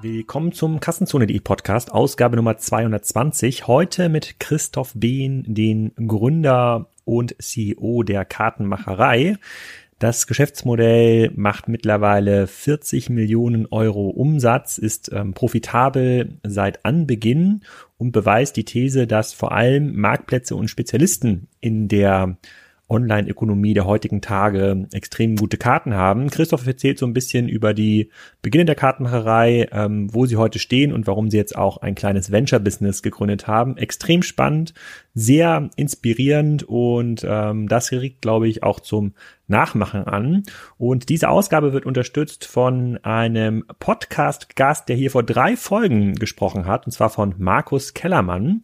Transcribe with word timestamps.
Willkommen 0.00 0.52
zum 0.52 0.78
Kassenzone.de 0.78 1.40
Podcast, 1.40 1.90
Ausgabe 1.90 2.36
Nummer 2.36 2.56
220. 2.56 3.66
Heute 3.66 4.08
mit 4.08 4.38
Christoph 4.38 4.92
Behn, 4.94 5.42
den 5.48 5.92
Gründer 5.96 6.88
und 7.04 7.34
CEO 7.40 8.04
der 8.04 8.24
Kartenmacherei. 8.24 9.38
Das 9.98 10.28
Geschäftsmodell 10.28 11.32
macht 11.34 11.66
mittlerweile 11.66 12.46
40 12.46 13.10
Millionen 13.10 13.66
Euro 13.66 14.10
Umsatz, 14.10 14.78
ist 14.78 15.10
ähm, 15.12 15.34
profitabel 15.34 16.38
seit 16.46 16.84
Anbeginn 16.84 17.62
und 17.96 18.12
beweist 18.12 18.56
die 18.56 18.64
These, 18.64 19.08
dass 19.08 19.32
vor 19.32 19.50
allem 19.50 19.96
Marktplätze 19.96 20.54
und 20.54 20.68
Spezialisten 20.68 21.48
in 21.60 21.88
der 21.88 22.36
Online-Ökonomie 22.88 23.74
der 23.74 23.84
heutigen 23.84 24.20
Tage 24.20 24.86
extrem 24.92 25.36
gute 25.36 25.58
Karten 25.58 25.94
haben. 25.94 26.30
Christoph 26.30 26.66
erzählt 26.66 26.98
so 26.98 27.06
ein 27.06 27.12
bisschen 27.12 27.48
über 27.48 27.74
die 27.74 28.10
Beginne 28.42 28.64
der 28.64 28.74
Kartenmacherei, 28.74 29.68
ähm, 29.72 30.12
wo 30.12 30.26
sie 30.26 30.36
heute 30.36 30.58
stehen 30.58 30.92
und 30.92 31.06
warum 31.06 31.30
sie 31.30 31.36
jetzt 31.36 31.56
auch 31.56 31.78
ein 31.78 31.94
kleines 31.94 32.30
Venture-Business 32.30 33.02
gegründet 33.02 33.46
haben. 33.46 33.76
Extrem 33.76 34.22
spannend, 34.22 34.74
sehr 35.14 35.68
inspirierend 35.76 36.62
und 36.62 37.26
ähm, 37.28 37.68
das 37.68 37.92
regt, 37.92 38.22
glaube 38.22 38.48
ich, 38.48 38.62
auch 38.62 38.80
zum 38.80 39.12
Nachmachen 39.48 40.04
an. 40.04 40.44
Und 40.76 41.08
diese 41.08 41.28
Ausgabe 41.28 41.72
wird 41.72 41.86
unterstützt 41.86 42.46
von 42.46 42.98
einem 43.02 43.64
Podcast-Gast, 43.80 44.88
der 44.88 44.96
hier 44.96 45.10
vor 45.10 45.22
drei 45.22 45.56
Folgen 45.56 46.14
gesprochen 46.14 46.66
hat, 46.66 46.86
und 46.86 46.92
zwar 46.92 47.10
von 47.10 47.34
Markus 47.38 47.94
Kellermann. 47.94 48.62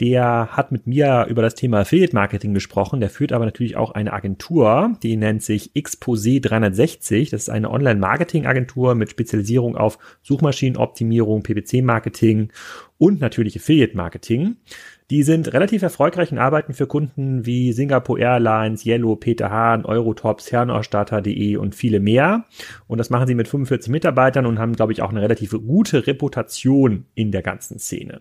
Der 0.00 0.48
hat 0.52 0.70
mit 0.70 0.86
mir 0.86 1.26
über 1.28 1.42
das 1.42 1.56
Thema 1.56 1.80
Affiliate 1.80 2.14
Marketing 2.14 2.54
gesprochen. 2.54 3.00
Der 3.00 3.10
führt 3.10 3.32
aber 3.32 3.44
natürlich 3.44 3.76
auch 3.76 3.90
eine 3.90 4.12
Agentur, 4.12 4.96
die 5.02 5.16
nennt 5.16 5.42
sich 5.42 5.72
Exposé 5.72 6.40
360. 6.40 7.30
Das 7.30 7.42
ist 7.42 7.48
eine 7.48 7.70
Online-Marketing-Agentur 7.70 8.94
mit 8.94 9.10
Spezialisierung 9.10 9.76
auf 9.76 9.98
Suchmaschinenoptimierung, 10.22 11.42
PPC-Marketing 11.42 12.52
und 12.98 13.20
natürlich 13.20 13.56
Affiliate-Marketing. 13.56 14.56
Die 15.10 15.22
sind 15.22 15.54
relativ 15.54 15.80
erfolgreich 15.80 16.32
und 16.32 16.38
arbeiten 16.38 16.74
für 16.74 16.86
Kunden 16.86 17.46
wie 17.46 17.72
Singapore 17.72 18.20
Airlines, 18.20 18.84
Yellow, 18.84 19.16
Peter 19.16 19.50
Hahn, 19.50 19.86
Eurotops, 19.86 20.52
Herrenausstatter.de 20.52 21.56
und 21.56 21.74
viele 21.74 21.98
mehr. 21.98 22.44
Und 22.86 22.98
das 22.98 23.08
machen 23.08 23.26
sie 23.26 23.34
mit 23.34 23.48
45 23.48 23.90
Mitarbeitern 23.90 24.44
und 24.44 24.58
haben, 24.58 24.74
glaube 24.74 24.92
ich, 24.92 25.00
auch 25.00 25.08
eine 25.08 25.22
relativ 25.22 25.52
gute 25.52 26.06
Reputation 26.06 27.06
in 27.14 27.32
der 27.32 27.40
ganzen 27.40 27.78
Szene. 27.78 28.20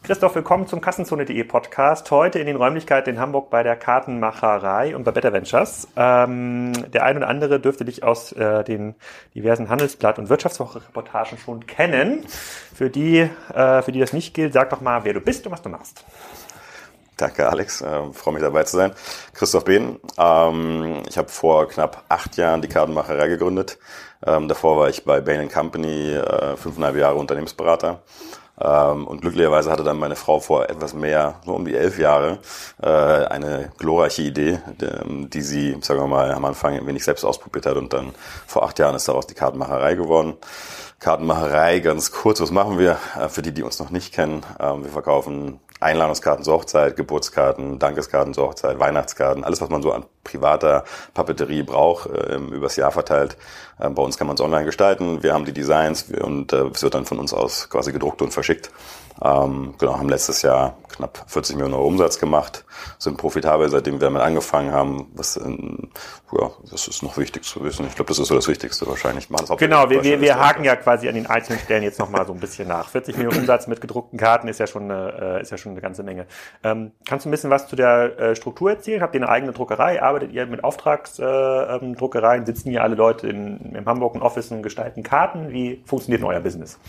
Christoph, 0.08 0.36
willkommen 0.36 0.67
zum 0.67 0.80
Kassenzone.de 0.80 1.44
Podcast. 1.44 2.09
Heute 2.12 2.40
in 2.40 2.45
den 2.45 2.56
Räumlichkeiten 2.56 3.09
in 3.09 3.19
Hamburg 3.19 3.50
bei 3.50 3.62
der 3.62 3.75
Kartenmacherei 3.75 4.95
und 4.95 5.03
bei 5.03 5.12
Better 5.12 5.34
Ventures. 5.34 5.85
Ähm, 5.97 6.72
der 6.94 7.03
ein 7.03 7.18
oder 7.18 7.28
andere 7.28 7.59
dürfte 7.59 7.84
dich 7.84 8.03
aus 8.06 8.31
äh, 8.31 8.63
den 8.63 8.96
diversen 9.35 9.67
Handelsblatt- 9.67 10.17
und 10.17 10.29
Wirtschaftswoche-Reportagen 10.29 11.38
schon 11.38 11.67
kennen. 11.67 12.23
Für 12.73 12.90
die, 12.90 13.29
äh, 13.53 13.81
für 13.81 13.91
die 13.91 14.00
das 14.00 14.13
nicht 14.13 14.34
gilt, 14.34 14.53
sag 14.53 14.69
doch 14.69 14.79
mal, 14.79 15.03
wer 15.03 15.12
du 15.12 15.19
bist 15.19 15.46
und 15.46 15.51
was 15.51 15.62
du 15.62 15.67
machst. 15.67 16.06
Danke, 17.17 17.50
Alex. 17.50 17.81
Äh, 17.81 18.13
freue 18.13 18.35
mich 18.35 18.44
dabei 18.44 18.63
zu 18.63 18.78
sein. 18.78 18.94
Christoph 19.34 19.66
Behn. 19.66 20.00
Ähm, 20.17 21.03
ich 21.09 21.17
habe 21.17 21.28
vor 21.28 21.67
knapp 21.67 22.06
acht 22.07 22.38
Jahren 22.38 22.62
die 22.62 22.69
Kartenmacherei 22.69 23.28
gegründet. 23.28 23.78
Ähm, 24.25 24.47
davor 24.47 24.78
war 24.78 24.88
ich 24.88 25.03
bei 25.03 25.19
Bain 25.19 25.51
Company 25.51 26.13
äh, 26.13 26.56
fünfeinhalb 26.56 26.96
Jahre 26.96 27.16
Unternehmensberater. 27.16 28.03
Ähm, 28.59 29.06
und 29.07 29.22
glücklicherweise 29.22 29.72
hatte 29.72 29.84
dann 29.84 30.00
meine 30.00 30.16
Frau 30.16 30.40
vor 30.40 30.69
etwas 30.69 30.94
mehr, 30.94 31.35
so 31.45 31.53
um 31.53 31.66
die 31.66 31.75
elf 31.75 32.00
Jahre, 32.00 32.40
äh, 32.81 32.88
eine 32.88 33.72
glorreiche 33.78 34.23
Idee, 34.23 34.59
die, 34.81 35.29
die 35.29 35.41
sie, 35.41 35.78
sagen 35.81 36.00
wir 36.00 36.07
mal, 36.07 36.31
am 36.31 36.45
Anfang 36.45 36.73
ein 36.73 36.88
wenig 36.88 37.03
selbst 37.03 37.23
ausprobiert 37.23 37.66
hat 37.66 37.78
und 37.78 37.94
dann 37.94 38.13
vor 38.47 38.63
acht 38.63 38.79
Jahren 38.79 38.96
ist 38.96 39.07
daraus 39.07 39.28
die 39.28 39.35
Kartenmacherei 39.35 39.96
geworden. 39.96 40.38
Kartenmacherei, 41.00 41.79
ganz 41.79 42.12
kurz, 42.12 42.41
was 42.41 42.50
machen 42.50 42.79
wir? 42.79 42.97
Äh, 43.19 43.29
für 43.29 43.44
die, 43.44 43.51
die 43.51 43.62
uns 43.62 43.79
noch 43.79 43.91
nicht 43.91 44.13
kennen, 44.13 44.44
ähm, 44.59 44.84
wir 44.84 44.91
verkaufen 44.91 45.59
Einladungskarten 45.80 46.44
zur 46.44 46.56
Hochzeit, 46.56 46.96
Geburtskarten, 46.96 47.80
Dankeskarten 47.80 48.34
zur 48.34 48.48
Hochzeit, 48.48 48.80
Weihnachtskarten, 48.80 49.44
alles, 49.44 49.62
was 49.62 49.70
man 49.70 49.82
so 49.82 49.92
an 49.92 50.06
privater 50.24 50.84
Papeterie 51.14 51.64
braucht, 51.64 52.10
äh, 52.10 52.36
übers 52.36 52.76
Jahr 52.76 52.92
verteilt. 52.92 53.38
Äh, 53.80 53.90
bei 53.90 54.02
uns 54.02 54.18
kann 54.18 54.28
man 54.28 54.36
es 54.36 54.42
online 54.42 54.66
gestalten. 54.66 55.24
Wir 55.24 55.34
haben 55.34 55.46
die 55.46 55.54
Designs 55.54 56.06
und 56.22 56.54
äh, 56.54 56.68
es 56.68 56.84
wird 56.84 56.94
dann 56.94 57.06
von 57.06 57.20
uns 57.20 57.34
aus 57.34 57.70
quasi 57.70 57.92
gedruckt 57.92 58.22
und 58.22 58.32
verschickt. 58.34 58.72
Ähm, 59.23 59.73
genau, 59.78 59.97
haben 59.97 60.09
letztes 60.09 60.41
Jahr 60.41 60.78
knapp 60.95 61.23
40 61.28 61.55
Millionen 61.55 61.75
Euro 61.75 61.88
Umsatz 61.88 62.19
gemacht, 62.19 62.66
sind 62.97 63.17
profitabel, 63.17 63.69
seitdem 63.69 63.95
wir 63.95 64.07
damit 64.07 64.22
angefangen 64.22 64.72
haben. 64.72 65.11
Was, 65.16 65.38
in, 65.38 65.89
ja, 66.31 66.51
das 66.69 66.88
ist 66.88 67.03
noch 67.03 67.17
wichtig 67.17 67.44
zu 67.44 67.63
wissen. 67.63 67.85
Ich 67.88 67.95
glaube, 67.95 68.09
das 68.09 68.19
ist 68.19 68.28
so 68.28 68.35
das 68.35 68.47
Wichtigste 68.47 68.85
wahrscheinlich. 68.88 69.28
genau, 69.57 69.89
wir, 69.89 70.03
wir, 70.03 70.22
wir 70.22 70.39
haken 70.39 70.63
ja 70.63 70.75
quasi 70.75 71.07
an 71.07 71.16
den 71.16 71.28
einzelnen 71.28 71.59
Stellen 71.59 71.83
jetzt 71.83 72.00
nochmal 72.00 72.25
so 72.25 72.33
ein 72.33 72.39
bisschen 72.39 72.67
nach. 72.67 72.89
40 72.89 73.17
Millionen 73.17 73.39
Umsatz 73.39 73.67
mit 73.67 73.81
gedruckten 73.81 74.19
Karten 74.19 74.47
ist 74.47 74.59
ja 74.59 74.67
schon 74.67 74.91
eine, 74.91 75.38
äh, 75.38 75.41
ist 75.41 75.51
ja 75.51 75.57
schon 75.57 75.72
eine 75.73 75.81
ganze 75.81 76.03
Menge. 76.03 76.28
Ähm, 76.63 76.91
kannst 77.07 77.25
du 77.25 77.29
ein 77.29 77.31
bisschen 77.31 77.49
was 77.49 77.67
zu 77.67 77.75
der 77.75 78.19
äh, 78.19 78.35
Struktur 78.35 78.72
erzählen? 78.72 79.01
Habt 79.01 79.16
ihr 79.16 79.22
eine 79.22 79.29
eigene 79.29 79.53
Druckerei? 79.53 80.01
Arbeitet 80.01 80.31
ihr 80.31 80.45
mit 80.45 80.63
Auftragsdruckereien? 80.63 82.44
Äh, 82.44 82.44
ähm, 82.44 82.45
Sitzen 82.45 82.69
hier 82.69 82.84
alle 82.84 82.95
Leute 82.95 83.28
in, 83.28 83.75
in 83.75 83.85
Hamburg 83.85 84.16
im 84.16 84.22
Office 84.22 84.51
und 84.51 84.63
gestalten 84.63 85.03
Karten? 85.03 85.49
Wie 85.49 85.81
funktioniert 85.85 86.22
denn 86.22 86.29
euer 86.29 86.39
Business? 86.39 86.79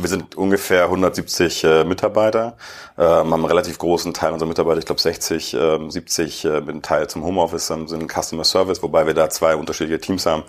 Wir 0.00 0.08
sind 0.08 0.36
ungefähr 0.36 0.84
170 0.84 1.64
äh, 1.64 1.82
Mitarbeiter, 1.82 2.56
äh, 2.96 3.02
haben 3.02 3.34
einen 3.34 3.44
relativ 3.44 3.78
großen 3.78 4.14
Teil 4.14 4.32
unserer 4.32 4.48
Mitarbeiter, 4.48 4.78
ich 4.78 4.86
glaube 4.86 5.00
60, 5.00 5.54
äh, 5.54 5.90
70 5.90 6.44
äh, 6.44 6.60
mit 6.60 6.68
einem 6.68 6.82
Teil 6.82 7.08
zum 7.08 7.24
Homeoffice, 7.24 7.70
ähm, 7.70 7.88
sind 7.88 8.08
Customer 8.08 8.44
Service, 8.44 8.80
wobei 8.80 9.08
wir 9.08 9.14
da 9.14 9.28
zwei 9.28 9.56
unterschiedliche 9.56 10.00
Teams 10.00 10.24
haben. 10.24 10.44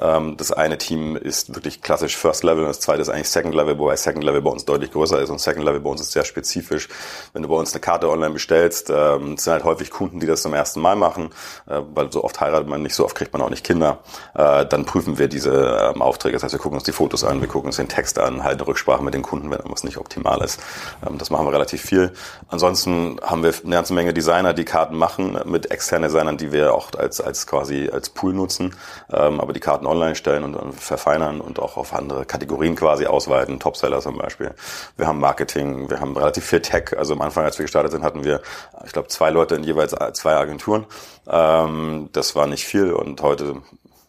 Ähm, 0.00 0.38
das 0.38 0.52
eine 0.52 0.78
Team 0.78 1.16
ist 1.16 1.54
wirklich 1.54 1.82
klassisch 1.82 2.16
First 2.16 2.44
Level 2.44 2.62
und 2.62 2.68
das 2.68 2.80
zweite 2.80 3.02
ist 3.02 3.10
eigentlich 3.10 3.28
Second 3.28 3.54
Level, 3.54 3.78
wobei 3.78 3.94
Second 3.96 4.24
Level 4.24 4.40
bei 4.40 4.50
uns 4.50 4.64
deutlich 4.64 4.90
größer 4.90 5.20
ist 5.20 5.28
und 5.28 5.38
Second 5.38 5.66
Level 5.66 5.80
bei 5.80 5.90
uns 5.90 6.00
ist 6.00 6.12
sehr 6.12 6.24
spezifisch. 6.24 6.88
Wenn 7.34 7.42
du 7.42 7.48
bei 7.50 7.56
uns 7.56 7.74
eine 7.74 7.80
Karte 7.80 8.08
online 8.08 8.32
bestellst, 8.32 8.88
ähm, 8.88 9.36
sind 9.36 9.52
halt 9.52 9.64
häufig 9.64 9.90
Kunden, 9.90 10.18
die 10.18 10.26
das 10.26 10.40
zum 10.40 10.54
ersten 10.54 10.80
Mal 10.80 10.96
machen, 10.96 11.28
äh, 11.68 11.78
weil 11.92 12.10
so 12.10 12.24
oft 12.24 12.40
heiratet 12.40 12.70
man 12.70 12.80
nicht, 12.80 12.94
so 12.94 13.04
oft 13.04 13.14
kriegt 13.14 13.34
man 13.34 13.42
auch 13.42 13.50
nicht 13.50 13.66
Kinder. 13.66 13.98
Äh, 14.34 14.64
dann 14.64 14.86
prüfen 14.86 15.18
wir 15.18 15.28
diese 15.28 15.92
ähm, 15.94 16.00
Aufträge, 16.00 16.36
das 16.36 16.42
heißt, 16.42 16.54
wir 16.54 16.58
gucken 16.58 16.78
uns 16.78 16.84
die 16.84 16.92
Fotos 16.92 17.22
an, 17.22 17.42
wir 17.42 17.48
gucken 17.48 17.66
uns 17.66 17.76
den 17.76 17.88
Text 17.88 18.18
an, 18.18 18.42
halten 18.42 18.62
Rücksprache 18.62 18.93
Rücksprache 18.94 19.04
mit 19.04 19.14
den 19.14 19.22
Kunden, 19.22 19.50
wenn 19.50 19.58
irgendwas 19.58 19.84
nicht 19.84 19.98
optimal 19.98 20.42
ist. 20.42 20.60
Ähm, 21.06 21.18
das 21.18 21.30
machen 21.30 21.46
wir 21.46 21.52
relativ 21.52 21.82
viel. 21.82 22.12
Ansonsten 22.48 23.18
haben 23.22 23.42
wir 23.42 23.52
eine 23.64 23.74
ganze 23.74 23.94
Menge 23.94 24.14
Designer, 24.14 24.54
die 24.54 24.64
Karten 24.64 24.96
machen, 24.96 25.38
mit 25.44 25.70
externen 25.70 26.08
Designern, 26.08 26.36
die 26.36 26.52
wir 26.52 26.74
auch 26.74 26.90
als, 26.96 27.20
als 27.20 27.46
quasi 27.46 27.90
als 27.92 28.10
Pool 28.10 28.32
nutzen, 28.32 28.74
ähm, 29.12 29.40
aber 29.40 29.52
die 29.52 29.60
Karten 29.60 29.86
online 29.86 30.14
stellen 30.14 30.54
und 30.54 30.74
verfeinern 30.74 31.40
und 31.40 31.58
auch 31.58 31.76
auf 31.76 31.92
andere 31.92 32.24
Kategorien 32.24 32.76
quasi 32.76 33.06
ausweiten, 33.06 33.58
Topseller 33.58 34.00
zum 34.00 34.18
Beispiel. 34.18 34.54
Wir 34.96 35.06
haben 35.06 35.20
Marketing, 35.20 35.90
wir 35.90 36.00
haben 36.00 36.16
relativ 36.16 36.44
viel 36.44 36.60
Tech. 36.60 36.96
Also 36.96 37.14
am 37.14 37.20
Anfang, 37.20 37.44
als 37.44 37.58
wir 37.58 37.64
gestartet 37.64 37.92
sind, 37.92 38.04
hatten 38.04 38.24
wir, 38.24 38.40
ich 38.84 38.92
glaube, 38.92 39.08
zwei 39.08 39.30
Leute 39.30 39.56
in 39.56 39.64
jeweils 39.64 39.94
zwei 40.14 40.34
Agenturen. 40.34 40.86
Ähm, 41.28 42.08
das 42.12 42.34
war 42.36 42.46
nicht 42.46 42.64
viel 42.64 42.92
und 42.92 43.22
heute 43.22 43.62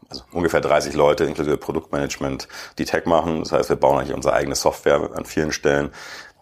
also 0.10 0.24
ungefähr 0.31 0.62
30 0.62 0.94
Leute 0.94 1.25
inklusive 1.25 1.57
Produktmanagement, 1.57 2.48
die 2.78 2.86
Tech 2.86 3.06
machen. 3.06 3.40
Das 3.40 3.52
heißt, 3.52 3.69
wir 3.69 3.75
bauen 3.75 4.00
eigentlich 4.00 4.16
unsere 4.16 4.34
eigene 4.34 4.56
Software 4.56 5.12
an 5.16 5.25
vielen 5.25 5.52
Stellen. 5.52 5.92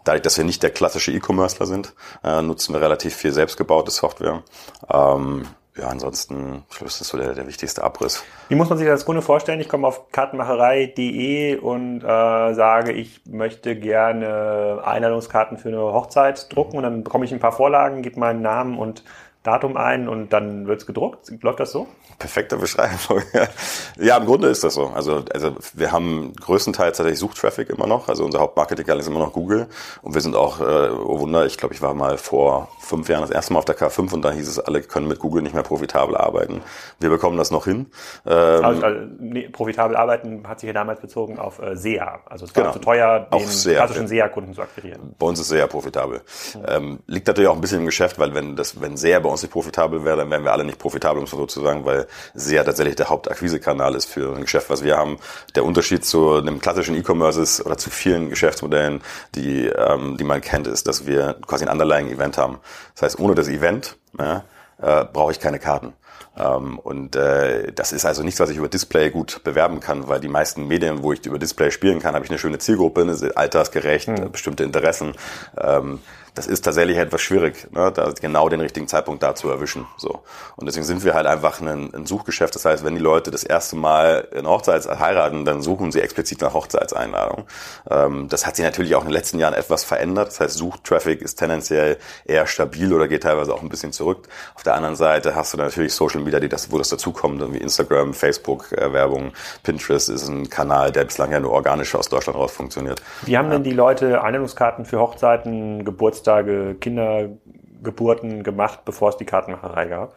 Dadurch, 0.04 0.22
dass 0.22 0.38
wir 0.38 0.44
nicht 0.44 0.62
der 0.64 0.72
klassische 0.72 1.12
E-Commercer 1.12 1.66
sind, 1.66 1.94
äh, 2.24 2.42
nutzen 2.42 2.74
wir 2.74 2.82
relativ 2.82 3.16
viel 3.16 3.32
selbstgebaute 3.32 3.92
Software. 3.92 4.44
Ähm, 4.90 5.48
ja, 5.76 5.88
ansonsten, 5.88 6.64
ich 6.70 6.78
glaube, 6.78 6.86
das 6.86 7.02
ist 7.02 7.08
so 7.08 7.18
der, 7.18 7.34
der 7.34 7.48
wichtigste 7.48 7.84
Abriss. 7.84 8.24
Wie 8.48 8.54
muss 8.54 8.70
man 8.70 8.78
sich 8.78 8.86
das 8.86 9.06
Kunde 9.06 9.24
vorstellen? 9.24 9.60
Ich 9.60 9.70
komme 9.70 9.88
auf 9.88 10.12
kartenmacherei.de 10.12 11.58
und 11.58 12.04
äh, 12.04 12.54
sage, 12.54 12.92
ich 12.92 13.22
möchte 13.26 13.76
gerne 13.76 14.84
Einladungskarten 14.86 15.58
für 15.58 15.70
eine 15.70 15.82
Hochzeit 15.82 16.54
drucken 16.54 16.78
und 16.78 16.84
dann 16.84 17.04
bekomme 17.04 17.26
ich 17.26 17.34
ein 17.34 17.40
paar 17.40 17.54
Vorlagen, 17.54 18.04
gebe 18.04 18.20
meinen 18.20 18.44
Namen 18.44 18.78
und 18.78 19.04
Datum 19.44 19.76
ein 19.76 20.08
und 20.08 20.32
dann 20.32 20.68
wird's 20.68 20.86
gedruckt? 20.86 21.32
Läuft 21.42 21.60
das 21.60 21.72
so? 21.72 21.88
Perfekte 22.18 22.56
Beschreibung. 22.56 23.22
ja, 24.00 24.16
im 24.18 24.26
Grunde 24.26 24.48
ist 24.48 24.64
das 24.64 24.74
so. 24.74 24.88
Also, 24.88 25.26
also 25.34 25.56
wir 25.74 25.92
haben 25.92 26.34
größtenteils 26.34 26.96
tatsächlich 26.96 27.20
Suchtraffic 27.20 27.70
immer 27.70 27.86
noch. 27.86 28.08
Also 28.08 28.24
unser 28.24 28.40
Hauptmarketing 28.40 28.88
ist 28.98 29.08
immer 29.08 29.20
noch 29.20 29.34
Google. 29.34 29.68
Und 30.02 30.14
wir 30.14 30.22
sind 30.22 30.38
auch, 30.38 30.62
äh, 30.62 30.64
oh 30.64 31.20
Wunder, 31.20 31.46
ich 31.46 31.58
glaube, 31.58 31.74
ich 31.74 31.82
war 31.82 31.94
mal 31.94 32.18
vor 32.18 32.70
fünf 32.80 33.10
Jahren 33.10 33.22
das 33.22 33.32
erste 33.32 33.52
Mal 33.52 33.60
auf 33.60 33.66
der 33.66 33.78
K5 33.78 34.14
und 34.14 34.22
da 34.22 34.32
hieß 34.32 34.48
es, 34.48 34.60
alle 34.60 34.82
können 34.82 35.10
mit 35.10 35.20
Google 35.20 35.42
nicht 35.42 35.54
mehr 35.54 35.64
profitabel 35.64 36.16
arbeiten. 36.16 36.62
Wir 37.02 37.10
bekommen 37.10 37.38
das 37.38 37.52
noch 37.52 37.66
hin. 37.66 37.88
Ähm, 38.26 38.64
also, 38.64 38.82
also 38.82 39.08
nee, 39.20 39.50
profitabel 39.50 39.98
arbeiten 39.98 40.48
hat 40.48 40.62
sich 40.62 40.68
ja 40.68 40.74
damals 40.74 41.02
bezogen 41.02 41.38
auf 41.38 41.60
äh, 41.60 41.76
SEA. 41.76 42.22
Also 42.26 42.46
es 42.46 42.56
war 42.56 42.64
genau. 42.64 42.74
zu 42.74 42.80
teuer, 42.80 43.28
den 43.34 43.46
SEA, 43.48 43.76
klassischen 43.76 44.08
SEA-Kunden 44.08 44.54
zu 44.54 44.62
akquirieren. 44.62 45.16
Bei 45.20 45.26
uns 45.26 45.40
ist 45.40 45.50
SEA 45.50 45.68
profitabel. 45.68 46.22
Mhm. 46.56 46.66
Ähm, 46.68 47.00
liegt 47.08 47.28
natürlich 47.28 47.50
auch 47.50 47.56
ein 47.56 47.62
bisschen 47.62 47.80
im 47.80 47.86
Geschäft, 47.86 48.20
weil 48.20 48.34
wenn 48.34 48.56
das, 48.56 48.80
wenn 48.80 48.96
SEA 48.96 49.20
bei 49.20 49.33
uns 49.34 49.42
nicht 49.42 49.52
profitabel 49.52 50.06
wäre, 50.06 50.18
dann 50.18 50.32
wären 50.32 50.44
wir 50.44 50.52
alle 50.52 50.64
nicht 50.64 50.80
profitabel, 50.80 51.20
um 51.20 51.26
es 51.26 51.32
so 51.32 51.46
zu 51.46 51.62
sagen, 51.62 51.86
weil 51.86 52.08
SEA 52.34 52.64
tatsächlich 52.64 52.96
der 52.96 53.10
Hauptakquisekanal 53.10 53.96
ist 53.96 54.06
für 54.06 54.36
ein 54.36 54.42
Geschäft, 54.42 54.70
was 54.70 54.84
wir 54.84 54.98
haben. 54.98 55.18
Der 55.56 55.66
Unterschied 55.66 56.06
zu 56.06 56.36
einem 56.36 56.60
klassischen 56.60 56.96
E-Commerce 56.96 57.42
ist 57.42 57.66
oder 57.66 57.78
zu 57.78 57.90
vielen 57.90 58.30
Geschäftsmodellen, 58.30 59.02
die, 59.36 59.68
ähm, 59.68 60.18
die 60.18 60.24
man 60.24 60.42
kennt, 60.42 60.68
ist, 60.68 60.88
dass 60.88 61.06
wir 61.06 61.36
quasi 61.46 61.66
ein 61.66 61.72
underlying 61.72 62.10
Event 62.10 62.38
haben. 62.38 62.60
Das 62.96 63.04
heißt, 63.04 63.20
ohne 63.20 63.36
das 63.36 63.48
Event 63.48 63.98
ja, 64.18 64.44
äh, 64.82 65.06
brauche 65.06 65.32
ich 65.32 65.40
keine 65.40 65.60
Karten. 65.60 65.94
Ähm, 66.36 66.80
und 66.80 67.16
äh, 67.16 67.72
das 67.74 67.92
ist 67.92 68.06
also 68.06 68.24
nichts, 68.24 68.40
was 68.40 68.50
ich 68.50 68.58
über 68.58 68.68
Display 68.68 69.12
gut 69.12 69.44
bewerben 69.44 69.80
kann, 69.80 70.08
weil 70.08 70.20
die 70.20 70.28
meisten 70.28 70.68
Medien, 70.68 71.04
wo 71.04 71.14
ich 71.14 71.26
über 71.26 71.38
Display 71.38 71.72
spielen 71.72 72.00
kann, 72.00 72.16
habe 72.16 72.26
ich 72.26 72.32
eine 72.32 72.40
schöne 72.40 72.58
Zielgruppe, 72.58 73.06
altersgerecht, 73.36 74.08
hm. 74.08 74.32
bestimmte 74.32 74.64
Interessen. 74.64 75.14
Ähm, 75.60 76.00
das 76.36 76.48
ist 76.48 76.62
tatsächlich 76.62 76.98
etwas 76.98 77.22
schwierig, 77.22 77.68
ne, 77.72 77.92
da 77.92 78.12
genau 78.20 78.50
den 78.50 78.60
richtigen 78.60 78.88
Zeitpunkt 78.88 79.22
da 79.22 79.36
zu 79.36 79.50
erwischen. 79.50 79.86
So. 79.98 80.22
Und 80.56 80.66
deswegen 80.66 80.86
sind 80.86 81.04
wir 81.04 81.14
halt 81.14 81.28
einfach 81.28 81.62
ein, 81.62 81.94
ein 81.94 82.06
Suchgeschäft. 82.08 82.56
Das 82.56 82.66
heißt, 82.66 82.84
wenn 82.84 82.96
die 82.96 83.02
Leute 83.02 83.30
das 83.30 83.44
erste 83.44 83.76
Mal 83.76 84.28
in 84.32 84.48
Hochzeits 84.48 84.88
heiraten, 84.88 85.46
dann 85.46 85.62
suchen 85.62 85.92
sie 85.92 86.02
explizit 86.02 86.42
nach 86.42 86.54
Hochzeitseinladung. 86.54 87.46
Ähm, 87.90 88.28
das 88.30 88.48
hat 88.48 88.56
sich 88.56 88.66
natürlich 88.66 88.96
auch 88.96 89.02
in 89.02 89.10
den 89.10 89.14
letzten 89.14 89.38
Jahren 89.38 89.54
etwas 89.54 89.84
verändert. 89.84 90.30
Das 90.30 90.40
heißt, 90.40 90.58
Suchtraffic 90.58 91.22
ist 91.22 91.36
tendenziell 91.36 91.98
eher 92.26 92.48
stabil 92.48 92.92
oder 92.92 93.08
geht 93.08 93.24
teilweise 93.24 93.54
auch 93.54 93.62
ein 93.62 93.70
bisschen 93.70 93.94
zurück. 93.94 94.28
Auf 94.56 94.64
der 94.64 94.74
anderen 94.74 94.96
Seite 94.96 95.36
hast 95.36 95.54
du 95.54 95.58
natürlich 95.58 95.94
Social 95.94 96.22
Media, 96.22 96.40
die 96.40 96.50
das, 96.50 96.72
wo 96.72 96.80
das 96.80 96.90
dazukommt, 96.90 97.54
wie 97.54 97.58
Instagram, 97.58 98.14
Facebook, 98.16 98.72
äh, 98.72 98.92
Werbung, 98.92 99.34
Pinterest 99.62 100.10
ist 100.10 100.28
ein 100.28 100.50
Kanal, 100.50 100.92
der 100.92 101.06
bislang 101.06 101.32
ja 101.32 101.40
nur 101.40 101.52
organisch 101.52 101.94
aus 101.94 102.10
Deutschland 102.10 102.40
raus 102.40 102.54
funktioniert. 102.54 103.02
Wie 103.24 103.38
haben 103.38 103.52
denn 103.52 103.64
die 103.64 103.72
Leute 103.72 104.24
Einladungskarten 104.24 104.86
für 104.86 105.00
Hochzeiten, 105.00 105.86
Geburtstagen 105.86 106.23
Geburtstage, 106.24 106.76
Kindergeburten 106.80 108.44
gemacht, 108.44 108.86
bevor 108.86 109.10
es 109.10 109.18
die 109.18 109.26
Kartenmacherei 109.26 109.88
gab? 109.88 110.16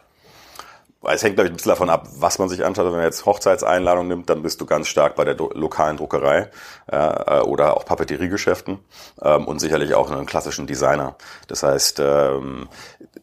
Es 1.03 1.23
hängt, 1.23 1.35
glaube 1.35 1.47
ich, 1.47 1.53
ein 1.53 1.57
bisschen 1.57 1.69
davon 1.69 1.89
ab, 1.89 2.07
was 2.17 2.39
man 2.39 2.49
sich 2.49 2.65
anschaut. 2.65 2.85
Wenn 2.85 2.93
man 2.93 3.03
jetzt 3.03 3.25
Hochzeitseinladung 3.25 4.07
nimmt, 4.07 4.29
dann 4.29 4.41
bist 4.41 4.59
du 4.59 4.65
ganz 4.65 4.87
stark 4.87 5.15
bei 5.15 5.23
der 5.25 5.35
lokalen 5.35 5.97
Druckerei 5.97 6.49
äh, 6.87 7.39
oder 7.41 7.77
auch 7.77 7.85
Papeteriegeschäften 7.85 8.79
ähm, 9.21 9.45
und 9.45 9.59
sicherlich 9.59 9.93
auch 9.93 10.09
einen 10.09 10.25
klassischen 10.25 10.67
Designer. 10.67 11.15
Das 11.47 11.63
heißt, 11.63 11.99
ähm, 11.99 12.69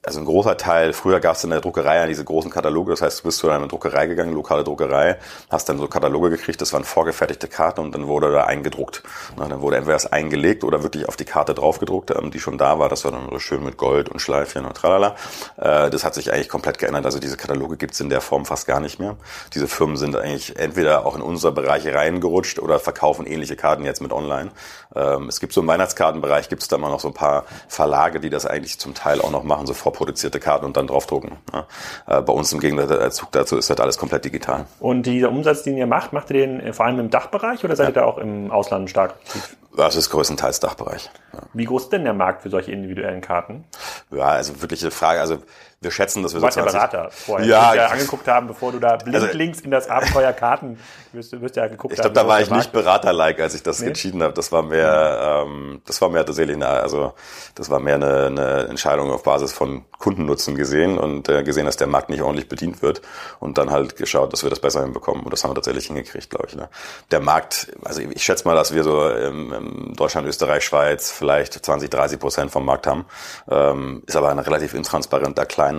also 0.03 0.21
ein 0.21 0.27
großer 0.27 0.57
Teil, 0.57 0.93
früher 0.93 1.21
gab 1.21 1.37
es 1.37 1.45
in 1.45 1.51
der 1.51 1.61
Druckerei 1.61 1.97
ja 1.97 2.07
diese 2.07 2.25
großen 2.25 2.51
Kataloge, 2.51 2.91
das 2.91 3.03
heißt, 3.03 3.21
du 3.21 3.25
bist 3.25 3.39
zu 3.39 3.49
einer 3.49 3.67
Druckerei 3.67 4.07
gegangen, 4.07 4.35
lokale 4.35 4.65
Druckerei, 4.65 5.19
hast 5.51 5.69
dann 5.69 5.79
so 5.79 5.89
Kataloge 5.89 6.31
gekriegt, 6.31 6.61
das 6.61 6.73
waren 6.73 6.85
vorgefertigte 6.85 7.49
Karten 7.49 7.81
und 7.81 7.95
dann 7.95 8.07
wurde 8.07 8.31
da 8.33 8.45
eingedruckt. 8.45 9.03
Na, 9.37 9.49
dann 9.49 9.61
wurde 9.61 9.77
entweder 9.77 9.95
das 9.95 10.11
eingelegt 10.11 10.65
oder 10.65 10.83
wirklich 10.83 11.09
auf 11.09 11.17
die 11.17 11.25
Karte 11.25 11.55
draufgedruckt, 11.55 12.11
ähm, 12.11 12.31
die 12.31 12.41
schon 12.41 12.59
da 12.59 12.79
war, 12.79 12.89
das 12.89 13.05
war 13.05 13.13
dann 13.13 13.29
so 13.31 13.39
schön 13.39 13.65
mit 13.65 13.77
Gold 13.77 14.09
und 14.09 14.21
Schleifchen 14.21 14.67
und 14.67 14.77
tralala. 14.77 15.17
Äh, 15.57 15.91
das 15.91 16.05
hat 16.05 16.15
sich 16.15 16.33
eigentlich 16.33 16.49
komplett 16.49 16.79
geändert, 16.79 17.07
also 17.07 17.19
diese 17.19 17.37
Kataloge 17.37 17.77
gibt's 17.77 18.01
in 18.01 18.11
der 18.11 18.21
Form 18.21 18.45
fast 18.45 18.67
gar 18.67 18.81
nicht 18.81 18.99
mehr. 18.99 19.17
Diese 19.55 19.69
Firmen 19.69 19.97
sind 19.97 20.17
eigentlich 20.17 20.59
entweder 20.59 21.07
auch 21.07 21.17
in 21.17 21.23
unsere 21.23 21.53
Bereiche 21.53 21.95
reingerutscht 21.95 22.59
oder 22.59 22.79
verkaufen 22.79 23.27
ähnliche 23.27 23.54
Karten 23.57 23.85
jetzt 23.85 24.01
mit 24.01 24.13
online. 24.13 24.51
Ähm, 24.95 25.29
es 25.29 25.41
gibt 25.41 25.53
so 25.53 25.61
im 25.61 25.67
Weihnachtskartenbereich, 25.67 26.49
gibt's 26.49 26.69
da 26.69 26.79
mal 26.79 26.91
noch 26.91 27.01
so 27.01 27.09
ein 27.09 27.15
paar 27.15 27.45
Verlage, 27.69 28.21
die 28.21 28.31
das 28.31 28.47
eigentlich 28.47 28.79
zum 28.79 28.95
Teil 28.95 29.21
auch 29.21 29.31
noch 29.31 29.45
machen, 29.45 29.67
so 29.67 29.75
vorproduzierte 29.75 30.41
Karten 30.41 30.65
und 30.65 30.77
dann 30.77 30.87
draufdrucken. 30.87 31.33
Ja. 31.53 31.67
Äh, 32.07 32.23
bei 32.23 32.33
uns 32.33 32.53
im 32.53 32.61
Gegenzug 32.61 33.33
dazu 33.33 33.57
ist 33.57 33.71
das 33.71 33.81
alles 33.81 33.99
komplett 33.99 34.25
digital. 34.25 34.67
Und 34.81 35.05
dieser 35.07 35.31
Umsatz, 35.31 35.63
den 35.63 35.77
ihr 35.77 35.87
macht, 35.87 36.13
macht 36.13 36.31
ihr 36.31 36.47
den 36.47 36.61
äh, 36.61 36.73
vor 36.73 36.87
allem 36.87 36.99
im 36.99 37.11
Dachbereich 37.11 37.65
oder 37.65 37.77
seid 37.77 37.87
ja. 37.87 37.91
ihr 37.91 37.95
da 37.95 38.05
auch 38.05 38.19
im 38.19 38.51
Ausland 38.51 38.91
stark 38.91 39.13
aktiv? 39.13 39.57
Das 39.77 39.97
ist 39.97 40.11
größtenteils 40.11 40.61
Dachbereich. 40.61 41.11
Ja. 41.33 41.41
Wie 41.53 41.65
groß 41.65 41.85
ist 41.85 41.93
denn 41.93 42.05
der 42.05 42.15
Markt 42.15 42.43
für 42.43 42.51
solche 42.51 42.71
individuellen 42.71 43.21
Karten? 43.21 43.65
Ja, 44.13 44.27
also 44.27 44.63
wirkliche 44.63 44.93
Frage. 44.93 45.21
Also 45.21 45.39
wir 45.85 45.91
schätzen, 45.91 46.23
dass 46.23 46.35
wir 46.35 46.43
warst 46.43 46.57
ja 46.57 46.65
Berater 46.65 47.11
vorher, 47.11 47.47
ja, 47.47 47.75
ja 47.75 47.87
angeguckt 47.87 48.27
haben, 48.27 48.47
bevor 48.47 48.73
du 48.73 48.79
da 48.79 48.97
blindlings 48.97 49.59
also, 49.59 49.65
in 49.65 49.71
das 49.71 49.89
Abenteuer 49.89 50.33
Karten 50.33 50.79
wirst, 51.13 51.41
wirst 51.41 51.57
ja 51.57 51.67
geguckt 51.67 51.95
ich 51.95 51.99
haben. 52.01 52.09
Ich 52.09 52.13
glaube, 52.13 52.27
da 52.27 52.33
war 52.33 52.41
ich 52.41 52.51
nicht 52.51 52.73
Berater-like, 52.73 53.41
als 53.41 53.55
ich 53.55 53.63
das 53.63 53.81
nee? 53.81 53.89
entschieden 53.89 54.23
habe. 54.23 54.35
Das 54.35 54.53
war 54.53 54.63
mehr, 54.63 55.45
ähm, 55.47 55.83
das 55.87 56.01
war 56.01 56.09
mehr 56.09 56.25
tatsächlich 56.25 56.57
eine, 56.57 56.69
also 56.69 57.15
das 57.55 57.71
war 57.71 57.81
mehr 57.81 57.97
eine, 57.97 58.27
eine 58.27 58.69
Entscheidung 58.69 59.11
auf 59.11 59.23
Basis 59.23 59.53
von 59.53 59.85
Kundennutzen 59.99 60.55
gesehen 60.55 60.99
und 60.99 61.29
äh, 61.29 61.43
gesehen, 61.43 61.67
dass 61.67 61.77
der 61.77 61.87
Markt 61.87 62.11
nicht 62.11 62.23
ordentlich 62.23 62.49
bedient 62.49 62.83
wird 62.83 63.03
und 63.41 63.59
dann 63.59 63.71
halt 63.71 63.97
geschaut, 63.97 64.33
dass 64.33 64.43
wir 64.43 64.51
das 64.51 64.61
besser 64.61 64.83
hinbekommen. 64.83 65.25
Und 65.25 65.33
das 65.33 65.45
haben 65.45 65.51
wir 65.51 65.55
tatsächlich 65.55 65.87
hingekriegt, 65.87 66.31
glaube 66.31 66.47
ich. 66.49 66.57
Ne? 66.57 66.69
Der 67.11 67.21
Markt, 67.21 67.73
also 67.85 68.01
ich 68.01 68.23
schätze 68.23 68.47
mal, 68.47 68.55
dass 68.55 68.75
wir 68.75 68.83
so 68.83 69.09
im, 69.09 69.53
im 69.53 69.95
Deutschland, 69.95 70.27
Österreich, 70.27 70.65
Schweiz 70.65 71.11
vielleicht 71.11 71.65
20, 71.65 71.91
30 71.91 72.19
Prozent 72.19 72.51
vom 72.51 72.65
Markt 72.65 72.87
haben. 72.87 73.07
Ähm, 73.51 74.03
ist 74.07 74.17
aber 74.17 74.31
ein 74.31 74.39
relativ 74.39 74.75
intransparenter 74.75 75.47
kleiner 75.47 75.74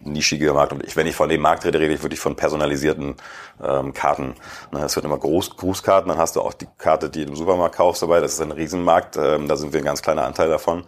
nischiger 0.00 0.54
Markt. 0.54 0.72
Und 0.72 0.84
ich, 0.84 0.96
wenn 0.96 1.06
ich 1.06 1.14
von 1.14 1.28
dem 1.28 1.40
Markt 1.40 1.64
rede, 1.64 1.80
rede 1.80 1.94
ich 1.94 2.02
wirklich 2.02 2.20
von 2.20 2.36
personalisierten 2.36 3.16
ähm, 3.62 3.92
Karten. 3.92 4.34
Ne, 4.72 4.84
es 4.84 4.96
wird 4.96 5.04
immer 5.04 5.18
Groß 5.18 5.56
Grußkarten, 5.56 6.08
dann 6.08 6.18
hast 6.18 6.36
du 6.36 6.40
auch 6.40 6.54
die 6.54 6.68
Karte, 6.78 7.10
die 7.10 7.24
du 7.24 7.30
im 7.30 7.36
Supermarkt 7.36 7.76
kaufst 7.76 8.02
dabei. 8.02 8.20
Das 8.20 8.34
ist 8.34 8.40
ein 8.40 8.52
Riesenmarkt. 8.52 9.16
Ähm, 9.16 9.48
da 9.48 9.56
sind 9.56 9.72
wir 9.72 9.80
ein 9.80 9.84
ganz 9.84 10.02
kleiner 10.02 10.24
Anteil 10.24 10.48
davon. 10.48 10.84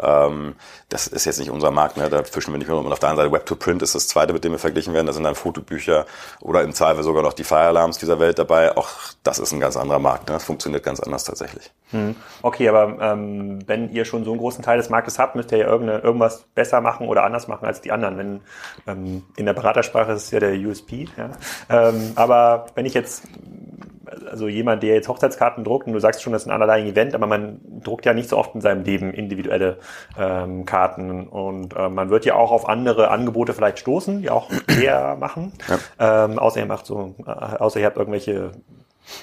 Ähm, 0.00 0.54
das 0.88 1.06
ist 1.06 1.24
jetzt 1.24 1.38
nicht 1.38 1.50
unser 1.50 1.70
Markt, 1.70 1.96
ne? 1.96 2.08
da 2.08 2.22
fischen 2.22 2.52
wir 2.52 2.58
nicht 2.58 2.68
mehr. 2.68 2.76
Und 2.76 2.92
auf 2.92 2.98
der 2.98 3.10
anderen 3.10 3.26
Seite 3.26 3.34
Web-to-Print 3.34 3.82
ist 3.82 3.94
das 3.94 4.08
zweite, 4.08 4.32
mit 4.32 4.44
dem 4.44 4.52
wir 4.52 4.58
verglichen 4.58 4.94
werden. 4.94 5.06
Da 5.06 5.12
sind 5.12 5.24
dann 5.24 5.34
Fotobücher 5.34 6.06
oder 6.40 6.62
im 6.62 6.72
Zweifel 6.72 7.02
sogar 7.02 7.22
noch 7.22 7.32
die 7.32 7.44
Fire 7.44 7.60
Alarms 7.60 7.98
dieser 7.98 8.18
Welt 8.18 8.38
dabei. 8.38 8.76
Auch 8.76 8.88
das 9.22 9.38
ist 9.38 9.52
ein 9.52 9.60
ganz 9.60 9.76
anderer 9.76 9.98
Markt. 9.98 10.28
Ne? 10.28 10.34
Das 10.34 10.44
funktioniert 10.44 10.82
ganz 10.82 11.00
anders 11.00 11.24
tatsächlich. 11.24 11.70
Hm. 11.90 12.16
Okay, 12.42 12.68
aber 12.68 12.98
ähm, 13.00 13.58
wenn 13.66 13.90
ihr 13.90 14.04
schon 14.04 14.24
so 14.24 14.30
einen 14.30 14.40
großen 14.40 14.64
Teil 14.64 14.78
des 14.78 14.88
Marktes 14.88 15.18
habt, 15.18 15.36
müsst 15.36 15.52
ihr 15.52 15.58
ja 15.58 15.68
irgendwas 15.68 16.44
besser 16.54 16.80
machen 16.80 17.08
oder 17.08 17.24
anders 17.24 17.48
machen 17.48 17.66
als 17.66 17.80
die 17.80 17.92
anderen. 17.92 18.18
Wenn 18.18 18.40
ähm, 18.86 19.22
in 19.36 19.46
der 19.46 19.52
Beratersprache 19.52 20.12
ist 20.12 20.24
es 20.24 20.30
ja 20.30 20.40
der 20.40 20.54
USP. 20.54 21.08
Ja? 21.16 21.30
Ähm, 21.68 22.12
aber 22.14 22.66
wenn 22.74 22.86
ich 22.86 22.94
jetzt 22.94 23.24
also 24.30 24.48
jemand, 24.48 24.82
der 24.82 24.94
jetzt 24.94 25.08
Hochzeitskarten 25.08 25.64
druckt, 25.64 25.86
und 25.86 25.92
du 25.92 25.98
sagst 26.00 26.22
schon, 26.22 26.32
das 26.32 26.42
ist 26.42 26.48
ein 26.48 26.54
underlying 26.54 26.86
Event, 26.86 27.14
aber 27.14 27.26
man 27.26 27.60
druckt 27.82 28.04
ja 28.04 28.14
nicht 28.14 28.28
so 28.28 28.36
oft 28.36 28.54
in 28.54 28.60
seinem 28.60 28.84
Leben 28.84 29.12
individuelle 29.12 29.78
ähm, 30.18 30.64
Karten 30.64 31.26
und 31.28 31.76
äh, 31.76 31.88
man 31.88 32.10
wird 32.10 32.24
ja 32.24 32.34
auch 32.34 32.50
auf 32.50 32.68
andere 32.68 33.10
Angebote 33.10 33.52
vielleicht 33.54 33.78
stoßen, 33.78 34.22
die 34.22 34.30
auch 34.30 34.50
eher 34.82 35.16
machen. 35.16 35.52
Ja. 35.68 36.24
Ähm, 36.24 36.38
außer 36.38 36.60
ihr 36.60 36.66
macht 36.66 36.86
so, 36.86 37.14
äh, 37.26 37.30
außer 37.30 37.80
ihr 37.80 37.86
habt 37.86 37.96
irgendwelche 37.96 38.52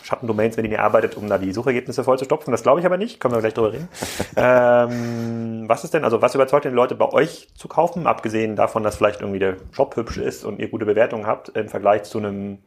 Schattendomains, 0.03 0.57
wenn 0.57 0.65
ihr 0.65 0.81
arbeitet, 0.81 1.15
um 1.15 1.27
da 1.29 1.37
die 1.37 1.53
Suchergebnisse 1.53 2.03
voll 2.03 2.17
zu 2.17 2.25
stopfen. 2.25 2.51
Das 2.51 2.63
glaube 2.63 2.79
ich 2.79 2.85
aber 2.85 2.97
nicht. 2.97 3.19
Können 3.19 3.33
wir 3.33 3.39
gleich 3.39 3.53
drüber 3.53 3.73
reden. 3.73 3.87
ähm, 4.35 5.69
was 5.69 5.83
ist 5.83 5.93
denn, 5.93 6.03
also 6.03 6.21
was 6.21 6.35
überzeugt 6.35 6.65
denn 6.65 6.73
Leute 6.73 6.95
bei 6.95 7.09
euch 7.11 7.47
zu 7.55 7.67
kaufen, 7.67 8.07
abgesehen 8.07 8.55
davon, 8.55 8.83
dass 8.83 8.97
vielleicht 8.97 9.21
irgendwie 9.21 9.39
der 9.39 9.55
Shop 9.71 9.95
hübsch 9.95 10.17
ist 10.17 10.43
und 10.43 10.59
ihr 10.59 10.69
gute 10.69 10.85
Bewertungen 10.85 11.25
habt 11.25 11.49
im 11.49 11.69
Vergleich 11.69 12.03
zu 12.03 12.17
einem 12.17 12.59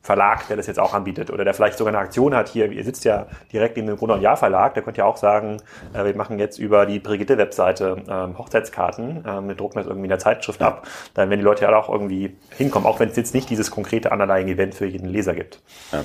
Verlag, 0.00 0.46
der 0.48 0.56
das 0.56 0.66
jetzt 0.66 0.78
auch 0.78 0.94
anbietet 0.94 1.30
oder 1.30 1.44
der 1.44 1.54
vielleicht 1.54 1.76
sogar 1.76 1.92
eine 1.92 2.02
Aktion 2.02 2.34
hat 2.34 2.48
hier. 2.48 2.70
Ihr 2.70 2.84
sitzt 2.84 3.04
ja 3.04 3.26
direkt 3.52 3.76
neben 3.76 3.88
dem 3.88 3.96
Brunner 3.96 4.14
und 4.14 4.22
Jahr 4.22 4.36
Verlag, 4.36 4.74
der 4.74 4.82
könnte 4.82 5.00
ja 5.00 5.04
auch 5.04 5.16
sagen, 5.16 5.58
äh, 5.92 6.04
wir 6.04 6.16
machen 6.16 6.38
jetzt 6.38 6.58
über 6.58 6.86
die 6.86 6.98
Brigitte-Webseite 6.98 8.02
ähm, 8.08 8.38
Hochzeitskarten, 8.38 9.24
ähm, 9.26 9.48
wir 9.48 9.54
drucken 9.54 9.78
das 9.78 9.86
irgendwie 9.86 10.06
in 10.06 10.10
der 10.10 10.18
Zeitschrift 10.18 10.62
ab. 10.62 10.86
Dann 11.14 11.30
werden 11.30 11.40
die 11.40 11.44
Leute 11.44 11.64
ja 11.64 11.76
auch 11.76 11.88
irgendwie 11.88 12.36
hinkommen, 12.56 12.86
auch 12.86 13.00
wenn 13.00 13.08
es 13.10 13.16
jetzt 13.16 13.34
nicht 13.34 13.50
dieses 13.50 13.70
konkrete 13.70 14.10
Underlying-Event 14.10 14.74
für 14.74 14.86
jeden 14.86 15.08
Leser 15.08 15.34
gibt. 15.34 15.60
Ja. 15.92 16.04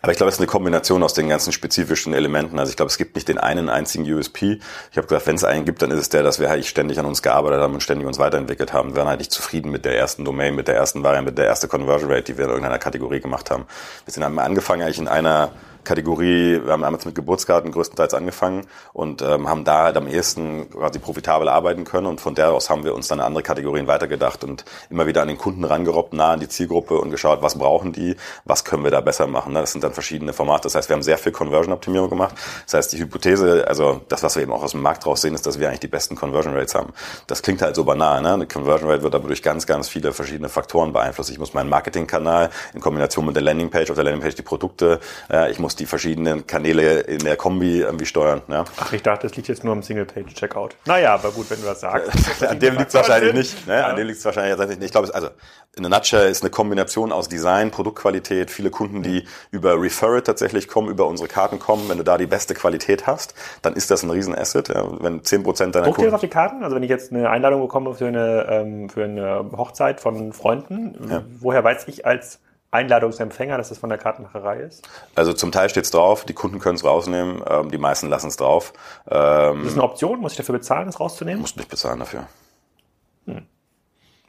Aber 0.00 0.12
ich 0.12 0.18
glaube, 0.18 0.28
es 0.28 0.36
ist 0.36 0.40
eine 0.40 0.46
Kombination 0.46 1.02
aus 1.02 1.14
den 1.14 1.28
ganzen 1.28 1.52
spezifischen 1.52 2.14
Elementen. 2.14 2.58
Also 2.58 2.70
ich 2.70 2.76
glaube, 2.76 2.90
es 2.90 2.98
gibt 2.98 3.16
nicht 3.16 3.28
den 3.28 3.38
einen 3.38 3.68
einzigen 3.68 4.04
USP. 4.10 4.60
Ich 4.90 4.96
habe 4.96 5.06
gesagt, 5.06 5.26
wenn 5.26 5.36
es 5.36 5.44
einen 5.44 5.64
gibt, 5.64 5.82
dann 5.82 5.90
ist 5.90 5.98
es 5.98 6.08
der, 6.08 6.22
dass 6.22 6.38
wir 6.38 6.48
halt 6.48 6.66
ständig 6.66 6.98
an 6.98 7.06
uns 7.06 7.22
gearbeitet 7.22 7.60
haben 7.60 7.74
und 7.74 7.82
ständig 7.82 8.06
uns 8.06 8.18
weiterentwickelt 8.18 8.72
haben. 8.72 8.90
Wir 8.90 8.98
waren 8.98 9.08
halt 9.08 9.18
nicht 9.18 9.32
zufrieden 9.32 9.70
mit 9.70 9.84
der 9.84 9.98
ersten 9.98 10.24
Domain, 10.24 10.54
mit 10.54 10.68
der 10.68 10.76
ersten 10.76 11.02
Variante, 11.02 11.30
mit 11.30 11.38
der 11.38 11.46
ersten 11.46 11.68
Conversion 11.68 12.10
Rate, 12.10 12.24
die 12.24 12.38
wir 12.38 12.44
in 12.44 12.50
irgendeiner 12.50 12.78
Kategorie 12.78 13.20
gemacht 13.20 13.50
haben. 13.50 13.66
Wir 14.04 14.12
sind 14.12 14.24
haben 14.24 14.38
angefangen 14.38 14.82
eigentlich 14.82 14.98
in 14.98 15.08
einer 15.08 15.50
Kategorie, 15.84 16.60
wir 16.64 16.72
haben 16.72 16.82
damals 16.82 17.04
mit 17.04 17.14
Geburtskarten 17.14 17.72
größtenteils 17.72 18.14
angefangen 18.14 18.66
und 18.92 19.22
ähm, 19.22 19.48
haben 19.48 19.64
da 19.64 19.84
halt 19.84 19.96
am 19.96 20.06
ehesten 20.06 20.70
quasi 20.70 20.98
profitabel 20.98 21.48
arbeiten 21.48 21.84
können 21.84 22.06
und 22.06 22.20
von 22.20 22.34
der 22.34 22.52
aus 22.52 22.70
haben 22.70 22.84
wir 22.84 22.94
uns 22.94 23.08
dann 23.08 23.20
andere 23.20 23.42
Kategorien 23.42 23.86
weitergedacht 23.86 24.44
und 24.44 24.64
immer 24.90 25.06
wieder 25.06 25.22
an 25.22 25.28
den 25.28 25.38
Kunden 25.38 25.64
rangerobbt, 25.64 26.12
nah 26.12 26.32
an 26.32 26.40
die 26.40 26.48
Zielgruppe 26.48 26.98
und 26.98 27.10
geschaut, 27.10 27.42
was 27.42 27.58
brauchen 27.58 27.92
die, 27.92 28.16
was 28.44 28.64
können 28.64 28.84
wir 28.84 28.90
da 28.90 29.00
besser 29.00 29.26
machen. 29.26 29.52
Ne? 29.52 29.60
Das 29.60 29.72
sind 29.72 29.84
dann 29.84 29.92
verschiedene 29.92 30.32
Formate. 30.32 30.64
Das 30.64 30.74
heißt, 30.74 30.88
wir 30.88 30.94
haben 30.94 31.02
sehr 31.02 31.18
viel 31.18 31.32
Conversion-Optimierung 31.32 32.10
gemacht. 32.10 32.34
Das 32.64 32.74
heißt, 32.74 32.92
die 32.92 32.98
Hypothese, 32.98 33.66
also 33.66 34.00
das, 34.08 34.22
was 34.22 34.36
wir 34.36 34.42
eben 34.42 34.52
auch 34.52 34.62
aus 34.62 34.72
dem 34.72 34.82
Markt 34.82 35.04
draus 35.04 35.22
sehen, 35.22 35.34
ist, 35.34 35.46
dass 35.46 35.58
wir 35.58 35.68
eigentlich 35.68 35.80
die 35.80 35.88
besten 35.88 36.16
Conversion 36.16 36.54
Rates 36.54 36.74
haben. 36.74 36.92
Das 37.26 37.42
klingt 37.42 37.62
halt 37.62 37.76
so 37.76 37.84
banal. 37.84 38.20
Ne? 38.22 38.34
Eine 38.34 38.46
Conversion 38.46 38.90
Rate 38.90 39.02
wird 39.02 39.14
aber 39.14 39.28
durch 39.28 39.42
ganz, 39.42 39.66
ganz 39.66 39.88
viele 39.88 40.12
verschiedene 40.12 40.48
Faktoren 40.48 40.92
beeinflusst. 40.92 41.30
Ich 41.30 41.38
muss 41.38 41.54
meinen 41.54 41.68
Marketingkanal 41.68 42.50
in 42.74 42.80
Kombination 42.80 43.26
mit 43.26 43.36
der 43.36 43.42
Landingpage, 43.42 43.90
auf 43.90 43.96
der 43.96 44.04
Landingpage 44.04 44.34
die 44.34 44.42
Produkte, 44.42 45.00
äh, 45.30 45.50
ich 45.50 45.58
muss 45.58 45.67
die 45.76 45.86
verschiedenen 45.86 46.46
Kanäle 46.46 47.00
in 47.00 47.20
der 47.20 47.36
Kombi 47.36 47.80
irgendwie 47.80 48.06
steuern. 48.06 48.42
Ja? 48.48 48.64
Ach, 48.78 48.92
ich 48.92 49.02
dachte, 49.02 49.26
das 49.26 49.36
liegt 49.36 49.48
jetzt 49.48 49.64
nur 49.64 49.72
am 49.72 49.82
Single-Page-Checkout. 49.82 50.76
Naja, 50.86 51.14
aber 51.14 51.30
gut, 51.30 51.50
wenn 51.50 51.60
du 51.60 51.66
das 51.66 51.80
sagst. 51.80 52.42
An 52.48 52.58
dem 52.58 52.76
liegt 52.76 52.88
es 52.88 52.94
wahrscheinlich 52.94 53.34
nicht. 53.34 53.66
Ne? 53.66 53.84
An 53.84 53.96
dem 53.96 54.06
liegt 54.06 54.18
es 54.18 54.24
wahrscheinlich 54.24 54.68
nicht. 54.68 54.82
Ich 54.82 54.90
glaube, 54.90 55.14
also 55.14 55.28
in 55.76 55.82
der 55.82 55.90
Nutshell 55.90 56.28
ist 56.30 56.42
eine 56.42 56.50
Kombination 56.50 57.12
aus 57.12 57.28
Design, 57.28 57.70
Produktqualität, 57.70 58.50
viele 58.50 58.70
Kunden, 58.70 59.02
die 59.02 59.24
über 59.50 59.80
Refer 59.80 60.16
It 60.18 60.24
tatsächlich 60.26 60.66
kommen, 60.68 60.88
über 60.88 61.06
unsere 61.06 61.28
Karten 61.28 61.58
kommen. 61.58 61.88
Wenn 61.88 61.98
du 61.98 62.04
da 62.04 62.18
die 62.18 62.26
beste 62.26 62.54
Qualität 62.54 63.06
hast, 63.06 63.34
dann 63.62 63.74
ist 63.74 63.90
das 63.90 64.02
ein 64.02 64.10
Riesenasset. 64.10 64.68
Ja? 64.68 64.84
Wenn 65.00 65.20
10% 65.22 65.70
deiner 65.72 65.84
Druckt 65.86 65.98
ihr 65.98 66.06
das 66.06 66.14
auf 66.14 66.20
die 66.20 66.28
Karten? 66.28 66.64
Also 66.64 66.74
wenn 66.74 66.82
ich 66.82 66.90
jetzt 66.90 67.12
eine 67.12 67.30
Einladung 67.30 67.60
bekomme 67.60 67.94
für 67.94 68.06
eine, 68.08 68.46
ähm, 68.50 68.88
für 68.88 69.04
eine 69.04 69.50
Hochzeit 69.56 70.00
von 70.00 70.32
Freunden, 70.32 70.96
Ja. 71.10 71.22
woher 71.40 71.62
weiß 71.62 71.86
ich 71.88 72.04
als 72.06 72.40
Einladungsempfänger, 72.70 73.56
dass 73.56 73.70
das 73.70 73.78
von 73.78 73.88
der 73.88 73.98
Kartenmacherei 73.98 74.60
ist? 74.60 74.86
Also 75.14 75.32
zum 75.32 75.52
Teil 75.52 75.70
steht's 75.70 75.90
drauf, 75.90 76.24
die 76.24 76.34
Kunden 76.34 76.58
können 76.58 76.76
es 76.76 76.84
rausnehmen, 76.84 77.42
ähm, 77.48 77.70
die 77.70 77.78
meisten 77.78 78.08
lassen 78.08 78.28
es 78.28 78.36
drauf. 78.36 78.72
Ähm, 79.10 79.60
Ist 79.60 79.68
das 79.68 79.72
eine 79.74 79.84
Option? 79.84 80.20
Muss 80.20 80.32
ich 80.32 80.38
dafür 80.38 80.54
bezahlen, 80.54 80.86
das 80.86 81.00
rauszunehmen? 81.00 81.40
musst 81.40 81.56
nicht 81.56 81.70
bezahlen 81.70 81.98
dafür. 82.00 82.26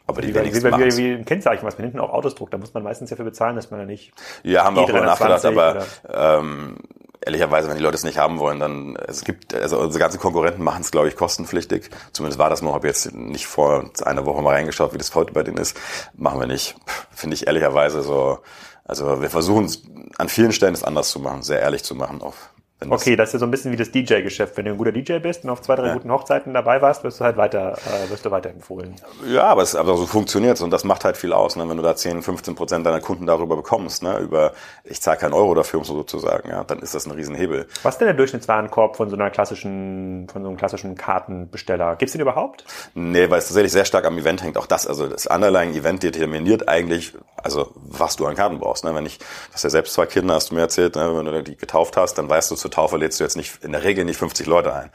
Aber 0.10 0.24
die 0.24 0.34
Wie, 0.34 0.40
wie, 0.40 0.54
wie, 0.54 0.64
wie, 0.64 0.98
wie 0.98 1.14
ein 1.14 1.26
Kennzeichen, 1.26 1.64
was 1.68 1.78
man 1.78 1.84
hinten 1.84 2.00
auf 2.00 2.10
Autos 2.10 2.34
druckt, 2.34 2.52
da 2.52 2.58
muss 2.58 2.74
man 2.74 2.82
meistens 2.82 3.12
dafür 3.12 3.26
bezahlen, 3.26 3.56
dass 3.56 3.70
man 3.70 3.82
da 3.82 3.86
nicht. 3.86 4.12
Ja, 4.42 4.64
haben 4.64 4.76
wir 4.76 4.82
auch 4.82 4.88
drüber 4.88 5.02
nachgedacht, 5.02 5.44
320 5.44 6.10
aber 6.10 6.40
ähm, 6.40 6.78
ehrlicherweise, 7.22 7.68
wenn 7.70 7.78
die 7.78 7.84
Leute 7.84 7.96
es 7.96 8.04
nicht 8.04 8.18
haben 8.18 8.40
wollen, 8.40 8.60
dann 8.60 8.96
es 9.08 9.24
gibt, 9.24 9.54
also 9.54 9.80
unsere 9.80 10.00
ganzen 10.00 10.20
Konkurrenten 10.20 10.64
machen 10.64 10.82
es, 10.82 10.92
glaube 10.92 11.08
ich, 11.08 11.16
kostenpflichtig. 11.16 11.90
Zumindest 12.14 12.40
war 12.40 12.50
das 12.50 12.62
noch, 12.62 12.74
habe 12.74 12.88
jetzt 12.88 13.14
nicht 13.14 13.48
vor 13.48 13.90
einer 14.04 14.26
Woche 14.26 14.42
mal 14.42 14.56
reingeschaut, 14.56 14.94
wie 14.94 14.98
das 14.98 15.14
heute 15.16 15.34
bei 15.34 15.44
denen 15.44 15.58
ist. 15.58 15.78
Machen 16.16 16.40
wir 16.40 16.48
nicht. 16.48 16.76
Finde 17.12 17.36
ich 17.36 17.48
ehrlicherweise 17.48 18.02
so. 18.02 18.40
Also 18.86 19.22
wir 19.22 19.30
versuchen 19.30 19.66
es 19.66 19.84
an 20.18 20.30
vielen 20.30 20.52
Stellen 20.52 20.74
es 20.74 20.84
anders 20.84 21.10
zu 21.10 21.20
machen, 21.20 21.44
sehr 21.44 21.60
ehrlich 21.60 21.84
zu 21.84 21.94
machen. 21.94 22.22
Auch 22.22 22.34
wenn 22.80 22.90
das- 22.90 23.02
Okay, 23.02 23.16
das 23.16 23.30
ist 23.30 23.34
ja 23.34 23.40
so 23.40 23.46
ein 23.46 23.52
bisschen 23.52 23.72
wie 23.72 23.76
das 23.76 23.92
DJ-Geschäft. 23.92 24.56
Wenn 24.58 24.66
du 24.66 24.72
ein 24.72 24.78
guter 24.78 24.92
DJ 24.92 25.20
bist 25.20 25.44
und 25.44 25.50
auf 25.50 25.62
zwei, 25.62 25.76
drei 25.76 25.88
Ja. 25.88 25.94
guten 25.94 26.12
Hochzeiten 26.12 26.54
dabei 26.54 26.82
warst, 26.82 27.04
wirst 27.04 27.20
du 27.20 27.26
halt 27.26 27.36
weiter, 27.38 27.74
äh, 27.78 28.10
wirst 28.10 28.26
du 28.26 28.32
weiterempfohlen. 28.32 28.96
Ja, 29.28 29.44
aber, 29.44 29.64
es, 29.64 29.76
aber 29.76 29.98
so 29.98 30.06
funktioniert's 30.06 30.62
und 30.62 30.72
das 30.72 30.84
macht 30.84 31.04
halt 31.04 31.18
viel 31.18 31.34
aus, 31.34 31.56
ne? 31.56 31.68
wenn 31.68 31.78
du 31.78 31.84
da 31.84 31.96
10, 31.96 32.22
15 32.24 32.56
Prozent 32.56 32.86
deiner 32.86 33.02
Kunden 33.02 33.26
darüber 33.26 33.56
bekommst, 33.58 34.02
ne? 34.04 34.18
über 34.20 34.54
ich 34.84 35.02
zahle 35.02 35.18
keinen 35.18 35.34
Euro 35.34 35.54
dafür, 35.56 35.80
um 35.80 35.86
so 35.86 36.04
zu 36.04 36.20
sagen, 36.20 36.50
ja, 36.50 36.64
dann 36.64 36.80
ist 36.80 36.96
das 36.96 37.06
ein 37.06 37.12
Riesenhebel. 37.12 37.68
Was 37.84 37.96
ist 37.96 38.00
denn 38.00 38.08
der 38.08 38.16
Durchschnittswarenkorb 38.16 38.96
von 38.96 39.10
so 39.10 39.16
einer 39.16 39.30
klassischen, 39.30 40.28
von 40.32 40.42
so 40.44 40.48
einem 40.48 40.58
klassischen 40.58 40.96
Kartenbesteller? 40.96 41.96
Gibt's 41.98 42.14
den 42.14 42.22
überhaupt? 42.22 42.64
Nee, 42.94 43.30
weil 43.30 43.40
es 43.40 43.46
tatsächlich 43.48 43.72
sehr 43.72 43.86
stark 43.86 44.06
am 44.06 44.18
Event 44.18 44.42
hängt. 44.44 44.58
Auch 44.58 44.68
das, 44.68 44.88
also 44.88 45.08
das 45.08 45.28
Underlying 45.28 45.74
Event 45.76 46.04
determiniert 46.04 46.68
eigentlich, 46.70 47.14
also 47.36 47.72
was 47.76 48.16
du 48.16 48.26
an 48.26 48.36
Karten 48.36 48.60
brauchst. 48.60 48.84
Ne? 48.86 48.96
Wenn 48.96 49.06
ich, 49.06 49.18
du 49.20 49.26
hast 49.54 49.64
ja 49.64 49.70
selbst 49.70 49.94
zwei 49.94 50.06
Kinder, 50.06 50.36
hast 50.36 50.52
du 50.52 50.56
mir 50.56 50.62
erzählt, 50.62 50.96
ne? 50.96 51.16
wenn 51.18 51.26
du 51.26 51.44
die 51.44 51.58
getauft 51.58 51.98
hast, 51.98 52.18
dann 52.18 52.30
weißt 52.30 52.52
du, 52.52 52.56
zur 52.70 52.84
Taufe 52.84 52.98
lädst 52.98 53.20
du 53.20 53.24
jetzt 53.24 53.36
nicht, 53.36 53.64
in 53.64 53.72
der 53.72 53.84
Regel 53.84 54.06
nicht 54.06 54.18
50 54.18 54.46
Leute 54.48 54.74
ein. 54.74 54.90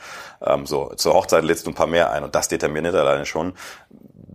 Ähm, 0.44 0.66
so, 0.66 0.92
zur 0.96 1.14
Hochzeit 1.14 1.44
lädst 1.44 1.66
du 1.66 1.70
ein 1.70 1.74
paar 1.74 1.86
mehr 1.86 2.10
ein 2.12 2.24
und 2.24 2.34
das 2.34 2.48
determiniert 2.48 2.94
alleine 2.94 3.26
schon, 3.26 3.54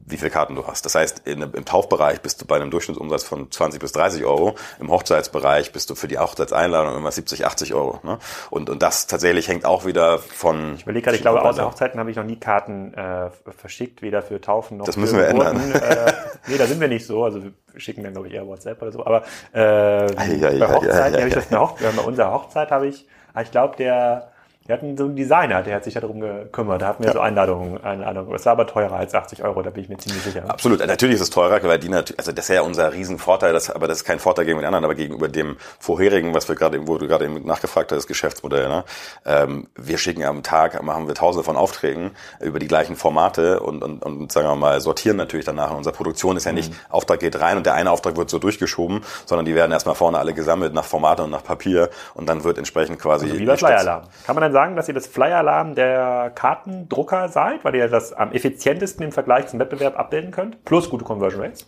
wie 0.05 0.17
viele 0.17 0.31
Karten 0.31 0.55
du 0.55 0.65
hast. 0.65 0.86
Das 0.86 0.96
heißt, 0.96 1.22
in, 1.27 1.41
im 1.41 1.65
Taufbereich 1.65 2.22
bist 2.22 2.41
du 2.41 2.46
bei 2.48 2.55
einem 2.55 2.72
Durchschnittsumsatz 2.72 3.24
von 3.24 3.51
20 3.51 3.79
bis 3.79 3.91
30 3.91 4.25
Euro. 4.25 4.55
Im 4.79 4.89
Hochzeitsbereich 4.89 5.72
bist 5.72 5.89
du 5.91 5.96
für 5.96 6.08
die 6.08 6.17
Hochzeitseinladung 6.17 6.98
immer 6.98 7.12
70, 7.12 7.46
80 7.46 7.75
Euro. 7.75 8.00
Ne? 8.03 8.17
Und, 8.50 8.72
und 8.72 8.81
das 8.81 9.05
tatsächlich 9.05 9.48
hängt 9.48 9.65
auch 9.65 9.86
wieder 9.86 10.17
von... 10.17 10.74
Ich 10.75 10.81
überlege 10.84 11.03
gerade, 11.03 11.17
ich 11.17 11.22
glaube, 11.22 11.43
außer 11.43 11.63
Hochzeiten 11.63 12.00
habe 12.00 12.10
ich 12.10 12.17
noch 12.17 12.24
nie 12.24 12.38
Karten 12.38 12.93
äh, 12.96 13.29
verschickt, 13.55 14.01
weder 14.01 14.24
für 14.24 14.41
Taufen 14.41 14.77
noch 14.77 14.86
Das 14.86 14.96
für 14.96 15.01
müssen 15.01 15.19
wir 15.19 15.27
Geburten. 15.27 15.62
ändern. 15.62 15.81
Äh, 15.81 16.13
nee, 16.48 16.58
da 16.58 16.65
sind 16.65 16.81
wir 16.81 16.88
nicht 16.88 17.05
so. 17.05 17.24
Also 17.24 17.43
wir 17.43 17.51
schicken 17.77 18.03
dann, 18.03 18.13
glaube 18.13 18.29
ich, 18.29 18.34
eher 18.34 18.48
WhatsApp 18.48 18.81
oder 18.81 18.91
so. 18.91 19.05
Aber 19.05 19.24
äh, 19.53 20.12
ja, 20.39 20.50
ja, 20.50 20.67
bei 20.67 20.75
Hochzeiten 20.75 21.13
ja, 21.13 21.19
habe 21.19 21.27
ich 21.27 21.36
das 21.36 21.51
eine 21.51 21.62
Hoch 21.62 21.77
bei 21.79 22.01
unserer 22.01 22.34
Hochzeit 22.34 22.72
habe 22.72 22.88
ich, 22.88 23.08
ah, 23.33 23.41
ich 23.41 23.51
glaube, 23.51 23.75
der 23.77 24.31
wir 24.69 24.75
hatten 24.75 24.95
so 24.95 25.05
einen 25.05 25.15
Designer, 25.15 25.63
der 25.63 25.77
hat 25.77 25.83
sich 25.83 25.95
darum 25.95 26.19
gekümmert. 26.19 26.81
Der 26.81 26.89
hat 26.89 26.99
mir 26.99 27.11
so 27.11 27.19
Einladungen, 27.19 27.83
Einladungen. 27.83 28.31
Das 28.31 28.45
war 28.45 28.51
aber 28.51 28.67
teurer 28.67 28.97
als 28.97 29.15
80 29.15 29.43
Euro, 29.43 29.63
da 29.63 29.71
bin 29.71 29.81
ich 29.81 29.89
mir 29.89 29.97
ziemlich 29.97 30.21
sicher. 30.21 30.43
Absolut. 30.47 30.85
Natürlich 30.85 31.15
ist 31.15 31.21
es 31.21 31.31
teurer, 31.31 31.59
weil 31.63 31.79
die 31.79 31.89
natürlich, 31.89 32.19
also 32.19 32.31
das 32.31 32.47
ist 32.47 32.55
ja 32.55 32.61
unser 32.61 32.93
Riesenvorteil, 32.93 33.51
das, 33.51 33.71
aber 33.71 33.88
das 33.88 33.97
ist 33.97 34.03
kein 34.03 34.19
Vorteil 34.19 34.45
gegenüber 34.45 34.61
den 34.61 34.67
anderen, 34.67 34.85
aber 34.85 34.93
gegenüber 34.93 35.27
dem 35.27 35.57
vorherigen, 35.79 36.35
was 36.35 36.47
wir 36.49 36.55
gerade, 36.55 36.88
wo 36.88 36.99
du 36.99 37.07
gerade 37.07 37.25
eben 37.25 37.43
nachgefragt 37.47 37.91
hast, 37.91 38.05
Geschäftsmodell. 38.05 38.69
Ne? 38.69 38.83
Ähm, 39.25 39.69
wir 39.75 39.97
schicken 39.97 40.23
am 40.23 40.43
Tag, 40.43 40.79
machen 40.83 41.07
wir 41.07 41.15
tausende 41.15 41.43
von 41.43 41.57
Aufträgen 41.57 42.11
über 42.39 42.59
die 42.59 42.67
gleichen 42.67 42.95
Formate 42.95 43.61
und, 43.61 43.83
und, 43.83 44.03
und 44.03 44.31
sagen 44.31 44.47
wir 44.49 44.55
mal, 44.55 44.81
sortieren 44.81 45.17
natürlich 45.17 45.47
danach. 45.47 45.71
Und 45.71 45.77
unsere 45.77 45.95
Produktion 45.95 46.38
ist 46.38 46.45
ja 46.45 46.51
nicht, 46.51 46.71
Auftrag 46.89 47.21
geht 47.21 47.41
rein 47.41 47.57
und 47.57 47.65
der 47.65 47.73
eine 47.73 47.89
Auftrag 47.89 48.17
wird 48.17 48.29
so 48.29 48.38
durchgeschoben, 48.38 49.01
sondern 49.25 49.47
die 49.47 49.55
werden 49.55 49.71
erstmal 49.71 49.95
vorne 49.95 50.19
alle 50.19 50.35
gesammelt 50.35 50.75
nach 50.75 50.85
Formate 50.85 51.23
und 51.23 51.31
nach 51.31 51.43
Papier 51.43 51.89
und 52.13 52.29
dann 52.29 52.43
wird 52.43 52.59
entsprechend 52.59 52.99
quasi. 52.99 53.25
Also 53.25 53.39
wie 53.39 53.45
bei 53.45 53.57
Flyer-Alarm. 53.57 54.03
Kann 54.27 54.35
man 54.35 54.43
dann 54.43 54.51
sagen, 54.51 54.58
dass 54.75 54.87
ihr 54.87 54.93
das 54.93 55.07
Flyer-Alarm 55.07 55.75
der 55.75 56.31
Kartendrucker 56.35 57.29
seid, 57.29 57.63
weil 57.63 57.75
ihr 57.75 57.87
das 57.87 58.13
am 58.13 58.31
effizientesten 58.31 59.05
im 59.05 59.11
Vergleich 59.11 59.47
zum 59.47 59.59
Wettbewerb 59.59 59.97
abbilden 59.97 60.31
könnt? 60.31 60.63
Plus 60.65 60.89
gute 60.89 61.05
Conversion 61.05 61.41
Rates? 61.41 61.65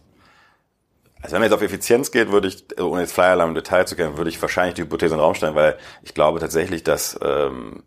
Also 1.21 1.33
wenn 1.33 1.41
man 1.41 1.49
jetzt 1.49 1.55
auf 1.55 1.61
Effizienz 1.61 2.11
geht, 2.11 2.31
würde 2.31 2.47
ich, 2.47 2.65
äh, 2.77 2.81
ohne 2.81 3.01
jetzt 3.01 3.13
Flyer 3.13 3.31
Alarm 3.31 3.49
im 3.49 3.55
Detail 3.55 3.85
zu 3.85 3.95
kennen, 3.95 4.17
würde 4.17 4.29
ich 4.29 4.41
wahrscheinlich 4.41 4.75
die 4.75 4.81
Hypothese 4.81 5.13
in 5.13 5.19
den 5.19 5.23
Raum 5.23 5.35
stellen, 5.35 5.55
weil 5.55 5.77
ich 6.01 6.13
glaube 6.13 6.39
tatsächlich, 6.39 6.83
dass 6.83 7.17
ähm, 7.23 7.83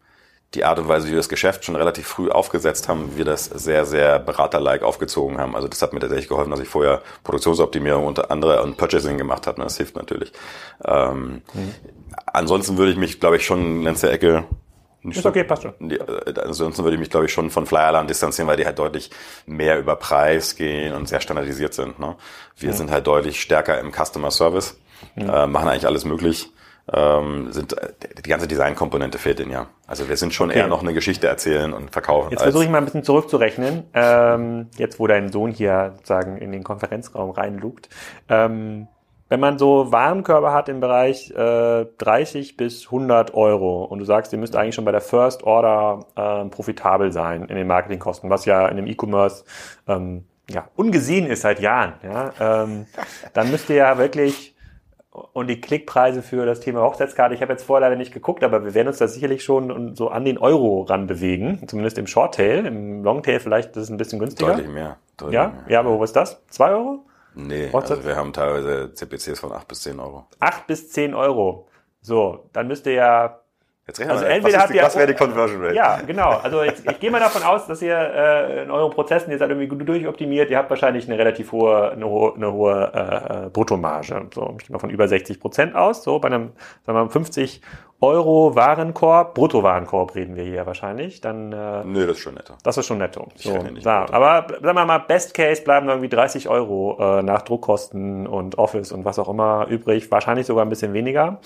die 0.55 0.65
Art 0.65 0.79
und 0.79 0.87
Weise, 0.89 1.07
wie 1.07 1.11
wir 1.11 1.17
das 1.17 1.29
Geschäft 1.29 1.65
schon 1.65 1.75
relativ 1.75 2.07
früh 2.07 2.31
aufgesetzt 2.31 2.89
haben, 2.89 3.17
wir 3.17 3.25
das 3.25 3.47
sehr, 3.47 3.85
sehr 3.85 4.21
beraterlike 4.21 4.87
aufgezogen 4.87 5.39
haben. 5.39 5.57
Also 5.57 5.67
das 5.67 5.83
hat 5.83 5.93
mir 5.93 5.99
tatsächlich 6.01 6.29
geholfen, 6.29 6.51
dass 6.51 6.61
ich 6.61 6.69
vorher 6.69 7.03
Produktionsoptimierung 7.25 8.07
und 8.07 8.31
andere 8.31 8.63
und 8.63 8.77
Purchasing 8.77 9.19
gemacht 9.19 9.49
habe. 9.49 9.61
Das 9.61 9.77
hilft 9.77 9.97
natürlich. 9.97 10.33
Ähm, 10.85 11.43
Ansonsten 12.27 12.79
würde 12.79 12.93
ich 12.93 12.99
mich, 12.99 13.21
glaube 13.21 13.37
ich, 13.37 13.47
schon 13.47 13.87
in 13.87 13.95
der 13.95 14.13
Ecke 14.13 14.45
Ist 15.11 15.27
okay, 15.27 15.45
passt 15.45 15.63
schon. 15.63 15.75
die, 15.81 15.97
äh, 15.97 16.35
ansonsten 16.45 16.83
würde 16.83 16.95
ich 16.95 17.01
mich, 17.01 17.11
glaube 17.11 17.27
ich, 17.27 17.33
schon 17.33 17.51
von 17.51 17.67
Flyer 17.67 17.89
Alarm 17.89 18.07
distanzieren, 18.07 18.49
weil 18.49 18.57
die 18.57 18.65
halt 18.67 18.79
deutlich 18.79 19.11
mehr 19.47 19.79
über 19.79 19.97
Preis 19.97 20.57
gehen 20.57 20.95
und 20.95 21.09
sehr 21.09 21.21
standardisiert 21.21 21.75
sind. 21.75 21.99
Ne? 21.99 22.17
Wir 22.57 22.73
sind 22.73 22.91
halt 22.91 23.07
deutlich 23.07 23.41
stärker 23.41 23.79
im 23.81 23.93
Customer 23.93 24.31
Service, 24.31 24.79
äh, 25.17 25.47
machen 25.47 25.69
eigentlich 25.69 25.87
alles 25.87 26.05
möglich. 26.05 26.51
Ähm, 26.93 27.51
sind 27.51 27.73
äh, 27.79 27.93
die 28.23 28.29
ganze 28.29 28.47
Designkomponente 28.47 29.17
fehlt 29.17 29.41
ihnen 29.41 29.51
ja. 29.53 29.69
Also 29.87 30.07
wir 30.11 30.19
sind 30.19 30.35
schon 30.35 30.51
Okay. 30.51 30.59
eher 30.59 30.67
noch 30.67 30.83
eine 30.83 30.93
Geschichte 30.93 31.27
erzählen 31.27 31.73
und 31.73 31.91
verkaufen. 31.91 32.31
Jetzt 32.31 32.43
versuche 32.43 32.65
ich 32.65 32.69
mal 32.69 32.77
ein 32.77 32.85
bisschen 32.85 33.03
zurückzurechnen, 33.03 33.85
ähm, 33.95 34.69
jetzt 34.77 34.99
wo 35.01 35.07
dein 35.07 35.33
Sohn 35.33 35.51
hier 35.51 35.93
sozusagen 35.97 36.37
in 36.37 36.53
den 36.53 36.63
Konferenzraum 36.63 37.31
reinlugt. 37.31 37.89
Ähm, 38.29 38.89
wenn 39.35 39.41
man 39.41 39.59
so 39.59 39.91
Warenkörbe 39.91 40.53
hat 40.53 40.69
im 40.69 40.79
Bereich 40.79 41.33
äh, 41.33 41.87
30 41.99 42.57
bis 42.57 42.85
100 42.85 43.35
Euro 43.35 43.83
und 43.85 43.99
du 43.99 44.05
sagst, 44.05 44.33
ihr 44.33 44.39
müsst 44.39 44.55
eigentlich 44.55 44.77
schon 44.77 44.85
bei 44.85 44.93
der 44.93 45.01
First 45.01 45.43
Order 45.43 46.07
ähm, 46.15 46.51
profitabel 46.51 47.11
sein 47.11 47.43
in 47.47 47.57
den 47.57 47.67
Marketingkosten, 47.67 48.31
was 48.31 48.45
ja 48.45 48.69
in 48.69 48.77
dem 48.77 48.87
E-Commerce 48.87 49.43
ähm, 49.89 50.25
ja, 50.49 50.69
ungesehen 50.77 51.27
ist 51.27 51.41
seit 51.41 51.59
Jahren, 51.59 51.95
ja, 52.05 52.33
ähm, 52.39 52.87
dann 53.33 53.51
müsst 53.51 53.69
ihr 53.71 53.77
ja 53.77 53.99
wirklich 53.99 54.55
und 55.33 55.49
die 55.49 55.61
Klickpreise 55.61 56.23
für 56.23 56.47
das 56.47 56.61
Thema 56.61 56.83
Hochzeitskarte, 56.83 57.35
ich 57.35 57.43
habe 57.43 57.51
jetzt 57.55 57.65
vorher 57.65 57.89
leider 57.89 57.97
nicht 57.99 58.13
geguckt, 58.15 58.45
aber 58.45 58.65
wir 58.65 58.75
werden 58.75 58.87
uns 58.87 58.99
da 58.99 59.09
sicherlich 59.09 59.43
schon 59.43 59.97
so 59.97 60.11
an 60.11 60.25
den 60.25 60.39
Euro 60.39 60.83
ran 60.83 61.09
bewegen, 61.09 61.61
zumindest 61.67 61.99
im 61.99 62.07
Shorttail, 62.07 62.67
im 62.67 63.03
Longtail 63.03 63.41
vielleicht 63.41 63.71
ist 63.71 63.83
es 63.83 63.91
ein 63.91 63.97
bisschen 63.97 64.21
günstiger. 64.21 64.53
deutlich 64.53 64.69
mehr. 64.69 64.97
Deutlich 65.17 65.35
Ja, 65.35 65.49
mehr. 65.49 65.65
ja, 65.67 65.81
aber 65.81 65.99
wo 65.99 66.05
ist 66.05 66.15
das? 66.15 66.41
Zwei 66.51 66.71
Euro? 66.71 67.05
Nee, 67.35 67.71
also 67.73 68.05
wir 68.05 68.17
haben 68.17 68.33
teilweise 68.33 68.93
CPCs 68.95 69.41
von 69.41 69.53
8 69.53 69.67
bis 69.69 69.83
10 69.83 69.99
Euro. 70.01 70.27
Acht 70.41 70.67
bis 70.67 70.91
zehn 70.91 71.15
Euro. 71.15 71.69
So, 72.01 72.49
dann 72.53 72.69
müsst 72.69 72.87
ihr 72.87 72.93
ja 72.95 73.41
Jetzt 73.87 73.99
rechnen 74.01 74.13
Also 74.13 74.25
wir 74.25 74.31
mal, 74.31 74.37
entweder 74.37 74.59
habt 74.61 74.75
ihr- 74.75 74.83
was 74.83 74.97
wäre 74.97 75.07
die 75.09 75.15
Conversion 75.15 75.61
Rate? 75.63 75.75
Ja, 75.75 76.01
genau. 76.07 76.39
Also 76.43 76.63
jetzt, 76.63 76.91
ich 76.91 77.01
gehe 77.01 77.11
mal 77.11 77.21
davon 77.21 77.43
aus, 77.43 77.67
dass 77.67 77.83
ihr 77.83 77.95
äh, 77.95 78.63
in 78.63 78.71
euren 78.71 78.91
Prozessen, 78.91 79.31
ihr 79.31 79.37
seid 79.37 79.51
irgendwie 79.51 79.69
gut 79.69 79.87
durchoptimiert, 79.87 80.49
ihr 80.49 80.57
habt 80.57 80.71
wahrscheinlich 80.71 81.07
eine 81.07 81.19
relativ 81.19 81.53
hohe, 81.53 81.91
eine 81.93 82.07
hohe, 82.09 82.35
eine 82.35 82.51
hohe 82.51 82.93
äh, 82.95 83.47
äh, 83.47 83.51
Bruttomarge. 83.51 84.27
So, 84.35 84.55
ich 84.59 84.67
gehe 84.67 84.73
mal 84.73 84.79
von 84.79 84.89
über 84.89 85.07
60 85.07 85.39
Prozent 85.39 85.75
aus. 85.75 86.03
So 86.03 86.19
bei 86.19 86.29
einem, 86.29 86.53
sagen 86.87 86.97
wir 86.99 87.05
mal, 87.05 87.11
50 87.11 87.61
Euro 88.05 88.55
Warenkorb, 88.55 89.33
Bruttowarenkorb 89.35 90.15
reden 90.15 90.37
wir 90.37 90.45
hier 90.45 90.67
wahrscheinlich. 90.67 91.23
Dann 91.23 91.53
äh, 91.53 91.85
Nö, 91.85 92.07
das 92.07 92.19
ist 92.19 92.23
schon 92.23 92.35
netter. 92.35 92.59
das 92.63 92.77
ist 92.77 92.85
schon 92.85 92.99
netto. 92.99 93.29
So, 93.37 93.53
rechne 93.53 93.73
nicht 93.73 93.87
mit. 93.87 93.87
aber 93.87 94.47
sagen 94.49 94.77
wir 94.77 94.85
mal, 94.85 94.99
Best 94.99 95.33
Case 95.33 95.63
bleiben 95.63 95.89
irgendwie 95.89 96.11
30 96.11 96.51
Euro 96.51 96.99
äh, 97.01 97.23
nach 97.23 97.43
Druckkosten 97.43 98.27
und 98.27 98.59
Office 98.59 98.93
und 98.93 99.07
was 99.07 99.19
auch 99.19 99.31
immer 99.31 99.67
übrig. 99.69 100.11
Wahrscheinlich 100.11 100.45
sogar 100.47 100.67
ein 100.67 100.69
bisschen 100.69 100.93
weniger. 100.93 101.41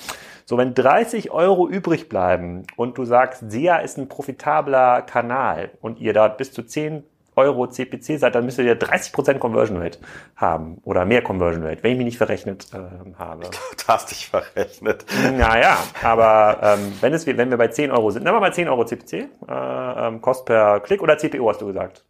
So, 0.47 0.59
wenn 0.59 0.75
30 0.75 1.31
Euro 1.31 1.69
übrig 1.69 2.09
bleiben 2.09 2.67
und 2.77 2.99
du 2.99 3.05
sagst, 3.05 3.51
SEA 3.51 3.77
ist 3.77 3.97
ein 3.97 4.09
profitabler 4.09 5.03
Kanal 5.03 5.71
und 5.81 6.01
ihr 6.01 6.13
dort 6.13 6.39
bis 6.39 6.53
zu 6.53 6.65
10 6.65 7.05
Euro 7.39 7.67
CPC 7.67 8.19
seid, 8.19 8.35
dann 8.35 8.45
müsstet 8.45 8.67
ihr 8.67 8.79
30% 8.79 9.39
Conversion 9.39 9.81
Rate 9.81 9.99
haben 10.37 10.79
oder 10.85 11.05
mehr 11.05 11.23
Conversion 11.23 11.65
Rate, 11.65 11.83
wenn 11.83 11.93
ich 11.93 11.97
mich 11.99 12.05
nicht 12.07 12.19
verrechnet 12.19 12.67
äh, 12.75 12.79
habe. 13.19 13.45
Du 13.89 13.93
hast 13.95 14.11
dich 14.11 14.29
verrechnet. 14.29 15.07
Naja, 15.39 15.79
aber 16.03 16.59
ähm, 16.63 16.93
wenn, 17.01 17.15
es, 17.15 17.27
wenn 17.27 17.49
wir 17.51 17.57
bei 17.57 17.69
10 17.69 17.91
Euro 17.91 18.11
sind, 18.11 18.25
nehmen 18.25 18.37
wir 18.37 18.41
mal 18.41 18.53
10 18.53 18.69
Euro 18.69 18.85
CPC, 18.85 19.13
äh, 19.15 19.27
ähm, 19.49 20.21
Kost 20.21 20.45
per 20.45 20.81
Klick 20.81 21.01
oder 21.03 21.17
CPO 21.17 21.49
hast 21.49 21.63
du 21.63 21.67
gesagt. 21.69 22.05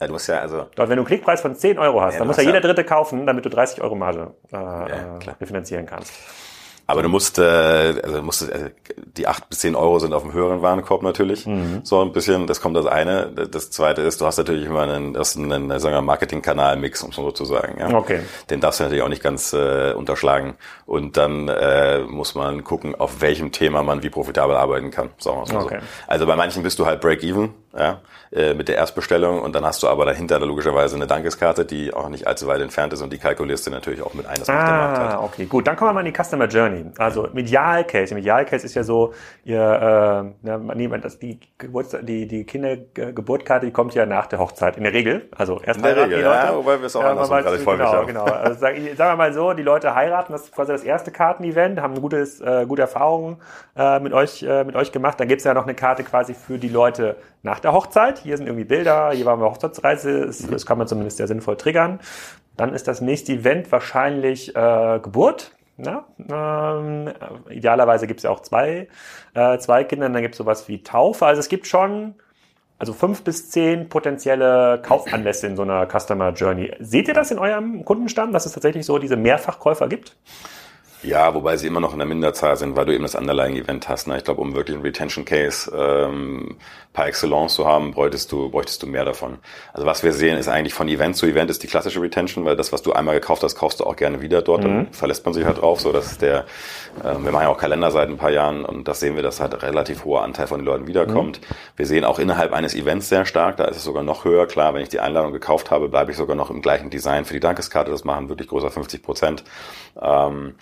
Ja, 0.00 0.06
du 0.06 0.12
musst 0.12 0.28
ja 0.28 0.38
also. 0.38 0.66
Dort, 0.76 0.88
wenn 0.88 0.96
du 0.96 1.02
einen 1.02 1.06
Klickpreis 1.06 1.40
von 1.40 1.56
10 1.56 1.78
Euro 1.78 2.00
hast, 2.00 2.14
Ja, 2.14 2.18
dann 2.20 2.28
muss 2.28 2.36
ja 2.36 2.42
jeder 2.44 2.54
ja- 2.56 2.60
Dritte 2.60 2.84
kaufen, 2.84 3.26
damit 3.26 3.44
du 3.44 3.48
30 3.48 3.82
Euro 3.82 3.96
Marge 3.96 4.34
äh, 4.52 4.56
äh, 4.56 5.30
refinanzieren 5.40 5.86
kannst. 5.86 6.12
Aber 6.86 7.02
du 7.02 7.08
musst, 7.08 7.38
äh, 7.38 7.42
also 7.42 8.22
musst, 8.22 8.42
äh, 8.50 8.70
die 9.16 9.26
acht 9.26 9.48
bis 9.48 9.60
zehn 9.60 9.74
Euro 9.76 9.98
sind 9.98 10.12
auf 10.12 10.22
dem 10.22 10.32
höheren 10.32 10.62
Warenkorb 10.62 11.02
natürlich. 11.02 11.46
So 11.84 12.02
ein 12.02 12.12
bisschen, 12.12 12.46
das 12.46 12.60
kommt 12.60 12.76
das 12.76 12.86
eine. 12.86 13.26
Das 13.50 13.70
zweite 13.70 14.02
ist, 14.02 14.20
du 14.20 14.26
hast 14.26 14.36
natürlich 14.38 14.66
immer 14.66 14.82
einen, 14.82 15.14
das 15.14 15.30
ist 15.30 15.38
einen, 15.38 15.78
sagen 15.78 15.94
wir, 15.94 16.02
Marketing-Kanal-Mix, 16.02 17.02
um 17.02 17.10
es 17.10 17.16
so 17.16 17.30
zu 17.30 17.44
sagen. 17.44 17.76
Ja? 17.78 17.94
Okay. 17.96 18.20
Den 18.50 18.60
darfst 18.60 18.80
du 18.80 18.84
natürlich 18.84 19.02
auch 19.04 19.08
nicht 19.08 19.22
ganz 19.22 19.52
äh, 19.52 19.92
unterschlagen. 19.92 20.54
Und 20.86 21.16
dann 21.16 21.48
äh, 21.48 22.00
muss 22.00 22.34
man 22.34 22.64
gucken, 22.64 22.94
auf 22.94 23.20
welchem 23.20 23.52
Thema 23.52 23.82
man 23.82 24.02
wie 24.02 24.10
profitabel 24.10 24.56
arbeiten 24.56 24.90
kann. 24.90 25.10
Sagen 25.18 25.36
wir 25.46 25.54
mal 25.54 25.62
Okay. 25.64 25.78
so. 25.80 25.86
Also 26.08 26.26
bei 26.26 26.36
manchen 26.36 26.62
bist 26.62 26.78
du 26.78 26.86
halt 26.86 27.00
Break-Even, 27.00 27.54
ja, 27.76 28.00
äh, 28.32 28.54
mit 28.54 28.68
der 28.68 28.76
Erstbestellung 28.76 29.40
und 29.40 29.54
dann 29.54 29.64
hast 29.64 29.82
du 29.82 29.88
aber 29.88 30.04
dahinter 30.04 30.38
logischerweise 30.40 30.96
eine 30.96 31.06
Dankeskarte, 31.06 31.64
die 31.64 31.92
auch 31.94 32.08
nicht 32.08 32.26
allzu 32.26 32.46
weit 32.46 32.60
entfernt 32.60 32.92
ist 32.92 33.00
und 33.02 33.12
die 33.12 33.18
kalkulierst 33.18 33.66
du 33.66 33.70
natürlich 33.70 34.02
auch 34.02 34.14
mit 34.14 34.26
ein. 34.26 34.38
Das 34.38 34.48
macht 34.48 34.66
der 34.68 34.74
Markt 34.74 34.98
halt. 34.98 35.12
Ah, 35.12 35.20
okay, 35.24 35.46
gut. 35.46 35.66
Dann 35.66 35.76
kommen 35.76 35.90
wir 35.90 35.94
mal 35.94 36.06
in 36.06 36.12
die 36.12 36.22
Customer 36.22 36.46
Journey. 36.46 36.84
Also 36.98 37.26
im 37.26 37.36
Idealcase. 37.38 38.12
Im 38.14 38.18
Idealcase 38.18 38.66
ist 38.66 38.74
ja 38.74 38.82
so, 38.82 39.14
ihr, 39.44 40.32
äh, 40.44 40.58
niemand, 40.74 41.04
das, 41.04 41.18
die, 41.18 41.38
Geburts 41.58 41.96
die, 42.02 42.26
die 42.28 42.44
Kindergeburtkarte, 42.44 43.66
die 43.66 43.72
kommt 43.72 43.94
ja 43.94 44.06
nach 44.06 44.26
der 44.26 44.38
Hochzeit. 44.38 44.76
In 44.76 44.84
der 44.84 44.92
Regel. 44.92 45.28
Also 45.36 45.60
erst 45.64 45.78
In 45.78 45.84
der 45.84 45.96
Regel, 45.96 46.18
die 46.18 46.24
Leute. 46.24 46.46
ja, 46.46 46.54
wobei 46.56 46.78
wir 46.78 46.86
es 46.86 46.96
auch 46.96 47.02
Ja, 47.02 47.10
andersrum 47.10 47.36
gerade 47.38 47.50
häufig 47.56 47.66
genau, 47.66 47.92
haben. 47.92 48.06
genau. 48.06 48.24
Also 48.24 48.58
sag, 48.60 48.76
ich- 48.76 48.96
sagen 48.96 49.12
wir 49.12 49.16
mal 49.16 49.32
so, 49.32 49.52
die 49.52 49.62
Leute 49.62 49.94
heiraten, 49.94 50.32
das 50.32 50.42
ist 50.44 50.54
quasi 50.54 50.72
das 50.72 50.84
erste 50.84 51.10
Kartenevent, 51.10 51.80
haben 51.80 52.00
gutes, 52.00 52.40
äh, 52.40 52.66
gute 52.66 52.82
Erfahrung 52.82 53.40
äh, 53.76 53.98
mit, 54.00 54.12
euch, 54.12 54.42
äh, 54.42 54.64
mit 54.64 54.76
euch 54.76 54.92
gemacht. 54.92 55.18
Dann 55.20 55.28
gibt's 55.28 55.44
ja 55.44 55.54
noch 55.54 55.64
eine 55.64 55.74
Karte 55.74 56.02
quasi 56.04 56.34
für 56.34 56.58
die 56.58 56.68
Leute 56.68 57.16
nach 57.42 57.60
der 57.60 57.72
Hochzeit. 57.72 58.18
Hier 58.18 58.36
sind 58.36 58.46
irgendwie 58.46 58.64
Bilder, 58.64 59.10
hier 59.12 59.26
waren 59.26 59.40
wir 59.40 59.46
Hochzeitsreise, 59.46 60.26
das, 60.26 60.46
das 60.46 60.66
kann 60.66 60.78
man 60.78 60.86
zumindest 60.86 61.16
sehr 61.16 61.26
sinnvoll 61.26 61.56
triggern. 61.56 62.00
Dann 62.56 62.74
ist 62.74 62.88
das 62.88 63.00
nächste 63.00 63.32
Event 63.32 63.70
wahrscheinlich 63.72 64.54
äh, 64.54 65.00
Geburt. 65.02 65.56
Ja, 65.78 66.04
ähm, 66.18 67.10
idealerweise 67.48 68.06
gibt's 68.06 68.22
ja 68.22 68.30
auch 68.30 68.40
zwei, 68.40 68.88
äh, 69.34 69.58
zwei 69.58 69.84
Kinder, 69.84 70.08
dann 70.08 70.22
gibt's 70.22 70.38
sowas 70.38 70.68
wie 70.68 70.82
Taufe. 70.82 71.26
Also 71.26 71.40
es 71.40 71.48
gibt 71.48 71.66
schon 71.66 72.14
also 72.78 72.92
fünf 72.92 73.22
bis 73.22 73.48
zehn 73.50 73.88
potenzielle 73.88 74.82
Kaufanlässe 74.82 75.46
in 75.46 75.56
so 75.56 75.62
einer 75.62 75.86
Customer 75.86 76.30
Journey. 76.32 76.72
Seht 76.80 77.08
ihr 77.08 77.14
das 77.14 77.30
in 77.30 77.38
eurem 77.38 77.84
Kundenstamm, 77.84 78.32
dass 78.32 78.44
es 78.44 78.52
tatsächlich 78.52 78.84
so 78.84 78.98
diese 78.98 79.16
Mehrfachkäufer 79.16 79.88
gibt? 79.88 80.16
Ja, 81.02 81.34
wobei 81.34 81.56
sie 81.56 81.66
immer 81.66 81.80
noch 81.80 81.92
in 81.92 81.98
der 81.98 82.06
Minderzahl 82.06 82.56
sind, 82.56 82.76
weil 82.76 82.86
du 82.86 82.94
eben 82.94 83.02
das 83.02 83.16
Underlying-Event 83.16 83.88
hast. 83.88 84.06
Ne? 84.06 84.16
Ich 84.18 84.24
glaube, 84.24 84.40
um 84.40 84.54
wirklich 84.54 84.76
einen 84.76 84.84
Retention 84.84 85.24
Case 85.24 85.70
ähm, 85.74 86.56
par 86.92 87.08
excellence 87.08 87.54
zu 87.54 87.66
haben, 87.66 87.92
bräuchtest 87.92 88.30
du, 88.30 88.50
bräuchtest 88.50 88.82
du 88.82 88.86
mehr 88.86 89.04
davon. 89.04 89.38
Also 89.72 89.86
was 89.86 90.04
wir 90.04 90.12
sehen, 90.12 90.38
ist 90.38 90.48
eigentlich 90.48 90.74
von 90.74 90.88
Event 90.88 91.16
zu 91.16 91.26
Event 91.26 91.50
ist 91.50 91.62
die 91.62 91.66
klassische 91.66 92.00
Retention, 92.00 92.44
weil 92.44 92.54
das, 92.54 92.72
was 92.72 92.82
du 92.82 92.92
einmal 92.92 93.16
gekauft 93.16 93.42
hast, 93.42 93.56
kaufst 93.56 93.80
du 93.80 93.84
auch 93.84 93.96
gerne 93.96 94.20
wieder 94.20 94.42
dort. 94.42 94.62
Dann 94.64 94.92
verlässt 94.92 95.24
man 95.24 95.34
sich 95.34 95.44
halt 95.44 95.60
drauf. 95.60 95.80
So, 95.80 95.90
das 95.90 96.12
ist 96.12 96.22
der, 96.22 96.44
ähm, 97.04 97.24
wir 97.24 97.32
machen 97.32 97.44
ja 97.44 97.48
auch 97.48 97.58
Kalender 97.58 97.90
seit 97.90 98.08
ein 98.08 98.18
paar 98.18 98.30
Jahren 98.30 98.64
und 98.64 98.86
das 98.86 99.00
sehen 99.00 99.16
wir, 99.16 99.22
dass 99.22 99.40
halt 99.40 99.54
ein 99.54 99.60
relativ 99.60 100.04
hoher 100.04 100.22
Anteil 100.22 100.46
von 100.46 100.60
den 100.60 100.66
Leuten 100.66 100.86
wiederkommt. 100.86 101.40
Wir 101.76 101.86
sehen 101.86 102.04
auch 102.04 102.18
innerhalb 102.18 102.52
eines 102.52 102.74
Events 102.74 103.08
sehr 103.08 103.24
stark, 103.24 103.56
da 103.56 103.64
ist 103.64 103.76
es 103.76 103.84
sogar 103.84 104.02
noch 104.02 104.24
höher. 104.24 104.46
Klar, 104.46 104.74
wenn 104.74 104.82
ich 104.82 104.88
die 104.88 105.00
Einladung 105.00 105.32
gekauft 105.32 105.70
habe, 105.70 105.88
bleibe 105.88 106.12
ich 106.12 106.16
sogar 106.16 106.36
noch 106.36 106.50
im 106.50 106.62
gleichen 106.62 106.90
Design 106.90 107.24
für 107.24 107.34
die 107.34 107.40
Dankeskarte. 107.40 107.90
Das 107.90 108.04
machen 108.04 108.28
wirklich 108.28 108.48
größer 108.48 108.70
50 108.70 109.02
Prozent. 109.02 109.44
Ähm, 110.00 110.54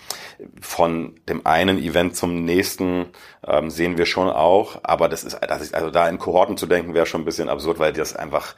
von 0.60 1.14
dem 1.28 1.46
einen 1.46 1.78
Event 1.78 2.16
zum 2.16 2.44
nächsten 2.44 3.06
ähm, 3.46 3.70
sehen 3.70 3.98
wir 3.98 4.06
schon 4.06 4.28
auch, 4.28 4.80
aber 4.82 5.08
das 5.08 5.24
ist, 5.24 5.38
das 5.40 5.62
ist, 5.62 5.74
also 5.74 5.90
da 5.90 6.08
in 6.08 6.18
Kohorten 6.18 6.56
zu 6.56 6.66
denken, 6.66 6.94
wäre 6.94 7.06
schon 7.06 7.22
ein 7.22 7.26
bisschen 7.26 7.48
absurd, 7.48 7.78
weil 7.78 7.92
das 7.92 8.16
einfach 8.16 8.54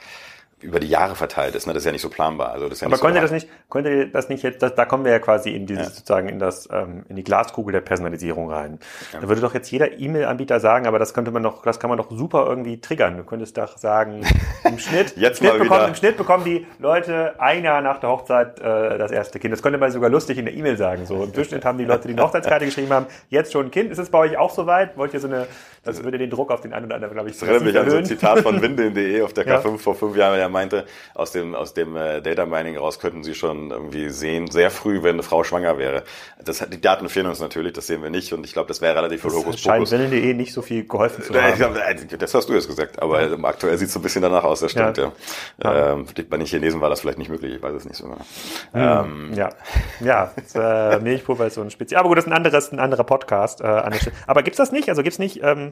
über 0.63 0.81
die 0.81 0.89
Jahre 0.89 1.15
verteilt 1.15 1.55
ist. 1.55 1.67
Ne? 1.67 1.73
Das 1.73 1.83
ist 1.83 1.87
ja 1.87 1.93
nicht 1.93 2.03
so 2.03 2.09
planbar. 2.09 2.53
Also 2.53 2.69
das 2.69 2.79
ist 2.79 2.81
ja 2.83 2.87
Aber 2.87 2.93
nicht 2.93 3.01
so 3.01 3.07
könnt 3.07 3.17
ihr 3.17 3.23
das 3.23 3.31
nicht, 3.31 3.49
könnt 3.71 3.87
ihr 3.87 4.07
das 4.07 4.29
nicht 4.29 4.43
jetzt, 4.43 4.63
das, 4.63 4.75
da 4.75 4.85
kommen 4.85 5.05
wir 5.05 5.13
ja 5.13 5.19
quasi 5.19 5.51
in 5.51 5.67
dieses 5.67 5.89
Ja. 5.89 5.91
sozusagen 5.91 6.29
in 6.29 6.39
das, 6.39 6.69
ähm, 6.73 7.05
in 7.09 7.17
die 7.17 7.25
Glaskugel 7.25 7.73
der 7.73 7.81
Personalisierung 7.81 8.51
rein. 8.51 8.79
Da 9.13 9.29
würde 9.29 9.41
doch 9.41 9.55
jetzt 9.55 9.71
jeder 9.71 9.99
E-Mail-Anbieter 9.99 10.61
sagen, 10.61 10.87
aber 10.87 10.99
das 10.99 11.15
könnte 11.15 11.31
man 11.31 11.43
doch, 11.43 11.63
das 11.63 11.81
kann 11.81 11.89
man 11.91 11.99
doch 11.99 12.11
super 12.11 12.47
irgendwie 12.47 12.81
triggern. 12.81 13.17
Du 13.17 13.25
könntest 13.25 13.59
doch 13.59 13.77
sagen, 13.79 14.23
im 14.65 14.79
Schnitt, 14.79 15.17
Jetzt 15.17 15.41
im, 15.41 15.49
Schnitt 15.49 15.63
bekommen, 15.63 15.89
im 15.89 15.95
Schnitt 15.95 16.17
bekommen 16.17 16.45
die 16.45 16.67
Leute 16.79 17.35
ein 17.39 17.65
Jahr 17.65 17.81
nach 17.83 17.99
der 17.99 18.11
Hochzeit 18.11 18.61
äh, 18.61 18.99
das 18.99 19.11
erste 19.11 19.39
Kind. 19.39 19.53
Das 19.53 19.63
könnte 19.63 19.79
man 19.79 19.91
sogar 19.91 20.11
lustig 20.11 20.39
in 20.39 20.45
der 20.45 20.55
E-Mail 20.55 20.77
sagen. 20.77 21.07
So 21.07 21.25
im 21.25 21.33
Durchschnitt 21.33 21.65
haben 21.65 21.79
die 21.79 21.85
Leute, 21.85 22.09
die 22.09 22.15
eine 22.15 22.23
Hochzeitskarte 22.23 22.65
geschrieben 22.65 22.93
haben, 22.93 23.07
jetzt 23.29 23.53
schon 23.53 23.67
ein 23.67 23.71
Kind. 23.71 23.91
Ist 23.91 23.99
es 23.99 24.11
bei 24.11 24.19
euch 24.19 24.37
auch 24.37 24.51
soweit? 24.51 24.97
Wollt 24.97 25.15
ihr 25.15 25.21
so 25.21 25.29
eine, 25.29 25.47
das 25.85 26.03
würde 26.05 26.19
den 26.19 26.31
Druck 26.31 26.51
auf 26.51 26.61
den 26.61 26.73
einen 26.73 26.87
oder 26.87 26.95
anderen, 26.97 27.15
glaube 27.15 27.31
ich, 27.31 27.39
Das 27.39 27.49
erinnert 27.49 27.65
mich 27.65 27.79
an 27.79 27.91
so 27.91 27.97
ein? 27.97 28.05
Zitat 28.05 28.41
von 28.41 28.63
Windeln.de 28.63 29.23
auf 29.23 29.33
der 29.33 29.47
Ja. 29.47 29.59
K5 29.61 29.79
vor 29.79 29.95
fünf 29.95 30.17
Jahren, 30.17 30.37
der 30.37 30.49
meinte, 30.49 30.85
aus 31.15 31.33
dem, 31.33 31.55
aus 31.55 31.75
dem 31.75 31.97
äh, 31.97 32.21
Data 32.21 32.47
Mining 32.47 32.77
raus 32.77 32.99
könnten 33.01 33.23
sie 33.25 33.35
schon 33.35 33.71
irgendwie 33.71 34.09
sehen, 34.11 34.49
sehr 34.51 34.71
früh, 34.71 35.03
wenn 35.03 35.17
eine 35.17 35.23
Frau 35.23 35.43
schwanger 35.45 35.79
wäre. 35.79 36.05
Das, 36.45 36.59
die 36.69 36.81
Daten 36.81 37.09
fehlen 37.09 37.27
uns 37.27 37.41
natürlich, 37.41 37.73
das 37.73 37.87
sehen 37.87 38.03
wir 38.03 38.11
nicht 38.11 38.33
und 38.33 38.45
ich 38.45 38.53
glaube, 38.53 38.69
das 38.69 38.81
wäre 38.81 38.97
relativ 38.97 39.23
viel 39.23 39.31
Das 39.31 39.41
scheint 39.61 39.81
Hokuspokus. 39.81 39.91
Wellen.de 39.93 40.35
nicht 40.35 40.53
so 40.53 40.63
viel 40.63 40.87
geholfen 40.87 41.25
zu 41.25 41.33
Ja, 41.33 41.43
haben. 41.43 41.57
glaub, 41.57 41.77
äh, 41.77 42.17
das 42.19 42.35
hast 42.35 42.49
du 42.49 42.55
jetzt 42.55 42.69
gesagt, 42.69 43.01
aber 43.03 43.23
ähm, 43.23 43.45
aktuell 43.45 43.77
sieht 43.79 43.89
es 43.89 43.95
so 43.95 44.01
ein 44.01 44.03
bisschen 44.03 44.23
danach 44.23 44.45
aus, 44.45 44.61
das 44.61 44.71
stimmt, 44.73 44.99
ja. 44.99 45.13
Ja. 45.63 45.93
Ähm, 45.93 46.07
bei 46.31 46.37
den 46.37 46.47
Chinesen 46.47 46.81
war 46.81 46.91
das 46.91 47.01
vielleicht 47.01 47.19
nicht 47.19 47.31
möglich, 47.31 47.55
ich 47.57 47.63
weiß 47.63 47.75
es 47.75 47.85
nicht 47.85 47.97
so 47.97 48.05
genau. 48.05 48.19
Ähm, 48.75 49.33
Ja, 49.35 49.51
ja, 50.01 50.33
das, 50.37 50.55
äh, 50.55 51.01
Milchpulver 51.01 51.47
ist 51.47 51.55
so 51.55 51.63
ein 51.63 51.71
Spezial. 51.71 52.01
Aber 52.01 52.09
gut, 52.09 52.19
das 52.19 52.25
ist 52.27 52.31
ein 52.31 52.37
anderes, 52.37 52.73
ein 52.73 52.79
anderer 52.79 53.05
Podcast. 53.05 53.61
Äh, 53.61 53.67
an. 53.67 53.93
Aber 54.27 54.43
gibt's 54.43 54.59
das 54.59 54.73
nicht? 54.73 54.89
Also 54.89 55.03
gibt's 55.03 55.19
nicht? 55.19 55.43
Ähm, 55.43 55.72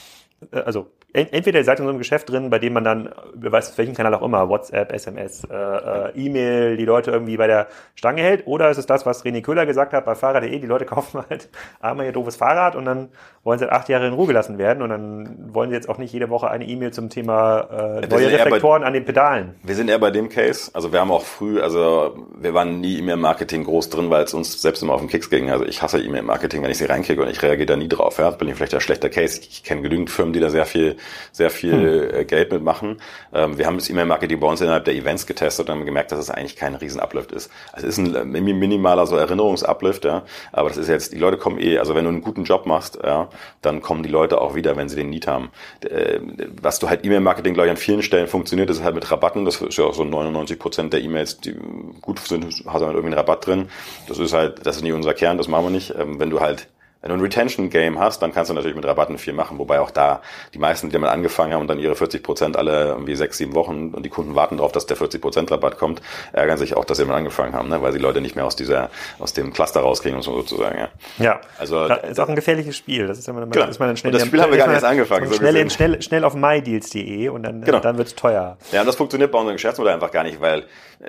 also 0.51 0.87
en 1.13 1.27
entweder 1.33 1.59
ihr 1.59 1.65
seid 1.65 1.79
in 1.79 1.85
so 1.85 1.89
einem 1.89 1.97
Geschäft 1.99 2.29
drin, 2.29 2.49
bei 2.49 2.57
dem 2.57 2.73
man 2.73 2.83
dann, 2.83 3.09
wer 3.35 3.51
weiß 3.51 3.71
auf 3.71 3.77
welchem 3.77 3.93
Kanal 3.95 4.13
auch 4.15 4.21
immer, 4.23 4.47
WhatsApp, 4.49 4.91
SMS, 4.93 5.43
äh, 5.43 5.53
äh, 5.55 6.11
E-Mail, 6.15 6.77
die 6.77 6.85
Leute 6.85 7.11
irgendwie 7.11 7.37
bei 7.37 7.47
der 7.47 7.67
Stange 7.95 8.21
hält, 8.21 8.47
oder 8.47 8.69
ist 8.71 8.77
es 8.77 8.85
das, 8.85 9.05
was 9.05 9.23
René 9.25 9.41
Köhler 9.41 9.65
gesagt 9.65 9.93
hat 9.93 10.05
bei 10.05 10.15
Fahrrad.de, 10.15 10.57
die 10.57 10.65
Leute 10.67 10.85
kaufen 10.93 11.21
halt 11.29 11.49
einmal 11.81 12.05
ihr 12.05 12.11
doofes 12.13 12.37
Fahrrad 12.37 12.75
und 12.75 12.85
dann 12.85 13.09
wollen 13.43 13.59
sie 13.59 13.65
halt 13.65 13.73
acht 13.73 13.89
Jahre 13.89 14.07
in 14.07 14.13
Ruhe 14.13 14.27
gelassen 14.27 14.57
werden 14.57 14.81
und 14.81 14.89
dann 14.89 15.53
wollen 15.53 15.69
sie 15.69 15.75
jetzt 15.75 15.89
auch 15.89 15.97
nicht 15.97 16.13
jede 16.13 16.29
Woche 16.29 16.49
eine 16.49 16.65
E-Mail 16.65 16.91
zum 16.91 17.09
Thema 17.09 17.99
äh, 18.01 18.07
neue 18.07 18.25
eher 18.29 18.37
bei- 18.37 18.43
Reflektoren 18.45 18.83
an 18.83 18.93
den 18.93 19.03
Pedalen. 19.05 19.55
Wir 19.63 19.75
sind 19.75 19.89
eher 19.89 19.99
bei 19.99 20.11
dem 20.11 20.29
Case. 20.29 20.71
Also 20.73 20.91
wir 20.93 21.01
haben 21.01 21.11
auch 21.11 21.23
früh, 21.25 21.59
also 21.61 22.15
wir 22.39 22.53
waren 22.53 22.79
nie 22.79 22.97
E-Mail-Marketing 22.99 23.63
groß 23.65 23.89
drin, 23.89 24.09
weil 24.09 24.23
es 24.23 24.33
uns 24.33 24.61
selbst 24.61 24.81
immer 24.81 24.93
auf 24.93 25.01
den 25.01 25.09
Keks 25.09 25.29
ging. 25.29 25.49
Also 25.51 25.65
ich 25.65 25.81
hasse 25.81 25.99
E-Mail-Marketing, 26.01 26.63
wenn 26.63 26.71
ich 26.71 26.77
sie 26.77 26.85
reinkriege 26.85 27.21
und 27.21 27.29
ich 27.29 27.41
reagiere 27.43 27.65
da 27.67 27.75
nie 27.75 27.87
drauf. 27.89 28.17
Ja, 28.17 28.29
bin 28.29 28.47
ich 28.47 28.55
vielleicht 28.55 28.73
ein 28.73 28.81
schlechter 28.81 29.09
Case. 29.09 29.41
Ich 29.41 29.63
kenne 29.63 29.81
genügend 29.81 30.09
Firmen, 30.09 30.30
die 30.33 30.39
da 30.39 30.49
sehr 30.49 30.65
viel, 30.65 30.97
sehr 31.31 31.49
viel 31.49 32.11
äh, 32.13 32.25
Geld 32.25 32.51
mitmachen. 32.51 32.97
Ähm, 33.33 33.57
wir 33.57 33.65
haben 33.65 33.77
das 33.77 33.89
E-Mail-Marketing 33.89 34.39
bei 34.39 34.47
uns 34.47 34.61
innerhalb 34.61 34.85
der 34.85 34.95
Events 34.95 35.25
getestet 35.25 35.69
und 35.69 35.75
haben 35.75 35.85
gemerkt, 35.85 36.11
dass 36.11 36.19
es 36.19 36.29
eigentlich 36.29 36.55
kein 36.55 36.75
Riesen-Uplift 36.75 37.31
ist. 37.31 37.51
Also 37.73 37.87
es 37.87 37.97
ist 37.97 38.05
ein 38.05 38.15
äh, 38.15 38.25
mini- 38.25 38.53
minimaler 38.53 39.05
so 39.07 39.15
Erinnerungs-Uplift, 39.15 40.05
ja. 40.05 40.23
Aber 40.51 40.69
das 40.69 40.77
ist 40.77 40.87
jetzt, 40.89 41.13
die 41.13 41.17
Leute 41.19 41.37
kommen 41.37 41.59
eh, 41.59 41.77
also 41.79 41.95
wenn 41.95 42.03
du 42.05 42.09
einen 42.09 42.21
guten 42.21 42.43
Job 42.43 42.65
machst, 42.65 42.99
ja, 43.03 43.29
dann 43.61 43.81
kommen 43.81 44.03
die 44.03 44.09
Leute 44.09 44.41
auch 44.41 44.55
wieder, 44.55 44.75
wenn 44.77 44.89
sie 44.89 44.95
den 44.95 45.09
Need 45.09 45.27
haben. 45.27 45.51
Äh, 45.81 46.19
was 46.61 46.79
du 46.79 46.89
halt 46.89 47.05
E-Mail-Marketing, 47.05 47.53
glaube 47.53 47.67
ich, 47.67 47.71
an 47.71 47.77
vielen 47.77 48.03
Stellen 48.03 48.27
funktioniert, 48.27 48.69
ist 48.69 48.83
halt 48.83 48.95
mit 48.95 49.09
Rabatten. 49.11 49.45
Das 49.45 49.61
ist 49.61 49.77
ja 49.77 49.85
auch 49.85 49.93
so 49.93 50.03
99 50.03 50.59
Prozent 50.59 50.93
der 50.93 51.01
E-Mails, 51.01 51.39
die 51.39 51.55
gut 52.01 52.19
sind, 52.19 52.45
hat 52.65 52.73
halt 52.73 52.83
irgendwie 52.83 53.05
einen 53.07 53.13
Rabatt 53.13 53.45
drin. 53.47 53.69
Das 54.07 54.19
ist 54.19 54.33
halt, 54.33 54.65
das 54.65 54.77
ist 54.77 54.81
nicht 54.83 54.93
unser 54.93 55.13
Kern, 55.13 55.37
das 55.37 55.47
machen 55.47 55.65
wir 55.65 55.69
nicht. 55.71 55.93
Ähm, 55.97 56.19
wenn 56.19 56.29
du 56.29 56.39
halt 56.39 56.67
wenn 57.01 57.09
du 57.09 57.15
ein 57.15 57.21
Retention-Game 57.21 57.99
hast, 57.99 58.21
dann 58.21 58.31
kannst 58.31 58.49
du 58.49 58.53
natürlich 58.53 58.75
mit 58.75 58.85
Rabatten 58.85 59.17
viel 59.17 59.33
machen. 59.33 59.57
Wobei 59.57 59.79
auch 59.79 59.89
da 59.91 60.21
die 60.53 60.59
meisten, 60.59 60.89
die 60.89 60.93
damit 60.93 61.09
angefangen 61.09 61.53
haben 61.53 61.61
und 61.61 61.67
dann 61.67 61.79
ihre 61.79 61.95
40 61.95 62.21
Prozent 62.21 62.57
alle 62.57 62.89
irgendwie 62.89 63.15
sechs, 63.15 63.37
sieben 63.37 63.55
Wochen 63.55 63.89
und 63.93 64.03
die 64.05 64.09
Kunden 64.09 64.35
warten 64.35 64.57
darauf, 64.57 64.71
dass 64.71 64.85
der 64.85 64.97
40 64.97 65.19
Prozent 65.21 65.51
Rabatt 65.51 65.77
kommt, 65.79 66.01
ärgern 66.33 66.57
sich 66.57 66.75
auch, 66.75 66.85
dass 66.85 66.97
sie 66.97 67.03
damit 67.03 67.17
angefangen 67.17 67.53
haben, 67.53 67.69
ne? 67.69 67.81
weil 67.81 67.91
die 67.91 67.97
Leute 67.97 68.21
nicht 68.21 68.35
mehr 68.35 68.45
aus 68.45 68.55
dieser, 68.55 68.89
aus 69.19 69.33
dem 69.33 69.51
Cluster 69.51 69.81
rauskriegen, 69.81 70.21
so 70.21 70.33
sozusagen. 70.35 70.77
Ja. 70.77 70.89
Ja, 71.17 71.41
Also- 71.57 71.87
das 71.87 72.11
ist 72.11 72.19
auch 72.19 72.29
ein 72.29 72.35
gefährliches 72.35 72.77
Spiel. 72.77 73.07
Das 73.07 73.17
ist 73.17 73.27
immer, 73.27 73.45
Genau. 73.47 73.65
ist 73.65 73.79
man 73.79 73.89
dann 73.89 73.97
schnell 73.97 74.13
Und 74.13 74.19
das 74.21 74.27
Spiel 74.27 74.41
haben 74.41 74.51
wir 74.51 74.57
gar 74.59 74.67
nicht 74.67 74.75
erst 74.75 74.85
angefangen, 74.85 75.27
so 75.27 75.33
schnell, 75.35 75.69
schnell, 75.71 76.01
schnell 76.01 76.23
auf 76.23 76.35
mydeals.de 76.35 77.29
und 77.29 77.43
dann, 77.43 77.61
Genau. 77.63 77.79
dann 77.79 77.97
wird's 77.97 78.15
teuer. 78.15 78.57
Ja, 78.71 78.81
und 78.81 78.87
das 78.87 78.95
funktioniert 78.95 79.31
bei 79.31 79.39
unserem 79.39 79.55
Geschäftsmodell 79.55 79.93
einfach 79.95 80.11
gar 80.11 80.23
nicht, 80.23 80.39
weil 80.39 80.63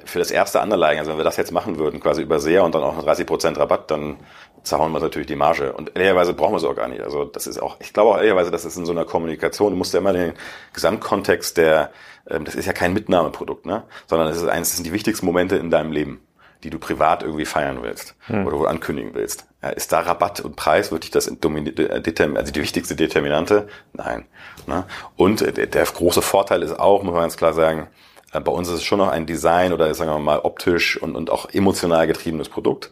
für 0.07 0.19
das 0.19 0.31
erste 0.31 0.59
Underlying, 0.61 0.99
also 0.99 1.11
wenn 1.11 1.19
wir 1.19 1.25
das 1.25 1.37
jetzt 1.37 1.53
machen 1.53 1.79
würden, 1.79 2.01
quasi 2.01 2.23
über 2.23 2.39
SEA 2.41 2.63
und 2.63 2.75
dann 2.75 2.83
auch 2.83 3.03
30 3.03 3.27
Prozent 3.27 3.59
Rabatt, 3.59 3.91
dann 3.91 4.17
zerhauen 4.63 4.93
wir 4.93 5.01
natürlich 5.01 5.27
die 5.27 5.37
Marge. 5.37 5.73
Und 5.73 5.93
ehrlicherweise 5.95 6.35
brauchen 6.35 6.53
wir 6.53 6.59
es 6.59 6.65
auch 6.65 6.77
gar 6.77 6.89
nicht. 6.89 7.03
Also 7.03 7.25
das 7.25 7.47
ist 7.47 7.61
auch, 7.61 7.77
ich 7.81 7.93
glaube 7.93 8.11
auch 8.11 8.17
ehrlicherweise, 8.17 8.51
das 8.51 8.65
ist 8.65 8.77
in 8.77 8.87
so 8.87 8.93
einer 8.93 9.05
Kommunikation, 9.05 9.73
du 9.73 9.77
musst 9.77 9.93
ja 9.93 10.01
immer 10.01 10.13
den 10.13 10.35
Gesamtkontext 10.73 11.57
der, 11.57 11.91
ähm, 12.29 12.45
das 12.45 12.55
ist 12.55 12.67
ja 12.67 12.73
kein 12.73 12.93
Mitnahmeprodukt, 12.93 13.67
ne? 13.67 13.85
Sondern 14.07 14.29
es 14.29 14.37
ist 14.37 14.49
eines, 14.49 14.69
das 14.69 14.77
sind 14.77 14.87
die 14.87 14.93
wichtigsten 14.93 15.27
Momente 15.27 15.57
in 15.57 15.71
deinem 15.71 15.93
Leben. 15.93 16.21
die 16.63 16.71
du 16.71 16.79
privat 16.79 17.23
irgendwie 17.23 17.45
feiern 17.45 17.83
willst 17.83 18.15
hm. 18.27 18.47
oder 18.47 18.59
wo 18.59 18.65
ankündigen 18.67 19.15
willst. 19.15 19.47
Ja, 19.63 19.71
ist 19.71 19.93
da 19.93 20.01
Rabatt 20.01 20.41
und 20.41 20.57
Preis 20.57 20.93
wirklich 20.93 21.11
das 21.11 21.27
also 21.29 22.53
die 22.53 22.63
wichtigste 22.63 22.95
Determinante? 22.95 23.69
Nein. 23.93 24.27
Ne? 24.67 24.85
Und 25.17 25.41
der 25.41 25.85
große 25.85 26.23
Vorteil 26.23 26.63
ist 26.63 26.79
auch, 26.79 27.03
muss 27.03 27.13
man 27.13 27.23
ganz 27.23 27.37
klar 27.37 27.53
sagen, 27.53 27.89
äh, 28.33 28.41
bei 28.41 28.53
uns 28.53 28.69
ist 28.69 28.75
es 28.75 28.85
schon 28.85 28.99
noch 28.99 29.09
ein 29.09 29.27
Design 29.27 29.73
oder 29.73 29.93
sagen 29.95 30.11
wir 30.11 30.19
mal 30.19 30.41
optisch 30.41 31.01
und, 31.01 31.17
und 31.17 31.31
auch 31.31 31.49
emotional 31.51 32.07
getriebenes 32.07 32.49
Produkt. 32.49 32.91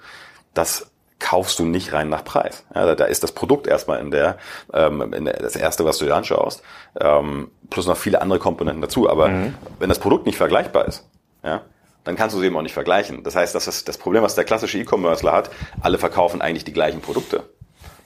Das 0.55 0.90
kaufst 1.21 1.59
du 1.59 1.65
nicht 1.65 1.93
rein 1.93 2.09
nach 2.09 2.25
Preis. 2.25 2.65
Ja, 2.75 2.95
da 2.95 3.05
ist 3.05 3.23
das 3.23 3.33
Produkt 3.33 3.69
erstmal 3.69 4.01
in 4.01 4.11
der, 4.11 4.39
ähm, 4.73 5.13
in 5.13 5.27
der 5.27 5.35
das 5.35 5.55
erste, 5.55 5.85
was 5.85 5.99
du 5.99 6.07
dir 6.07 6.17
anschaust, 6.17 6.63
ähm, 7.01 7.51
plus 7.69 7.87
noch 7.87 7.97
viele 7.97 8.21
andere 8.21 8.41
Komponenten 8.41 8.83
dazu. 8.83 9.09
Aber 9.09 9.29
mhm. 9.29 9.55
wenn 9.79 9.89
das 9.89 10.01
Produkt 10.01 10.27
nicht 10.27 10.39
vergleichbar 10.39 10.89
ist, 10.89 11.09
ja, 11.45 11.63
dann 12.05 12.17
kannst 12.17 12.35
du 12.35 12.41
sie 12.41 12.47
eben 12.47 12.57
auch 12.57 12.63
nicht 12.63 12.75
vergleichen. 12.75 13.23
Das 13.23 13.37
heißt, 13.37 13.55
das 13.55 13.69
ist 13.69 13.87
das 13.87 13.99
Problem, 13.99 14.23
was 14.23 14.35
der 14.35 14.45
klassische 14.45 14.79
E-Commercer 14.79 15.31
hat. 15.31 15.51
Alle 15.81 15.99
verkaufen 15.99 16.41
eigentlich 16.41 16.65
die 16.65 16.73
gleichen 16.73 17.01
Produkte. 17.01 17.45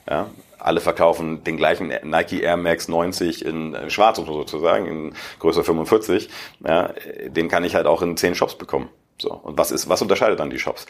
Ja, 0.07 0.27
alle 0.59 0.81
verkaufen 0.81 1.43
den 1.43 1.57
gleichen 1.57 1.93
Nike 2.03 2.41
Air 2.41 2.57
Max 2.57 2.87
90 2.87 3.45
in 3.45 3.75
schwarz, 3.89 4.17
sozusagen, 4.17 4.85
in 4.87 5.13
Größe 5.39 5.63
45. 5.63 6.29
Ja, 6.67 6.89
den 7.27 7.47
kann 7.47 7.63
ich 7.63 7.75
halt 7.75 7.87
auch 7.87 8.01
in 8.01 8.17
zehn 8.17 8.35
Shops 8.35 8.55
bekommen. 8.55 8.89
So. 9.17 9.33
Und 9.33 9.57
was 9.57 9.71
ist, 9.71 9.87
was 9.87 10.01
unterscheidet 10.01 10.39
dann 10.39 10.49
die 10.49 10.59
Shops? 10.59 10.85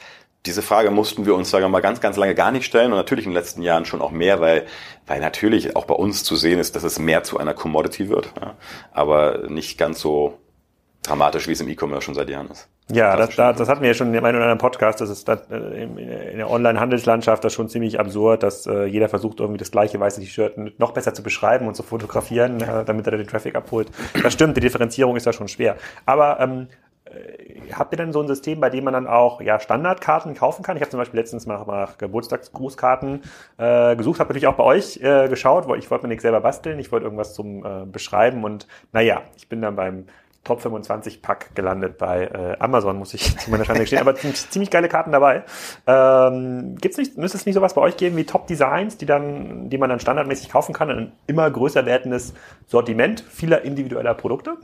Diese 0.46 0.62
Frage 0.62 0.92
mussten 0.92 1.26
wir 1.26 1.36
uns, 1.36 1.50
sagen 1.50 1.64
wir 1.64 1.70
mal, 1.70 1.82
ganz, 1.82 2.02
ganz 2.02 2.18
lange 2.18 2.36
gar 2.36 2.52
nicht 2.52 2.66
stellen 2.66 2.92
und 2.92 2.98
natürlich 2.98 3.26
in 3.26 3.32
den 3.32 3.38
letzten 3.38 3.62
Jahren 3.62 3.86
schon 3.86 4.02
auch 4.02 4.12
mehr, 4.12 4.42
weil, 4.42 4.66
weil 5.06 5.20
natürlich 5.20 5.76
auch 5.76 5.86
bei 5.86 5.96
uns 5.96 6.24
zu 6.24 6.36
sehen 6.36 6.60
ist, 6.60 6.76
dass 6.76 6.84
es 6.84 7.00
mehr 7.00 7.24
zu 7.24 7.38
einer 7.38 7.54
Commodity 7.54 8.10
wird, 8.10 8.32
ja, 8.40 8.56
aber 8.92 9.48
nicht 9.50 9.78
ganz 9.78 10.00
so 10.00 10.38
dramatisch, 11.04 11.48
wie 11.48 11.52
es 11.52 11.62
im 11.62 11.70
E-Commerce 11.70 12.02
schon 12.04 12.16
seit 12.16 12.30
Jahren 12.30 12.50
ist. 12.50 12.68
Ja, 12.92 13.16
das, 13.16 13.36
das, 13.36 13.58
das 13.58 13.68
hatten 13.68 13.82
wir 13.82 13.88
ja 13.88 13.94
schon 13.96 14.14
in 14.14 14.18
einem 14.18 14.36
oder 14.36 14.46
anderen 14.46 14.60
Podcast, 14.60 15.02
das 15.02 15.10
ist 15.10 15.28
das, 15.28 15.42
in 15.50 16.38
der 16.38 16.50
Online-Handelslandschaft 16.50 17.44
das 17.44 17.52
schon 17.52 17.68
ziemlich 17.68 18.00
absurd, 18.00 18.44
dass 18.44 18.68
äh, 18.68 18.86
jeder 18.86 19.10
versucht, 19.10 19.40
irgendwie 19.40 19.58
das 19.58 19.72
gleiche 19.72 20.00
weiße 20.00 20.22
T-Shirt 20.22 20.80
noch 20.80 20.92
besser 20.92 21.16
zu 21.16 21.24
beschreiben 21.24 21.68
und 21.68 21.76
zu 21.76 21.82
fotografieren, 21.82 22.62
äh, 22.62 22.86
damit 22.86 23.08
er 23.08 23.18
den 23.18 23.26
Traffic 23.26 23.56
abholt. 23.56 23.90
Das 24.22 24.34
stimmt, 24.34 24.56
die 24.58 24.62
Differenzierung 24.62 25.16
ist 25.16 25.26
da 25.26 25.34
schon 25.34 25.48
schwer. 25.48 25.78
Aber 26.06 26.40
ähm, 26.40 26.68
äh, 26.70 26.85
habt 27.74 27.94
ihr 27.94 27.98
denn 27.98 28.14
so 28.14 28.22
ein 28.22 28.28
System, 28.28 28.60
bei 28.60 28.70
dem 28.70 28.84
man 28.84 28.94
dann 28.94 29.08
auch 29.08 29.42
ja, 29.42 29.60
Standardkarten 29.60 30.34
kaufen 30.36 30.64
kann? 30.64 30.78
Ich 30.78 30.82
habe 30.82 30.92
zum 30.92 31.00
Beispiel 31.00 31.20
letztens 31.20 31.46
mal 31.46 31.64
nach 31.66 31.98
Geburtstagsgrußkarten 31.98 33.22
äh, 33.58 33.96
gesucht, 33.96 34.20
habe 34.20 34.30
natürlich 34.30 34.48
auch 34.48 34.56
bei 34.56 34.64
euch 34.64 35.00
äh, 35.02 35.28
geschaut, 35.28 35.68
weil 35.68 35.80
ich 35.80 35.90
wollte 35.92 36.06
mir 36.06 36.10
nichts 36.10 36.24
selber 36.24 36.42
basteln, 36.42 36.80
ich 36.80 36.92
wollte 36.92 37.06
irgendwas 37.06 37.34
zum 37.34 37.66
äh, 37.66 37.86
Beschreiben 37.86 38.44
und 38.44 38.68
naja, 38.92 39.22
ich 39.36 39.50
bin 39.50 39.62
dann 39.62 39.76
beim 39.76 40.06
Top 40.46 40.62
25 40.62 41.24
Pack 41.24 41.56
gelandet 41.56 41.98
bei 41.98 42.26
äh, 42.26 42.56
Amazon, 42.60 42.98
muss 42.98 43.14
ich 43.14 43.38
zu 43.40 43.50
meiner 43.50 43.66
Schande 43.66 43.82
gestehen. 43.82 44.00
Aber 44.00 44.16
ziemlich 44.16 44.70
geile 44.70 44.88
Karten 44.88 45.12
dabei. 45.12 45.44
Ähm, 45.88 46.76
gibt's 46.80 46.98
nicht, 46.98 47.18
müsste 47.18 47.38
es 47.38 47.46
nicht 47.46 47.56
sowas 47.56 47.74
bei 47.74 47.82
euch 47.82 47.98
geben 47.98 48.16
wie 48.16 48.26
Top 48.26 48.48
Designs, 48.48 48.98
die 48.98 49.08
dann, 49.08 49.70
die 49.70 49.78
man 49.78 49.90
dann 49.90 50.00
standardmäßig 50.00 50.50
kaufen 50.50 50.74
kann? 50.74 50.90
Ein 50.90 51.12
immer 51.28 51.50
größer 51.50 51.86
werdendes 51.86 52.34
Sortiment 52.68 53.22
vieler 53.28 53.64
individueller 53.64 54.14
Produkte? 54.14 54.58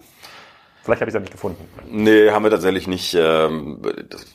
Vielleicht 0.83 1.01
habe 1.01 1.09
ich 1.09 1.13
es 1.13 1.13
ja 1.13 1.19
nicht 1.19 1.31
gefunden. 1.31 1.67
Nee, 1.85 2.31
haben 2.31 2.43
wir 2.43 2.49
tatsächlich 2.49 2.87
nicht. 2.87 3.13
Ähm, 3.13 3.79
das, 4.09 4.25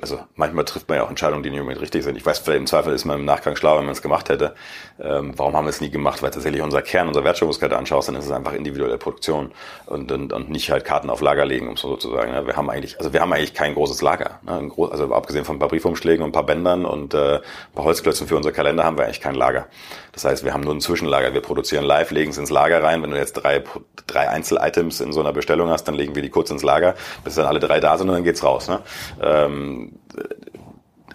also 0.00 0.18
manchmal 0.34 0.64
trifft 0.64 0.88
man 0.88 0.98
ja 0.98 1.04
auch 1.04 1.10
Entscheidungen, 1.10 1.44
die 1.44 1.50
nicht 1.50 1.60
unbedingt 1.60 1.80
richtig 1.80 2.02
sind. 2.02 2.16
Ich 2.16 2.26
weiß, 2.26 2.40
vielleicht 2.40 2.58
im 2.58 2.66
Zweifel 2.66 2.92
ist 2.92 3.04
man 3.04 3.20
im 3.20 3.24
Nachgang 3.24 3.54
schlauer, 3.54 3.78
wenn 3.78 3.84
man 3.84 3.92
es 3.92 4.02
gemacht 4.02 4.28
hätte. 4.28 4.54
Ähm, 5.00 5.32
warum 5.36 5.54
haben 5.54 5.64
wir 5.64 5.70
es 5.70 5.80
nie 5.80 5.90
gemacht? 5.90 6.20
Weil 6.20 6.32
tatsächlich 6.32 6.60
unser 6.60 6.82
Kern, 6.82 7.06
unser 7.06 7.22
Wertschöpfungskette 7.22 7.76
anschaust, 7.76 8.08
dann 8.08 8.16
ist 8.16 8.24
es 8.24 8.32
einfach 8.32 8.52
individuelle 8.52 8.98
Produktion 8.98 9.52
und, 9.86 10.10
und, 10.10 10.32
und 10.32 10.50
nicht 10.50 10.72
halt 10.72 10.84
Karten 10.84 11.08
auf 11.08 11.20
Lager 11.20 11.44
legen, 11.44 11.68
um 11.68 11.76
so 11.76 11.96
zu 11.96 12.10
sagen. 12.10 12.32
Wir 12.46 12.56
haben 12.56 12.68
eigentlich, 12.68 12.98
also 12.98 13.12
wir 13.12 13.20
haben 13.20 13.32
eigentlich 13.32 13.54
kein 13.54 13.74
großes 13.74 14.02
Lager. 14.02 14.40
Ne? 14.42 14.68
Groß, 14.68 14.90
also 14.90 15.14
abgesehen 15.14 15.44
von 15.44 15.56
ein 15.56 15.58
paar 15.60 15.68
Briefumschlägen 15.68 16.24
und 16.24 16.30
ein 16.30 16.32
paar 16.32 16.46
Bändern 16.46 16.84
und 16.84 17.14
äh, 17.14 17.36
ein 17.36 17.40
paar 17.76 17.84
Holzklötzen 17.84 18.26
für 18.26 18.36
unser 18.36 18.50
Kalender 18.50 18.82
haben 18.82 18.98
wir 18.98 19.04
eigentlich 19.04 19.20
kein 19.20 19.36
Lager. 19.36 19.68
Das 20.12 20.24
heißt, 20.24 20.44
wir 20.44 20.52
haben 20.52 20.62
nur 20.62 20.74
ein 20.74 20.80
Zwischenlager. 20.80 21.32
Wir 21.32 21.40
produzieren 21.40 21.84
live, 21.84 22.10
legen 22.10 22.32
es 22.32 22.38
ins 22.38 22.50
Lager 22.50 22.82
rein. 22.82 23.02
Wenn 23.02 23.12
du 23.12 23.16
jetzt 23.16 23.32
drei, 23.34 23.62
drei 24.06 24.28
Einzel-Items 24.28 25.00
in 25.00 25.12
so 25.12 25.20
einer 25.20 25.32
Bestellung 25.32 25.70
hast, 25.70 25.88
dann 25.92 25.98
legen 25.98 26.14
wir 26.14 26.22
die 26.22 26.30
kurz 26.30 26.50
ins 26.50 26.62
Lager, 26.62 26.94
bis 27.24 27.34
dann 27.34 27.46
alle 27.46 27.60
drei 27.60 27.80
da 27.80 27.96
sind 27.96 28.08
und 28.08 28.14
dann 28.14 28.24
geht's 28.24 28.42
raus. 28.42 28.68
Ne? 28.68 28.80
Ähm, 29.22 29.92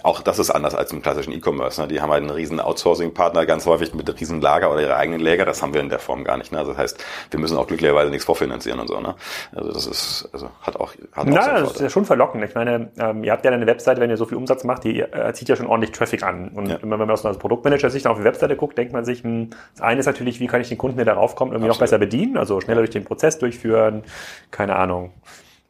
auch 0.08 0.22
das 0.22 0.40
ist 0.40 0.50
anders 0.52 0.74
als 0.74 0.94
im 0.94 1.02
klassischen 1.02 1.34
E-Commerce. 1.34 1.82
Ne? 1.82 1.88
Die 1.90 2.00
haben 2.02 2.10
halt 2.12 2.22
einen 2.22 2.32
riesen 2.32 2.62
Outsourcing-Partner, 2.62 3.46
ganz 3.46 3.66
häufig 3.66 3.94
mit 3.94 4.08
riesen 4.20 4.40
Lager 4.40 4.72
oder 4.72 4.82
ihre 4.82 4.96
eigenen 4.96 5.20
Läger. 5.20 5.44
Das 5.44 5.62
haben 5.62 5.74
wir 5.74 5.82
in 5.82 5.90
der 5.90 6.00
Form 6.00 6.24
gar 6.24 6.38
nicht. 6.38 6.54
Ne? 6.54 6.60
Also 6.60 6.72
das 6.72 6.80
heißt, 6.80 7.06
wir 7.30 7.40
müssen 7.40 7.58
auch 7.58 7.68
glücklicherweise 7.68 8.10
nichts 8.10 8.26
vorfinanzieren 8.26 8.80
und 8.80 8.88
so. 8.88 9.00
Ne? 9.02 9.16
Also 9.54 9.74
das 9.74 9.86
ist, 9.86 10.30
also 10.32 10.50
hat 10.62 10.78
auch, 10.78 10.94
hat 11.12 11.28
Na, 11.28 11.42
auch 11.42 11.60
das 11.60 11.72
ist 11.74 11.82
ja 11.82 11.90
schon 11.90 12.06
verlockend. 12.06 12.44
Ich 12.46 12.56
meine, 12.56 12.90
ähm, 12.98 13.24
ihr 13.26 13.34
habt 13.34 13.44
ja 13.44 13.52
eine 13.52 13.68
Webseite, 13.68 14.00
wenn 14.00 14.10
ihr 14.10 14.18
so 14.18 14.26
viel 14.26 14.38
Umsatz 14.38 14.64
macht, 14.64 14.86
die 14.86 15.02
äh, 15.02 15.34
zieht 15.34 15.50
ja 15.50 15.58
schon 15.58 15.68
ordentlich 15.68 15.92
Traffic 15.92 16.24
an. 16.24 16.50
Und 16.56 16.70
ja. 16.70 16.78
immer 16.78 16.98
wenn 17.00 17.08
man 17.08 17.12
aus 17.12 17.26
einer 17.26 17.38
Produktmanager-Sicht 17.38 18.08
auf 18.08 18.18
die 18.18 18.24
Webseite 18.24 18.56
guckt, 18.56 18.78
denkt 18.78 18.94
man 18.94 19.04
sich, 19.04 19.26
mh, 19.26 19.30
hm, 19.30 19.50
das 19.74 19.82
eine 19.82 20.00
ist 20.00 20.06
natürlich, 20.06 20.40
wie 20.40 20.48
kann 20.48 20.62
ich 20.62 20.70
den 20.70 20.78
Kunden, 20.78 20.96
der 20.96 21.06
darauf 21.06 21.36
kommt, 21.36 21.52
irgendwie 21.52 21.70
Absolut. 21.70 21.92
noch 21.92 21.98
besser 21.98 22.00
bedienen, 22.00 22.38
also 22.38 22.62
schneller 22.62 22.80
durch 22.80 22.92
den 22.92 23.04
Prozess 23.04 23.40
durchführen, 23.40 24.04
keine 24.52 24.78
Ahnung 24.78 25.12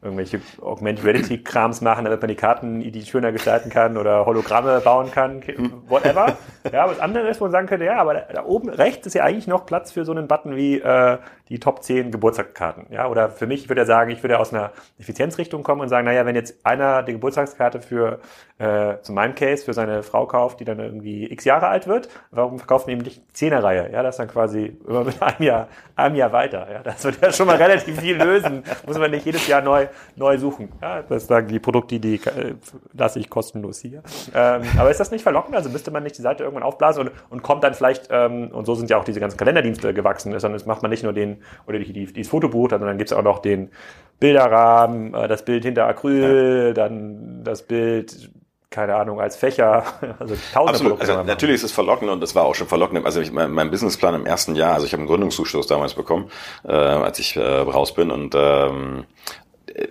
irgendwelche 0.00 0.40
Augmented 0.60 1.04
Reality 1.04 1.42
Krams 1.42 1.80
machen, 1.80 2.04
damit 2.04 2.20
man 2.20 2.28
die 2.28 2.36
Karten 2.36 2.80
die 2.80 3.04
schöner 3.04 3.32
gestalten 3.32 3.68
kann 3.68 3.96
oder 3.96 4.26
Hologramme 4.26 4.80
bauen 4.80 5.10
kann, 5.10 5.42
whatever. 5.88 6.36
Ja, 6.72 6.84
aber 6.84 6.92
das 6.92 7.00
andere 7.00 7.28
ist, 7.28 7.40
wo 7.40 7.46
man 7.46 7.52
sagen 7.52 7.66
könnte, 7.66 7.86
ja, 7.86 7.96
aber 7.96 8.14
da, 8.14 8.44
oben 8.44 8.68
rechts 8.68 9.08
ist 9.08 9.14
ja 9.14 9.24
eigentlich 9.24 9.48
noch 9.48 9.66
Platz 9.66 9.90
für 9.90 10.04
so 10.04 10.12
einen 10.12 10.28
Button 10.28 10.54
wie 10.54 10.78
äh, 10.78 11.18
die 11.48 11.58
Top 11.58 11.82
10 11.82 12.12
Geburtstagskarten. 12.12 12.86
Ja, 12.90 13.08
oder 13.08 13.30
für 13.30 13.46
mich, 13.46 13.62
ich 13.62 13.68
würde 13.68 13.80
ja 13.80 13.86
sagen, 13.86 14.10
ich 14.10 14.22
würde 14.22 14.38
aus 14.38 14.52
einer 14.52 14.70
Effizienzrichtung 15.00 15.64
kommen 15.64 15.80
und 15.80 15.88
sagen, 15.88 16.04
naja, 16.06 16.26
wenn 16.26 16.36
jetzt 16.36 16.64
einer 16.64 17.02
die 17.02 17.12
Geburtstagskarte 17.12 17.80
für, 17.80 18.20
äh, 18.58 19.00
zu 19.02 19.12
meinem 19.12 19.34
Case, 19.34 19.64
für 19.64 19.72
seine 19.72 20.04
Frau 20.04 20.26
kauft, 20.26 20.60
die 20.60 20.64
dann 20.64 20.78
irgendwie 20.78 21.30
x 21.30 21.44
Jahre 21.44 21.68
alt 21.68 21.88
wird, 21.88 22.08
warum 22.30 22.58
verkauft 22.58 22.86
man 22.86 22.96
eben 22.96 23.04
nicht 23.04 23.16
die 23.16 23.32
Zehnerreihe? 23.32 23.90
Ja, 23.90 24.02
das 24.02 24.14
ist 24.14 24.18
dann 24.20 24.28
quasi 24.28 24.76
immer 24.86 25.04
mit 25.04 25.20
einem 25.22 25.42
Jahr, 25.42 25.68
einem 25.96 26.14
Jahr 26.14 26.32
weiter. 26.32 26.68
Ja, 26.70 26.82
das 26.82 27.02
wird 27.04 27.20
ja 27.20 27.32
schon 27.32 27.46
mal 27.46 27.56
relativ 27.62 27.98
viel 27.98 28.16
lösen. 28.16 28.62
Muss 28.86 28.98
man 28.98 29.10
nicht 29.10 29.26
jedes 29.26 29.46
Jahr 29.48 29.62
neu, 29.62 29.87
neu 30.16 30.38
suchen. 30.38 30.70
Ja, 30.80 31.02
das 31.02 31.26
sagen 31.26 31.48
die 31.48 31.58
Produkte, 31.58 32.00
die 32.00 32.16
äh, 32.16 32.54
lasse 32.92 33.18
ich 33.18 33.30
kostenlos 33.30 33.80
hier. 33.80 34.02
Ähm, 34.34 34.62
aber 34.78 34.90
ist 34.90 35.00
das 35.00 35.10
nicht 35.10 35.22
verlockend? 35.22 35.54
Also 35.56 35.70
müsste 35.70 35.90
man 35.90 36.02
nicht 36.02 36.18
die 36.18 36.22
Seite 36.22 36.44
irgendwann 36.44 36.62
aufblasen 36.62 37.08
und, 37.08 37.12
und 37.30 37.42
kommt 37.42 37.64
dann 37.64 37.74
vielleicht, 37.74 38.08
ähm, 38.10 38.48
und 38.52 38.66
so 38.66 38.74
sind 38.74 38.90
ja 38.90 38.98
auch 38.98 39.04
diese 39.04 39.20
ganzen 39.20 39.36
Kalenderdienste 39.36 39.94
gewachsen, 39.94 40.32
sondern 40.38 40.56
es 40.56 40.66
macht 40.66 40.82
man 40.82 40.90
nicht 40.90 41.02
nur 41.02 41.12
den 41.12 41.42
oder 41.66 41.78
die, 41.78 41.92
die, 41.92 42.06
dieses 42.12 42.30
Fotobuch, 42.30 42.68
dann, 42.68 42.80
dann 42.80 42.98
gibt 42.98 43.10
es 43.10 43.16
auch 43.16 43.22
noch 43.22 43.40
den 43.40 43.70
Bilderrahmen, 44.20 45.14
äh, 45.14 45.28
das 45.28 45.44
Bild 45.44 45.64
hinter 45.64 45.86
Acryl, 45.86 46.68
ja. 46.68 46.72
dann 46.74 47.44
das 47.44 47.62
Bild 47.62 48.30
keine 48.70 48.96
Ahnung, 48.96 49.20
als 49.20 49.36
Fächer, 49.36 49.84
also 50.18 50.34
tausende 50.52 50.92
Absolut. 50.94 51.00
Also 51.00 51.22
natürlich 51.22 51.56
ist 51.56 51.64
es 51.64 51.72
verlockend 51.72 52.10
und 52.10 52.22
es 52.22 52.34
war 52.34 52.44
auch 52.44 52.54
schon 52.54 52.66
verlockend. 52.66 53.06
Also 53.06 53.20
ich, 53.20 53.32
mein, 53.32 53.50
mein 53.50 53.70
Businessplan 53.70 54.14
im 54.14 54.26
ersten 54.26 54.54
Jahr, 54.54 54.74
also 54.74 54.86
ich 54.86 54.92
habe 54.92 55.00
einen 55.00 55.08
Gründungszuschuss 55.08 55.66
damals 55.66 55.94
bekommen, 55.94 56.30
äh, 56.64 56.72
als 56.72 57.18
ich 57.18 57.36
äh, 57.36 57.40
raus 57.40 57.94
bin 57.94 58.10
und 58.10 58.34
ähm, 58.36 59.06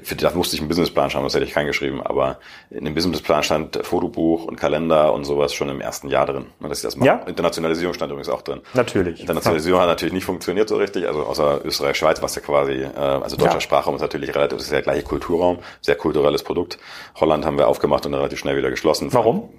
für 0.03 0.15
das 0.15 0.35
musste 0.35 0.55
ich 0.55 0.61
einen 0.61 0.67
Businessplan 0.67 1.09
schreiben, 1.09 1.25
das 1.25 1.33
hätte 1.33 1.45
ich 1.45 1.53
keinen 1.53 1.67
geschrieben, 1.67 2.01
aber 2.01 2.39
in 2.69 2.85
dem 2.85 2.93
Businessplan 2.93 3.43
stand 3.43 3.79
Fotobuch 3.83 4.45
und 4.45 4.57
Kalender 4.57 5.13
und 5.13 5.25
sowas 5.25 5.53
schon 5.53 5.69
im 5.69 5.81
ersten 5.81 6.09
Jahr 6.09 6.25
drin, 6.25 6.47
ne, 6.59 6.69
dass 6.69 6.79
ich 6.79 6.83
das 6.83 6.95
mache. 6.95 7.07
Ja? 7.07 7.15
Internationalisierung 7.25 7.93
stand 7.93 8.11
übrigens 8.11 8.29
auch 8.29 8.41
drin. 8.41 8.61
Natürlich. 8.73 9.21
Internationalisierung 9.21 9.81
hat 9.81 9.87
natürlich 9.87 10.13
nicht 10.13 10.25
funktioniert 10.25 10.69
so 10.69 10.77
richtig, 10.77 11.07
also 11.07 11.23
außer 11.23 11.61
Österreich, 11.65 11.97
Schweiz, 11.97 12.21
was 12.21 12.35
ja 12.35 12.41
quasi, 12.41 12.73
äh, 12.73 12.89
also 12.95 13.37
deutscher 13.37 13.55
ja. 13.55 13.61
Sprachraum 13.61 13.95
ist 13.95 14.01
natürlich 14.01 14.33
relativ, 14.33 14.57
das 14.57 14.63
ist 14.63 14.71
der 14.71 14.81
gleiche 14.81 15.03
Kulturraum, 15.03 15.59
sehr 15.81 15.95
kulturelles 15.95 16.43
Produkt. 16.43 16.77
Holland 17.15 17.45
haben 17.45 17.57
wir 17.57 17.67
aufgemacht 17.67 18.05
und 18.05 18.13
relativ 18.13 18.39
schnell 18.39 18.57
wieder 18.57 18.69
geschlossen. 18.69 19.13
Warum? 19.13 19.49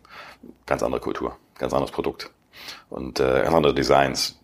Ganz 0.66 0.82
andere 0.82 1.00
Kultur, 1.00 1.36
ganz 1.58 1.72
anderes 1.72 1.90
Produkt 1.90 2.30
und 2.90 3.20
äh, 3.20 3.42
ganz 3.42 3.54
andere 3.54 3.74
Designs. 3.74 4.38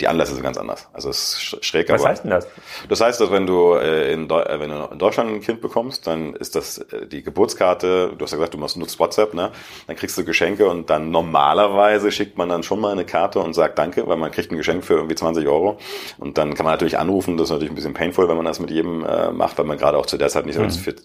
Die 0.00 0.08
Anlässe 0.08 0.34
sind 0.34 0.42
ganz 0.42 0.56
anders. 0.56 0.88
Also 0.92 1.10
es 1.10 1.34
ist 1.34 1.64
schräg. 1.64 1.88
Was 1.90 2.00
aber, 2.00 2.10
heißt 2.10 2.24
denn 2.24 2.30
das? 2.30 2.48
Das 2.88 3.00
heißt, 3.00 3.20
dass 3.20 3.30
wenn 3.30 3.46
du, 3.46 3.74
äh, 3.74 4.12
in, 4.12 4.28
äh, 4.28 4.60
wenn 4.60 4.70
du 4.70 4.88
in 4.90 4.98
Deutschland 4.98 5.30
ein 5.30 5.40
Kind 5.40 5.60
bekommst, 5.60 6.06
dann 6.06 6.34
ist 6.34 6.56
das 6.56 6.78
äh, 6.78 7.06
die 7.06 7.22
Geburtskarte, 7.22 8.14
du 8.16 8.24
hast 8.24 8.32
ja 8.32 8.38
gesagt, 8.38 8.54
du 8.54 8.58
machst 8.58 8.76
nutzt 8.76 8.98
WhatsApp, 8.98 9.34
ne? 9.34 9.52
Dann 9.86 9.94
kriegst 9.94 10.18
du 10.18 10.24
Geschenke 10.24 10.68
und 10.68 10.90
dann 10.90 11.10
normalerweise 11.10 12.10
schickt 12.10 12.38
man 12.38 12.48
dann 12.48 12.62
schon 12.62 12.80
mal 12.80 12.90
eine 12.90 13.04
Karte 13.04 13.38
und 13.38 13.54
sagt 13.54 13.78
Danke, 13.78 14.06
weil 14.08 14.16
man 14.16 14.32
kriegt 14.32 14.50
ein 14.50 14.56
Geschenk 14.56 14.84
für 14.84 14.94
irgendwie 14.94 15.14
20 15.14 15.46
Euro. 15.46 15.78
Und 16.18 16.38
dann 16.38 16.54
kann 16.54 16.64
man 16.64 16.72
natürlich 16.72 16.98
anrufen, 16.98 17.36
das 17.36 17.44
ist 17.44 17.50
natürlich 17.50 17.70
ein 17.70 17.76
bisschen 17.76 17.94
painful, 17.94 18.28
wenn 18.28 18.36
man 18.36 18.46
das 18.46 18.58
mit 18.58 18.70
jedem 18.70 19.04
äh, 19.04 19.30
macht, 19.30 19.58
weil 19.58 19.66
man 19.66 19.78
gerade 19.78 19.98
auch 19.98 20.06
zu 20.06 20.16
der 20.16 20.28
Zeit 20.28 20.46
nicht, 20.46 20.58
mhm. 20.58 20.70
viel, 20.70 20.96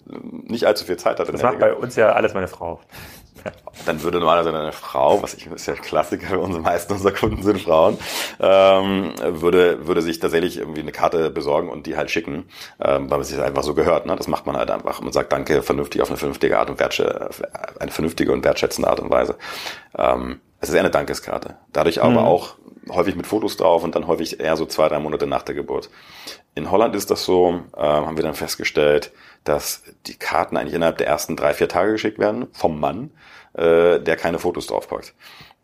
nicht 0.44 0.66
allzu 0.66 0.84
viel 0.84 0.96
Zeit 0.96 1.20
hat. 1.20 1.28
Das 1.28 1.42
macht 1.42 1.60
bei 1.60 1.74
uns 1.74 1.94
ja 1.94 2.12
alles 2.12 2.34
meine 2.34 2.48
Frau. 2.48 2.80
Dann 3.86 4.02
würde 4.02 4.18
normalerweise 4.18 4.56
eine 4.56 4.72
Frau, 4.72 5.22
was 5.22 5.34
ich 5.34 5.46
ist 5.46 5.66
ja 5.66 5.74
Klassiker, 5.74 6.38
unsere 6.38 6.62
meisten 6.62 6.92
unserer 6.92 7.12
Kunden 7.12 7.42
sind 7.42 7.60
Frauen, 7.60 7.98
ähm, 8.38 9.14
würde 9.20 9.86
würde 9.86 10.02
sich 10.02 10.18
tatsächlich 10.18 10.58
irgendwie 10.58 10.80
eine 10.80 10.92
Karte 10.92 11.30
besorgen 11.30 11.68
und 11.68 11.86
die 11.86 11.96
halt 11.96 12.10
schicken, 12.10 12.44
ähm, 12.80 13.10
weil 13.10 13.20
es 13.20 13.28
sich 13.28 13.40
einfach 13.40 13.62
so 13.62 13.74
gehört. 13.74 14.06
Ne? 14.06 14.14
Das 14.16 14.28
macht 14.28 14.46
man 14.46 14.56
halt 14.56 14.70
einfach. 14.70 15.00
Man 15.00 15.12
sagt 15.12 15.32
Danke 15.32 15.62
vernünftig 15.62 16.02
auf 16.02 16.08
eine 16.08 16.18
vernünftige 16.18 16.58
Art 16.58 16.70
und 16.70 16.78
wertschä 16.78 17.04
eine 17.80 17.90
vernünftige 17.90 18.32
und 18.32 18.44
wertschätzende 18.44 18.88
Art 18.88 19.00
und 19.00 19.10
Weise. 19.10 19.36
Ähm, 19.96 20.40
es 20.60 20.68
ist 20.68 20.74
eher 20.74 20.80
eine 20.82 20.90
Dankeskarte. 20.90 21.56
Dadurch 21.72 22.02
aber 22.02 22.12
mhm. 22.12 22.18
auch 22.18 22.56
häufig 22.90 23.16
mit 23.16 23.26
Fotos 23.26 23.56
drauf 23.56 23.84
und 23.84 23.94
dann 23.94 24.06
häufig 24.06 24.40
eher 24.40 24.56
so 24.56 24.66
zwei, 24.66 24.88
drei 24.88 24.98
Monate 24.98 25.26
nach 25.26 25.42
der 25.42 25.54
Geburt. 25.54 25.90
In 26.54 26.70
Holland 26.70 26.94
ist 26.94 27.10
das 27.10 27.24
so, 27.24 27.62
äh, 27.76 27.80
haben 27.80 28.16
wir 28.16 28.24
dann 28.24 28.34
festgestellt, 28.34 29.12
dass 29.44 29.82
die 30.06 30.14
Karten 30.14 30.56
eigentlich 30.56 30.74
innerhalb 30.74 30.98
der 30.98 31.06
ersten 31.06 31.36
drei, 31.36 31.54
vier 31.54 31.68
Tage 31.68 31.92
geschickt 31.92 32.18
werden 32.18 32.48
vom 32.52 32.78
Mann, 32.78 33.10
äh, 33.54 33.98
der 34.00 34.16
keine 34.16 34.38
Fotos 34.38 34.66
draufpackt. 34.66 35.14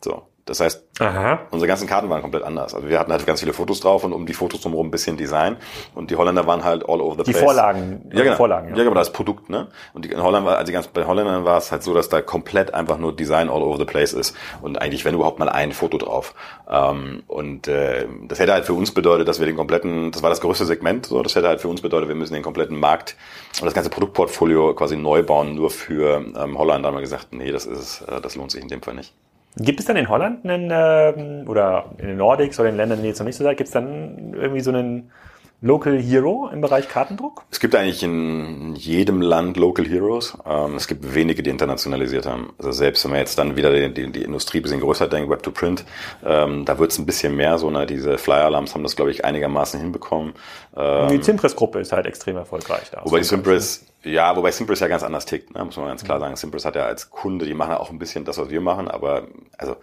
So. 0.03 0.27
Das 0.49 0.59
heißt, 0.59 0.83
Aha. 0.99 1.39
unsere 1.51 1.67
ganzen 1.67 1.87
Karten 1.87 2.09
waren 2.09 2.21
komplett 2.21 2.43
anders. 2.43 2.73
Also 2.73 2.89
wir 2.89 2.99
hatten 2.99 3.11
halt 3.11 3.25
ganz 3.25 3.39
viele 3.39 3.53
Fotos 3.53 3.79
drauf 3.79 4.03
und 4.03 4.13
um 4.13 4.25
die 4.25 4.33
Fotos 4.33 4.61
drumherum 4.61 4.87
ein 4.87 4.91
bisschen 4.91 5.15
Design. 5.15 5.57
Und 5.93 6.09
die 6.09 6.15
Holländer 6.15 6.47
waren 6.47 6.63
halt 6.63 6.89
all 6.89 7.01
over 7.01 7.17
the 7.17 7.23
die 7.23 7.31
place. 7.31 7.37
Die 7.37 7.45
Vorlagen. 7.45 8.09
Ja, 8.11 8.23
genau. 8.23 8.35
Vorlagen, 8.35 8.69
ja. 8.69 8.77
ja, 8.77 8.83
genau, 8.83 8.95
das 8.95 9.13
Produkt, 9.13 9.49
ne? 9.49 9.67
Und 9.93 10.05
die, 10.05 10.11
in 10.11 10.23
Holland 10.23 10.45
war, 10.45 10.57
also 10.57 10.73
ganz, 10.73 10.87
bei 10.87 11.05
Holländern 11.05 11.45
war 11.45 11.59
es 11.59 11.71
halt 11.71 11.83
so, 11.83 11.93
dass 11.93 12.09
da 12.09 12.21
komplett 12.21 12.73
einfach 12.73 12.97
nur 12.97 13.15
Design 13.15 13.49
all 13.49 13.61
over 13.61 13.77
the 13.77 13.85
place 13.85 14.13
ist. 14.13 14.35
Und 14.61 14.81
eigentlich, 14.81 15.05
wenn 15.05 15.13
überhaupt 15.13 15.37
mal 15.37 15.49
ein 15.49 15.71
Foto 15.71 15.99
drauf. 15.99 16.33
Ähm, 16.67 17.23
und 17.27 17.67
äh, 17.67 18.07
das 18.27 18.39
hätte 18.39 18.53
halt 18.53 18.65
für 18.65 18.73
uns 18.73 18.91
bedeutet, 18.91 19.27
dass 19.27 19.39
wir 19.39 19.45
den 19.45 19.55
kompletten, 19.55 20.11
das 20.11 20.23
war 20.23 20.31
das 20.31 20.41
größte 20.41 20.65
Segment, 20.65 21.05
so, 21.05 21.21
das 21.21 21.35
hätte 21.35 21.47
halt 21.47 21.61
für 21.61 21.67
uns 21.67 21.81
bedeutet, 21.81 22.09
wir 22.09 22.15
müssen 22.15 22.33
den 22.33 22.43
kompletten 22.43 22.79
Markt 22.79 23.15
und 23.59 23.65
das 23.65 23.75
ganze 23.75 23.91
Produktportfolio 23.91 24.73
quasi 24.73 24.95
neu 24.97 25.21
bauen, 25.21 25.53
nur 25.53 25.69
für 25.69 26.17
ähm, 26.17 26.57
Holland. 26.57 26.83
Da 26.83 26.89
haben 26.89 26.95
wir 26.95 27.01
gesagt, 27.01 27.27
nee, 27.31 27.51
das 27.51 27.65
ist, 27.65 28.01
äh, 28.01 28.19
das 28.19 28.35
lohnt 28.35 28.51
sich 28.51 28.61
in 28.61 28.67
dem 28.67 28.81
Fall 28.81 28.95
nicht. 28.95 29.13
Gibt 29.57 29.79
es 29.79 29.85
dann 29.85 29.97
in 29.97 30.07
Holland 30.09 30.45
einen, 30.45 30.69
ähm, 30.71 31.47
oder 31.49 31.85
in 31.97 32.07
den 32.07 32.17
Nordics 32.17 32.59
oder 32.59 32.69
in 32.69 32.77
Ländern, 32.77 33.01
die 33.01 33.07
jetzt 33.07 33.19
noch 33.19 33.25
nicht 33.25 33.35
so 33.35 33.43
seid, 33.43 33.57
gibt 33.57 33.67
es 33.67 33.73
dann 33.73 34.33
irgendwie 34.33 34.61
so 34.61 34.71
einen 34.71 35.11
Local 35.61 36.01
Hero 36.01 36.49
im 36.53 36.61
Bereich 36.61 36.87
Kartendruck? 36.87 37.43
Es 37.51 37.59
gibt 37.59 37.75
eigentlich 37.75 38.01
in 38.01 38.75
jedem 38.75 39.21
Land 39.21 39.57
Local 39.57 39.85
Heroes. 39.85 40.37
Ähm, 40.45 40.75
es 40.75 40.87
gibt 40.87 41.13
wenige, 41.13 41.43
die 41.43 41.49
internationalisiert 41.49 42.25
haben. 42.25 42.53
Also 42.57 42.71
selbst 42.71 43.03
wenn 43.03 43.11
man 43.11 43.19
jetzt 43.19 43.37
dann 43.37 43.57
wieder 43.57 43.73
die, 43.73 43.93
die, 43.93 44.11
die 44.11 44.23
Industrie 44.23 44.59
ein 44.59 44.63
bisschen 44.63 44.79
größer 44.79 45.07
denkt, 45.07 45.29
Web 45.29 45.43
to 45.43 45.51
Print, 45.51 45.83
ähm, 46.25 46.63
da 46.63 46.79
wird 46.79 46.91
es 46.91 46.97
ein 46.97 47.05
bisschen 47.05 47.35
mehr. 47.35 47.57
So, 47.57 47.69
ne, 47.69 47.85
diese 47.85 48.17
Flyer 48.17 48.45
Alarms 48.45 48.73
haben 48.73 48.83
das, 48.83 48.95
glaube 48.95 49.11
ich, 49.11 49.25
einigermaßen 49.25 49.79
hinbekommen. 49.81 50.33
Ähm, 50.77 51.09
die 51.09 51.21
Simpress-Gruppe 51.21 51.79
ist 51.79 51.91
halt 51.91 52.05
extrem 52.05 52.37
erfolgreich. 52.37 52.89
Da 52.91 53.01
wobei 53.03 53.21
Simpress, 53.21 53.85
ja, 54.03 54.33
wobei 54.37 54.51
Simpress 54.51 54.79
ja 54.79 54.87
ganz 54.87 55.03
anders 55.03 55.25
tickt, 55.25 55.53
ne, 55.53 55.65
muss 55.65 55.75
man 55.75 55.87
ganz 55.87 56.05
klar 56.05 56.21
sagen. 56.21 56.37
Simpress 56.37 56.63
hat 56.63 56.77
ja 56.77 56.85
als 56.85 57.09
Kunde, 57.09 57.45
die 57.45 57.53
machen 57.53 57.73
auch 57.73 57.89
ein 57.89 57.99
bisschen 57.99 58.23
das, 58.23 58.37
was 58.37 58.49
wir 58.49 58.61
machen, 58.61 58.87
aber 58.87 59.27
also 59.57 59.75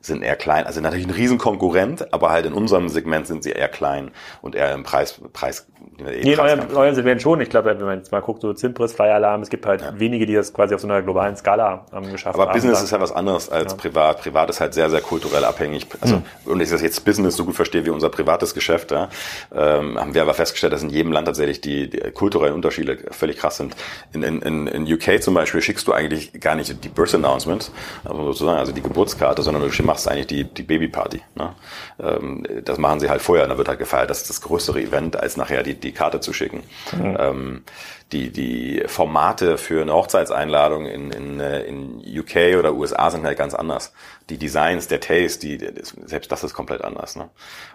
sind 0.00 0.22
eher 0.22 0.36
klein, 0.36 0.66
also 0.66 0.80
natürlich 0.80 1.06
ein 1.06 1.12
Riesenkonkurrent, 1.12 2.12
aber 2.12 2.30
halt 2.30 2.46
in 2.46 2.54
unserem 2.54 2.88
Segment 2.88 3.26
sind 3.26 3.42
sie 3.42 3.50
eher 3.50 3.68
klein 3.68 4.10
und 4.40 4.54
eher 4.54 4.72
im 4.74 4.82
Preis, 4.82 5.20
Preis. 5.32 5.66
Nee, 5.98 6.32
in 6.32 6.40
eurem, 6.40 6.60
eurem 6.74 6.94
Segment 6.94 7.20
schon. 7.20 7.40
Ich 7.40 7.50
glaube, 7.50 7.70
wenn 7.78 7.84
man 7.84 7.98
jetzt 7.98 8.10
mal 8.10 8.20
guckt, 8.20 8.40
so 8.40 8.52
Zimpris, 8.54 8.92
Flyer 8.92 9.14
Alarm, 9.14 9.42
es 9.42 9.50
gibt 9.50 9.66
halt 9.66 9.82
ja. 9.82 9.98
wenige, 9.98 10.24
die 10.24 10.34
das 10.34 10.52
quasi 10.52 10.74
auf 10.74 10.80
so 10.80 10.86
einer 10.86 11.02
globalen 11.02 11.36
Skala 11.36 11.84
ähm, 11.92 12.10
geschafft 12.10 12.34
aber 12.34 12.44
haben. 12.44 12.50
Aber 12.50 12.52
Business 12.54 12.82
ist 12.82 12.90
ja 12.90 13.00
was 13.00 13.12
anderes 13.12 13.50
als 13.50 13.72
ja. 13.72 13.78
privat. 13.78 14.20
Privat 14.22 14.48
ist 14.50 14.60
halt 14.60 14.72
sehr, 14.72 14.88
sehr 14.88 15.00
kulturell 15.00 15.44
abhängig. 15.44 15.86
Also, 16.00 16.16
hm. 16.16 16.22
und 16.46 16.60
ich 16.60 16.70
das 16.70 16.80
jetzt 16.80 17.04
Business 17.04 17.36
so 17.36 17.44
gut 17.44 17.54
verstehe 17.54 17.84
wie 17.84 17.90
unser 17.90 18.08
privates 18.08 18.54
Geschäft, 18.54 18.90
ja, 18.92 19.08
ähm, 19.54 19.98
haben 19.98 20.14
wir 20.14 20.22
aber 20.22 20.34
festgestellt, 20.34 20.72
dass 20.72 20.82
in 20.82 20.90
jedem 20.90 21.12
Land 21.12 21.26
tatsächlich 21.26 21.60
die, 21.60 21.90
die 21.90 21.98
kulturellen 22.12 22.54
Unterschiede 22.54 22.98
völlig 23.10 23.36
krass 23.36 23.58
sind. 23.58 23.76
In, 24.12 24.22
in, 24.22 24.66
in 24.66 24.92
UK 24.92 25.22
zum 25.22 25.34
Beispiel 25.34 25.60
schickst 25.60 25.86
du 25.86 25.92
eigentlich 25.92 26.40
gar 26.40 26.54
nicht 26.54 26.82
die 26.84 26.88
Birth 26.88 27.14
Announcement, 27.14 27.70
also 28.04 28.24
sozusagen, 28.24 28.58
also 28.58 28.72
die 28.72 28.82
Geburtskarte, 28.82 29.42
sondern 29.42 29.62
du 29.62 29.70
machst 29.90 30.08
eigentlich 30.08 30.28
die, 30.28 30.44
die 30.44 30.62
Babyparty. 30.62 31.20
Ne? 31.34 31.54
Ähm, 31.98 32.46
das 32.64 32.78
machen 32.78 33.00
sie 33.00 33.10
halt 33.10 33.20
vorher, 33.20 33.48
da 33.48 33.58
wird 33.58 33.68
halt 33.68 33.80
gefeiert. 33.80 34.08
Das 34.08 34.20
ist 34.22 34.30
das 34.30 34.40
größere 34.40 34.80
Event, 34.80 35.18
als 35.18 35.36
nachher 35.36 35.64
die, 35.64 35.74
die 35.74 35.90
Karte 35.90 36.20
zu 36.20 36.32
schicken. 36.32 36.62
Mhm. 36.92 37.16
Ähm, 37.18 37.62
die, 38.12 38.30
die 38.30 38.84
Formate 38.86 39.58
für 39.58 39.82
eine 39.82 39.92
Hochzeitseinladung 39.92 40.86
in, 40.86 41.10
in, 41.10 41.40
äh, 41.40 41.62
in 41.62 42.02
UK 42.06 42.56
oder 42.58 42.74
USA 42.74 43.10
sind 43.10 43.24
halt 43.24 43.36
ganz 43.36 43.54
anders. 43.54 43.92
Die 44.30 44.38
Designs, 44.38 44.88
der 44.88 45.00
Taste, 45.00 45.40
die, 45.40 45.58
selbst 46.06 46.30
das 46.30 46.44
ist 46.44 46.54
komplett 46.54 46.82
anders. 46.82 47.16
Ne? 47.16 47.28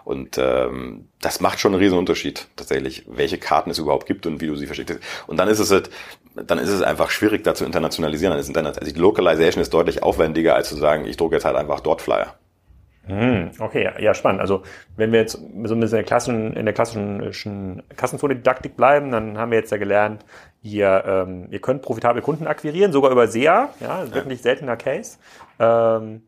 Und 0.04 0.38
ähm, 0.38 1.08
das 1.20 1.40
macht 1.40 1.60
schon 1.60 1.72
einen 1.72 1.82
riesen 1.82 1.98
Unterschied 1.98 2.48
tatsächlich, 2.56 3.04
welche 3.06 3.38
Karten 3.38 3.70
es 3.70 3.78
überhaupt 3.78 4.06
gibt 4.06 4.26
und 4.26 4.40
wie 4.40 4.46
du 4.46 4.56
sie 4.56 4.66
verschickst. 4.66 4.98
Und 5.26 5.36
dann 5.36 5.48
ist 5.48 5.58
es 5.58 5.70
halt, 5.70 5.90
dann 6.34 6.58
ist 6.58 6.70
es 6.70 6.82
einfach 6.82 7.10
schwierig, 7.10 7.44
da 7.44 7.54
zu 7.54 7.64
internationalisieren. 7.64 8.32
Dann 8.32 8.40
ist 8.40 8.48
Internet, 8.48 8.78
also 8.80 8.92
die 8.92 8.98
Localization 8.98 9.62
ist 9.62 9.72
deutlich 9.72 10.02
aufwendiger, 10.02 10.54
als 10.54 10.68
zu 10.68 10.76
sagen, 10.76 11.06
ich 11.06 11.16
drucke 11.16 11.36
jetzt 11.36 11.44
halt 11.44 11.56
einfach 11.56 11.80
dort 11.80 12.02
Flyer. 12.02 12.34
Hm, 13.06 13.52
okay, 13.60 13.88
ja, 14.00 14.14
spannend. 14.14 14.40
Also 14.40 14.62
wenn 14.96 15.12
wir 15.12 15.20
jetzt 15.20 15.32
so 15.32 15.38
ein 15.44 15.62
bisschen 15.62 15.82
in 15.82 15.90
der 15.90 16.02
klassischen, 16.02 16.52
in 16.54 16.64
der 16.64 16.74
klassischen 16.74 17.82
Kassenzone-Didaktik 17.96 18.76
bleiben, 18.76 19.12
dann 19.12 19.38
haben 19.38 19.52
wir 19.52 19.58
jetzt 19.58 19.70
ja 19.70 19.76
gelernt, 19.76 20.24
ihr, 20.62 21.04
ähm, 21.06 21.46
ihr 21.50 21.60
könnt 21.60 21.82
profitabel 21.82 22.20
Kunden 22.20 22.48
akquirieren, 22.48 22.92
sogar 22.92 23.12
über 23.12 23.28
SEA, 23.28 23.70
ja, 23.80 24.12
wirklich 24.12 24.42
seltener 24.42 24.76
Case. 24.76 25.18
Ähm, 25.60 26.22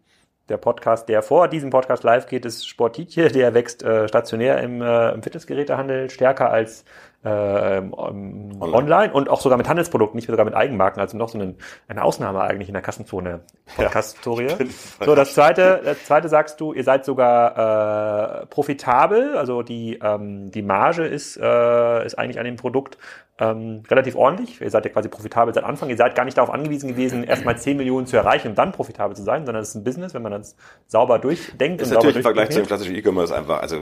der 0.49 0.57
Podcast, 0.57 1.09
der 1.09 1.23
vor 1.23 1.49
diesem 1.49 1.71
Podcast 1.71 2.03
live 2.03 2.27
geht, 2.27 2.45
ist 2.45 2.67
Sportitje, 2.67 3.29
der 3.29 3.55
wächst 3.55 3.83
äh, 3.83 4.09
stationär 4.09 4.61
im, 4.63 4.81
äh, 4.83 5.11
im 5.11 5.23
Fitnessgerätehandel 5.23 6.11
stärker 6.11 6.51
als 6.51 6.85
äh, 7.25 7.79
ähm, 7.79 7.93
online. 7.95 8.61
online. 8.61 9.13
und 9.13 9.29
auch 9.29 9.41
sogar 9.41 9.59
mit 9.59 9.69
Handelsprodukten, 9.69 10.17
nicht 10.17 10.29
sogar 10.29 10.45
mit 10.45 10.55
Eigenmarken, 10.55 11.01
also 11.01 11.17
noch 11.17 11.29
so 11.29 11.39
eine, 11.39 11.55
eine 11.89 12.05
Ausnahme 12.05 12.41
eigentlich 12.43 12.69
in 12.69 12.75
der 12.75 12.83
Kassenzone 12.83 13.41
Podcast-Historie. 13.77 14.47
Ja, 14.47 14.57
so, 15.05 15.15
das 15.15 15.35
zweite, 15.35 15.81
das 15.85 16.05
zweite 16.05 16.29
sagst 16.29 16.61
du, 16.61 16.73
ihr 16.73 16.85
seid 16.85 17.05
sogar 17.05 18.43
äh, 18.43 18.47
profitabel, 18.47 19.37
also 19.37 19.63
die, 19.63 19.99
ähm, 20.03 20.51
die 20.53 20.63
Marge 20.63 21.07
ist, 21.07 21.37
äh, 21.37 22.07
ist 22.07 22.19
eigentlich 22.19 22.39
an 22.39 22.45
dem 22.45 22.57
Produkt 22.57 22.99
ähm, 23.41 23.83
relativ 23.91 24.17
ordentlich. 24.17 24.61
Ihr 24.61 24.71
seid 24.71 24.85
ja 24.85 24.91
quasi 24.91 25.09
profitabel 25.09 25.55
seit 25.55 25.65
Anfang. 25.65 25.91
Ihr 25.91 25.97
seid 25.97 26.15
gar 26.15 26.25
nicht 26.25 26.37
darauf 26.37 26.51
angewiesen 26.51 26.89
gewesen, 26.89 27.25
erstmal 27.25 27.59
10 27.59 27.77
Millionen 27.77 28.07
zu 28.07 28.17
erreichen 28.17 28.49
und 28.49 28.59
dann 28.59 28.73
profitabel 28.73 29.17
zu 29.17 29.23
sein, 29.23 29.47
sondern 29.47 29.63
es 29.63 29.71
ist 29.71 29.75
ein 29.77 29.85
Business, 29.85 30.15
wenn 30.15 30.23
man 30.23 30.33
das 30.33 30.57
sauber 30.87 31.19
durchdenkt. 31.19 31.81
Das 31.81 31.89
ist 31.89 31.95
natürlich 31.95 32.17
im 32.17 32.23
Vergleich 32.23 32.51
zu 32.51 32.61
dem 32.61 32.67
klassischen 32.67 32.95
E-Commerce 32.95 33.35
einfach, 33.35 33.61
also 33.61 33.81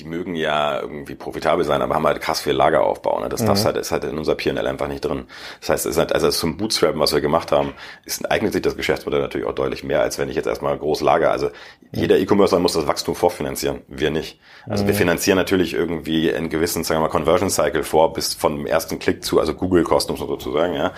die 0.00 0.04
mögen 0.04 0.34
ja 0.34 0.80
irgendwie 0.80 1.14
profitabel 1.14 1.64
sein, 1.64 1.82
aber 1.82 1.94
haben 1.94 2.06
halt 2.06 2.20
krass 2.20 2.40
viel 2.40 2.54
Lageraufbau. 2.54 3.20
Ne? 3.20 3.28
Das, 3.28 3.42
mhm. 3.42 3.46
das 3.46 3.64
halt, 3.64 3.76
ist 3.76 3.92
halt 3.92 4.04
in 4.04 4.16
unser 4.16 4.34
P&L 4.34 4.66
einfach 4.66 4.88
nicht 4.88 5.04
drin. 5.04 5.24
Das 5.60 5.68
heißt, 5.68 5.86
es 5.86 5.92
ist 5.92 5.98
halt, 5.98 6.14
also 6.14 6.30
zum 6.30 6.56
Bootstrappen, 6.56 6.98
was 6.98 7.12
wir 7.12 7.20
gemacht 7.20 7.52
haben, 7.52 7.74
ist, 8.04 8.30
eignet 8.30 8.52
sich 8.52 8.62
das 8.62 8.76
Geschäftsmodell 8.76 9.20
natürlich 9.20 9.46
auch 9.46 9.54
deutlich 9.54 9.84
mehr, 9.84 10.00
als 10.00 10.18
wenn 10.18 10.28
ich 10.30 10.36
jetzt 10.36 10.46
erstmal 10.46 10.76
groß 10.78 11.02
lager. 11.02 11.30
Also 11.30 11.50
jeder 11.92 12.18
E-Commercer 12.18 12.58
muss 12.58 12.72
das 12.72 12.86
Wachstum 12.86 13.14
vorfinanzieren, 13.14 13.82
wir 13.86 14.10
nicht. 14.10 14.40
Also 14.66 14.84
mhm. 14.84 14.88
wir 14.88 14.94
finanzieren 14.94 15.36
natürlich 15.36 15.74
irgendwie 15.74 16.32
einen 16.32 16.48
gewissen, 16.48 16.84
sagen 16.84 17.00
wir 17.00 17.08
mal, 17.08 17.12
Conversion 17.12 17.50
Cycle 17.50 17.82
vor, 17.82 18.14
bis 18.14 18.32
von 18.32 18.56
dem 18.56 18.66
ersten 18.66 18.98
Klick 18.98 19.22
zu, 19.22 19.40
also 19.40 19.52
Google-Kosten 19.54 20.16
sozusagen, 20.16 20.74
ja. 20.74 20.92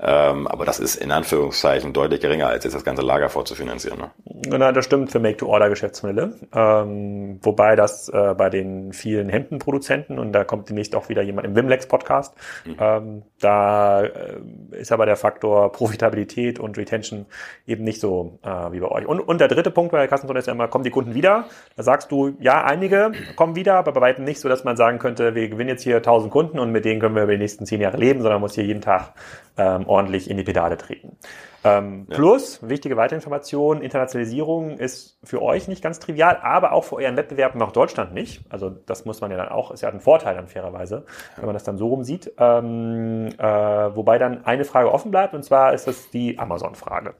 Ähm, 0.00 0.48
aber 0.48 0.64
das 0.64 0.80
ist 0.80 0.96
in 0.96 1.12
Anführungszeichen 1.12 1.92
deutlich 1.92 2.20
geringer, 2.20 2.48
als 2.48 2.64
jetzt 2.64 2.74
das 2.74 2.84
ganze 2.84 3.02
Lager 3.02 3.28
vorzufinanzieren. 3.28 3.98
Ne? 3.98 4.10
Genau, 4.24 4.72
das 4.72 4.84
stimmt 4.84 5.12
für 5.12 5.20
Make-to-Order-Geschäftsmodelle. 5.20 6.34
Ähm, 6.52 7.38
wobei 7.42 7.76
das 7.76 8.08
äh, 8.08 8.34
bei 8.40 8.48
den 8.48 8.94
vielen 8.94 9.28
Hemdenproduzenten 9.28 10.18
und 10.18 10.32
da 10.32 10.44
kommt 10.44 10.70
demnächst 10.70 10.94
auch 10.96 11.10
wieder 11.10 11.20
jemand 11.20 11.46
im 11.46 11.54
Wimlex 11.54 11.86
Podcast. 11.86 12.34
Mhm. 12.64 12.76
Ähm, 12.80 13.22
da 13.38 14.02
äh, 14.02 14.40
ist 14.72 14.92
aber 14.92 15.04
der 15.04 15.16
Faktor 15.16 15.70
Profitabilität 15.72 16.58
und 16.58 16.78
Retention 16.78 17.26
eben 17.66 17.84
nicht 17.84 18.00
so 18.00 18.38
äh, 18.42 18.48
wie 18.72 18.80
bei 18.80 18.88
euch. 18.88 19.04
Und, 19.04 19.20
und 19.20 19.42
der 19.42 19.48
dritte 19.48 19.70
Punkt 19.70 19.92
bei 19.92 19.98
der 19.98 20.08
Kassenzone 20.08 20.38
ist 20.38 20.46
ja 20.46 20.54
immer, 20.54 20.68
kommen 20.68 20.84
die 20.84 20.90
Kunden 20.90 21.12
wieder? 21.12 21.48
Da 21.76 21.82
sagst 21.82 22.10
du, 22.10 22.34
ja, 22.40 22.64
einige 22.64 23.12
kommen 23.36 23.56
wieder, 23.56 23.74
aber 23.74 23.92
bei 23.92 24.00
weitem 24.00 24.24
nicht 24.24 24.40
so, 24.40 24.48
dass 24.48 24.64
man 24.64 24.78
sagen 24.78 24.98
könnte, 24.98 25.34
wir 25.34 25.46
gewinnen 25.50 25.68
jetzt 25.68 25.82
hier 25.82 25.96
1000 25.96 26.32
Kunden 26.32 26.58
und 26.58 26.72
mit 26.72 26.86
denen 26.86 26.98
können 26.98 27.14
wir 27.14 27.24
über 27.24 27.32
die 27.32 27.38
nächsten 27.38 27.66
zehn 27.66 27.82
Jahre 27.82 27.98
leben, 27.98 28.22
sondern 28.22 28.36
man 28.36 28.48
muss 28.48 28.54
hier 28.54 28.64
jeden 28.64 28.80
Tag 28.80 29.12
ähm, 29.58 29.86
ordentlich 29.86 30.30
in 30.30 30.38
die 30.38 30.44
Pedale 30.44 30.78
treten. 30.78 31.18
Ähm, 31.62 32.06
ja. 32.08 32.16
Plus, 32.16 32.60
wichtige 32.62 32.96
Weiterinformation, 32.96 33.82
Internationalisierung 33.82 34.78
ist 34.78 35.18
für 35.22 35.42
euch 35.42 35.68
nicht 35.68 35.82
ganz 35.82 35.98
trivial, 35.98 36.38
aber 36.42 36.72
auch 36.72 36.84
für 36.84 36.96
euren 36.96 37.16
Wettbewerb 37.16 37.54
nach 37.54 37.72
Deutschland 37.72 38.14
nicht. 38.14 38.42
Also 38.48 38.70
das 38.70 39.04
muss 39.04 39.20
man 39.20 39.30
ja 39.30 39.36
dann 39.36 39.48
auch, 39.48 39.70
ist 39.70 39.82
ja 39.82 39.90
ein 39.90 40.00
Vorteil 40.00 40.34
dann 40.34 40.48
fairerweise, 40.48 41.04
wenn 41.36 41.46
man 41.46 41.54
das 41.54 41.64
dann 41.64 41.76
so 41.76 41.88
rum 41.88 42.04
sieht. 42.04 42.32
Ähm, 42.38 43.28
äh, 43.36 43.44
wobei 43.44 44.18
dann 44.18 44.44
eine 44.44 44.64
Frage 44.64 44.90
offen 44.92 45.10
bleibt, 45.10 45.34
und 45.34 45.44
zwar 45.44 45.74
ist 45.74 45.86
das 45.86 46.10
die 46.10 46.38
Amazon-Frage. 46.38 47.14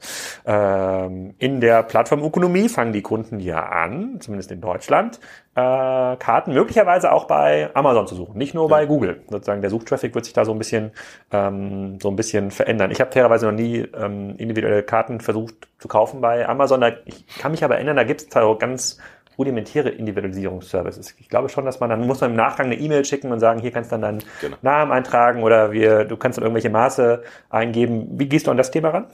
Ähm, 0.47 1.35
in 1.39 1.61
der 1.61 1.83
Plattformökonomie 1.83 2.69
fangen 2.69 2.93
die 2.93 3.03
Kunden 3.03 3.41
ja 3.41 3.69
an, 3.69 4.21
zumindest 4.21 4.51
in 4.53 4.61
Deutschland, 4.61 5.21
äh, 5.61 6.17
Karten 6.17 6.53
möglicherweise 6.53 7.13
auch 7.13 7.25
bei 7.25 7.71
Amazon 7.75 8.07
zu 8.07 8.15
suchen, 8.15 8.39
nicht 8.39 8.55
nur 8.55 8.65
ja. 8.65 8.69
bei 8.69 8.87
Google. 8.87 9.23
Sozusagen 9.29 9.61
der 9.61 9.71
Suchtraffic 9.71 10.15
wird 10.15 10.25
sich 10.25 10.35
da 10.35 10.45
so 10.45 10.53
ein 10.53 10.59
bisschen 10.59 10.93
ähm, 11.31 11.99
so 12.01 12.09
ein 12.09 12.17
bisschen 12.17 12.51
verändern. 12.51 12.91
Ich 12.91 13.01
habe 13.01 13.13
fairerweise 13.13 13.47
noch 13.47 13.53
nie 13.53 13.87
ähm, 13.99 14.35
individuelle 14.37 14.83
Karten 14.83 15.21
versucht 15.21 15.69
zu 15.79 15.89
kaufen 15.89 16.21
bei 16.21 16.49
Amazon. 16.49 16.81
Da, 16.81 16.93
ich 17.05 17.27
kann 17.39 17.53
mich 17.53 17.65
aber 17.65 17.77
erinnern, 17.77 17.97
da 17.97 18.05
gibt 18.05 18.23
es 18.23 18.37
auch 18.37 18.59
ganz 18.59 18.99
rudimentäre 19.39 19.89
Individualisierungsservices. 19.89 21.15
Ich 21.19 21.29
glaube 21.29 21.49
schon, 21.49 21.65
dass 21.65 21.81
man 21.81 21.89
dann 21.89 22.07
muss 22.07 22.21
man 22.21 22.31
im 22.31 22.37
Nachgang 22.37 22.67
eine 22.67 22.77
E-Mail 22.77 23.05
schicken 23.05 23.33
und 23.33 23.41
sagen, 23.41 23.61
hier 23.61 23.71
kannst 23.71 23.91
du 23.91 23.95
dann 23.95 24.03
deinen 24.03 24.25
genau. 24.41 24.57
Namen 24.63 24.93
eintragen 24.93 25.43
oder 25.43 25.73
wir, 25.73 26.05
du 26.05 26.17
kannst 26.17 26.37
dann 26.37 26.45
irgendwelche 26.45 26.71
Maße 26.71 27.23
eingeben. 27.49 28.07
Wie 28.19 28.29
gehst 28.29 28.47
du 28.47 28.51
an 28.51 28.59
das 28.59 28.71
Thema 28.71 28.91
ran? 28.91 29.07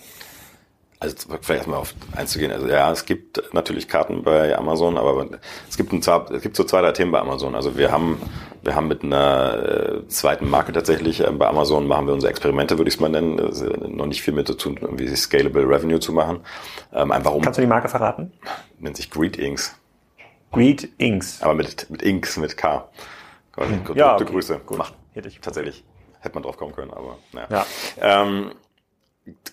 Also 0.99 1.15
vielleicht 1.29 1.51
erstmal 1.51 1.79
auf 1.79 1.95
einzugehen. 2.15 2.51
Also 2.53 2.69
ja, 2.69 2.91
es 2.91 3.05
gibt 3.05 3.43
natürlich 3.53 3.87
Karten 3.87 4.23
bei 4.23 4.57
Amazon, 4.57 4.97
aber 4.97 5.27
es 5.69 5.77
gibt 5.77 5.93
ein, 5.93 5.99
es 6.01 6.43
gibt 6.43 6.57
so 6.57 6.65
zwei, 6.65 6.81
drei 6.81 6.93
Themen 6.93 7.13
bei 7.13 7.21
Amazon. 7.21 7.55
Also 7.55 7.77
wir 7.77 7.93
haben 7.93 8.21
wir 8.63 8.75
haben 8.75 8.89
mit 8.89 9.05
einer 9.05 10.03
äh, 10.05 10.09
zweiten 10.09 10.49
Marke 10.49 10.73
tatsächlich 10.73 11.21
äh, 11.21 11.31
bei 11.31 11.47
Amazon 11.47 11.87
machen 11.87 12.07
wir 12.07 12.15
unsere 12.15 12.31
Experimente, 12.31 12.79
würde 12.79 12.89
ich 12.89 12.95
es 12.95 13.01
mal 13.01 13.09
nennen. 13.11 13.37
Noch 13.97 14.07
nicht 14.07 14.23
viel 14.23 14.33
mit 14.35 14.47
zu 14.49 14.55
tun, 14.55 14.79
irgendwie 14.81 15.15
scalable 15.15 15.63
Revenue 15.69 16.01
zu 16.01 16.13
machen. 16.13 16.41
Ähm, 16.93 17.13
einfach 17.13 17.33
um. 17.33 17.43
Kannst 17.43 17.59
du 17.59 17.63
die 17.63 17.69
Marke 17.69 17.89
verraten? 17.89 18.33
Nennt 18.79 18.97
sich 18.97 19.11
Greetings. 19.11 19.75
Greet 20.53 20.89
Inks. 20.99 21.43
Aber 21.43 21.55
mit, 21.55 21.91
mit 21.91 22.03
Inks, 22.03 22.37
mit 22.39 22.57
K. 22.57 22.89
Quasi. 23.53 23.75
Hm. 23.75 23.85
Gute, 23.85 23.99
Ja, 23.99 24.13
gute 24.15 24.25
okay. 24.25 24.33
Grüße. 24.33 24.61
Gut. 24.65 24.79
Macht 24.79 24.95
Hätte 25.13 25.29
ich- 25.29 25.41
tatsächlich. 25.41 25.85
Hätte 26.21 26.35
man 26.35 26.43
drauf 26.43 26.57
kommen 26.57 26.75
können, 26.75 26.93
aber 26.93 27.19
naja. 27.33 27.67
Ja. 28.01 28.23
Ähm, 28.23 28.53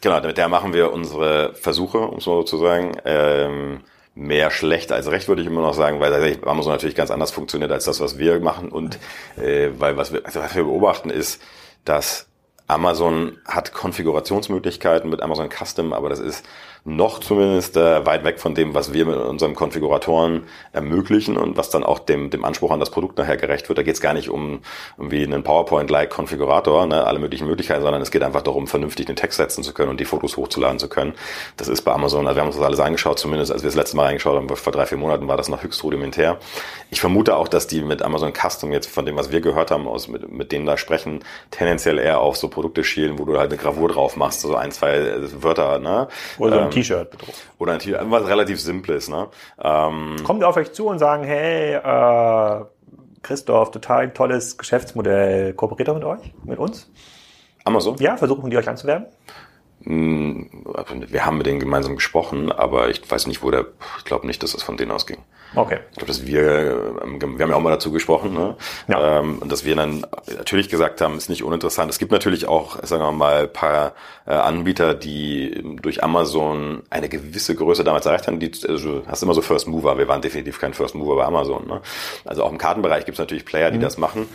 genau, 0.02 0.22
mit 0.22 0.38
der 0.38 0.48
machen 0.48 0.74
wir 0.74 0.92
unsere 0.92 1.54
Versuche, 1.56 2.00
um 2.00 2.18
es 2.18 2.26
mal 2.26 2.34
so 2.36 2.44
zu 2.44 2.58
sagen. 2.58 2.98
Ähm, 3.06 3.82
mehr 4.16 4.52
schlecht 4.52 4.92
als 4.92 5.10
recht, 5.10 5.28
würde 5.28 5.42
ich 5.42 5.48
immer 5.48 5.62
noch 5.62 5.74
sagen, 5.74 6.00
weil 6.00 6.12
tatsächlich 6.12 6.46
Amazon 6.48 6.72
natürlich 6.72 6.96
ganz 6.96 7.10
anders 7.10 7.32
funktioniert 7.32 7.72
als 7.72 7.86
das, 7.86 8.00
was 8.00 8.18
wir 8.18 8.40
machen. 8.40 8.70
Und 8.70 9.00
äh, 9.38 9.70
weil 9.78 9.98
was 9.98 10.14
wir, 10.14 10.26
also 10.26 10.40
was 10.40 10.56
wir 10.56 10.64
beobachten 10.64 11.10
ist, 11.10 11.42
dass 11.84 12.28
Amazon 12.68 13.40
hat 13.46 13.74
Konfigurationsmöglichkeiten 13.74 15.10
mit 15.10 15.22
Amazon 15.22 15.50
Custom, 15.50 15.94
aber 15.94 16.10
das 16.10 16.20
ist 16.20 16.46
noch 16.86 17.20
zumindest 17.20 17.78
äh, 17.78 18.06
weit 18.06 18.26
weg 18.26 18.40
von 18.40 18.56
dem, 18.56 18.74
was 18.74 18.92
wir 18.92 19.06
mit 19.06 19.16
unseren 19.16 19.56
Konfiguratoren 19.56 20.44
ermöglichen 20.74 21.38
und 21.38 21.56
was 21.56 21.70
dann 21.70 21.84
auch 21.84 22.00
dem, 22.00 22.30
dem 22.30 22.44
Anspruch 22.44 22.72
an 22.72 22.82
das 22.82 22.90
Produkt 22.90 23.18
nachher 23.18 23.38
gerecht 23.38 23.70
wird. 23.70 23.78
Da 23.78 23.84
geht 23.84 23.96
es 23.96 24.02
gar 24.02 24.14
nicht 24.14 24.30
um 24.30 24.60
irgendwie 24.98 25.24
einen 25.24 25.44
PowerPoint-like 25.44 26.10
Konfigurator, 26.10 26.86
ne, 26.86 27.06
alle 27.06 27.20
möglichen 27.20 27.48
Möglichkeiten, 27.48 27.84
sondern 27.84 28.02
es 28.02 28.12
geht 28.12 28.22
einfach 28.22 28.42
darum, 28.42 28.68
vernünftig 28.68 29.06
den 29.06 29.16
Text 29.16 29.38
setzen 29.38 29.64
zu 29.64 29.74
können 29.74 29.92
und 29.92 30.00
die 30.00 30.06
Fotos 30.06 30.36
hochzuladen 30.36 30.78
zu 30.78 30.90
können. 30.90 31.14
Das 31.56 31.70
ist 31.70 31.84
bei 31.84 31.94
Amazon, 31.94 32.28
also 32.28 32.36
wir 32.36 32.42
haben 32.42 32.48
uns 32.48 32.58
das 32.58 32.66
alles 32.66 32.82
angeschaut, 32.82 33.18
zumindest 33.18 33.54
als 33.54 33.64
wir 33.64 33.70
das 33.70 33.76
letzte 33.76 33.96
Mal 33.96 34.08
reingeschaut 34.08 34.36
haben, 34.36 34.50
vor 34.54 34.74
drei, 34.74 34.86
vier 34.86 34.98
Monaten 34.98 35.28
war 35.30 35.38
das 35.38 35.48
noch 35.48 35.64
höchst 35.64 35.84
rudimentär. 35.86 36.38
Ich 36.92 37.00
vermute 37.00 37.38
auch, 37.38 37.48
dass 37.48 37.68
die 37.68 37.82
mit 37.82 38.02
Amazon 38.02 38.34
Custom 38.34 38.74
jetzt 38.74 38.90
von 38.90 39.06
dem, 39.06 39.16
was 39.16 39.32
wir 39.32 39.40
gehört 39.40 39.72
haben, 39.72 39.88
aus 39.88 40.10
mit, 40.10 40.30
mit 40.30 40.52
denen 40.52 40.66
da 40.66 40.76
sprechen, 40.76 41.24
tendenziell 41.50 41.98
eher 41.98 42.20
auf 42.20 42.36
so 42.36 42.50
Produkte 42.50 42.84
schielen, 42.84 43.20
wo 43.20 43.26
du 43.26 43.38
halt 43.38 43.52
eine 43.52 43.62
Gravur 43.62 43.88
drauf 43.88 44.18
machst, 44.18 44.42
so 44.42 44.56
ein, 44.56 44.72
zwei 44.72 44.96
äh, 44.98 45.44
Wörter, 45.44 45.80
ne? 45.80 46.10
Oder 46.38 46.64
Ähm, 46.64 46.73
T-Shirt 46.74 47.12
bedruckt. 47.12 47.38
oder 47.60 47.74
ein 47.74 47.80
T- 47.80 47.96
was 48.00 48.28
relativ 48.28 48.60
Simples, 48.62 49.08
ne? 49.10 49.28
Ähm, 49.62 50.16
Kommen 50.24 50.40
die 50.40 50.46
auf 50.46 50.56
euch 50.58 50.72
zu 50.74 50.88
und 50.88 51.00
sagen, 51.00 51.24
hey, 51.24 51.76
äh, 51.76 52.66
Christoph, 53.22 53.72
total 53.72 54.12
tolles 54.14 54.58
Geschäftsmodell, 54.58 55.54
kooperiert 55.54 55.88
doch 55.88 55.96
mit 55.96 56.04
euch, 56.04 56.34
mit 56.44 56.60
uns? 56.60 56.92
Amazon? 57.64 57.96
Ja, 58.00 58.18
versuchen 58.18 58.50
die 58.50 58.58
euch 58.58 58.68
anzuwerben? 58.68 59.06
Wir 59.86 61.26
haben 61.26 61.38
mit 61.38 61.46
denen 61.46 61.60
gemeinsam 61.60 61.96
gesprochen, 61.96 62.52
aber 62.52 62.90
ich 62.90 63.10
weiß 63.10 63.28
nicht, 63.28 63.44
wo 63.44 63.52
der, 63.52 63.66
ich 63.98 64.06
glaube 64.06 64.26
nicht, 64.28 64.42
dass 64.42 64.54
das 64.54 64.64
von 64.64 64.78
denen 64.78 64.92
ausging. 64.92 65.18
Okay. 65.56 65.80
Ich 65.92 65.98
glaube, 65.98 66.08
dass 66.08 66.26
wir, 66.26 66.98
ähm, 67.04 67.22
wir 67.22 67.44
haben 67.44 67.52
ja 67.52 67.56
auch 67.56 67.62
mal 67.62 67.70
dazu 67.72 67.92
gesprochen, 67.92 68.34
ne? 68.34 68.56
Ja. 68.88 69.20
ähm, 69.20 69.40
und 69.40 69.52
dass 69.52 69.66
wir 69.66 69.76
dann 69.76 70.06
natürlich 70.38 70.70
gesagt 70.70 71.02
haben, 71.02 71.18
ist 71.18 71.30
nicht 71.30 71.44
uninteressant. 71.44 71.90
Es 71.92 72.00
gibt 72.00 72.12
natürlich 72.12 72.48
auch, 72.48 72.78
sagen 72.84 73.04
wir 73.04 73.12
mal, 73.12 73.48
paar 73.48 73.94
äh, 74.26 74.32
Anbieter, 74.34 74.94
die 74.94 75.64
durch 75.82 76.04
Amazon 76.04 76.84
eine 76.90 77.10
gewisse 77.10 77.56
Größe 77.56 77.84
damals 77.84 78.06
erreicht 78.06 78.28
haben. 78.28 78.40
Die, 78.40 78.52
also, 78.68 79.02
du 79.02 79.08
hast 79.08 79.22
immer 79.22 79.34
so 79.34 79.42
First 79.42 79.68
Mover. 79.68 79.98
Wir 79.98 80.08
waren 80.08 80.22
definitiv 80.22 80.60
kein 80.60 80.74
First 80.74 80.96
Mover 80.96 81.16
bei 81.18 81.26
Amazon. 81.26 81.68
Ne? 81.68 81.82
Also 82.26 82.44
auch 82.44 82.52
im 82.52 82.58
Kartenbereich 82.58 83.06
gibt 83.06 83.16
es 83.16 83.20
natürlich 83.20 83.46
Player, 83.46 83.70
Mhm. 83.70 83.76
die 83.76 83.80
das 83.80 83.98
machen. 83.98 84.28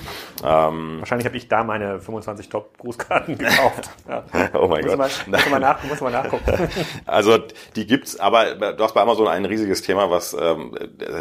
Ähm, 0.44 0.96
Wahrscheinlich 1.00 1.26
habe 1.26 1.36
ich 1.36 1.48
da 1.48 1.64
meine 1.64 2.00
25 2.00 2.48
Top-Grußkarten 2.48 3.38
gekauft. 3.38 3.90
Ja. 4.08 4.24
oh 4.54 4.68
mein 4.68 4.82
Muss 4.84 4.90
Gott. 4.96 4.98
man, 4.98 5.10
muss 5.40 5.50
man, 5.50 5.60
nach, 5.60 5.82
muss 5.84 6.00
man 6.00 6.12
nachgucken. 6.12 6.44
Also 7.06 7.38
die 7.76 7.86
gibt's, 7.86 8.18
aber 8.20 8.54
du 8.72 8.84
hast 8.84 8.94
bei 8.94 9.00
Amazon 9.00 9.28
ein 9.28 9.44
riesiges 9.44 9.82
Thema, 9.82 10.10
was 10.10 10.36
ähm, 10.38 10.74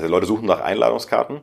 Leute 0.07 0.25
suchen 0.25 0.45
nach 0.45 0.61
Einladungskarten 0.61 1.41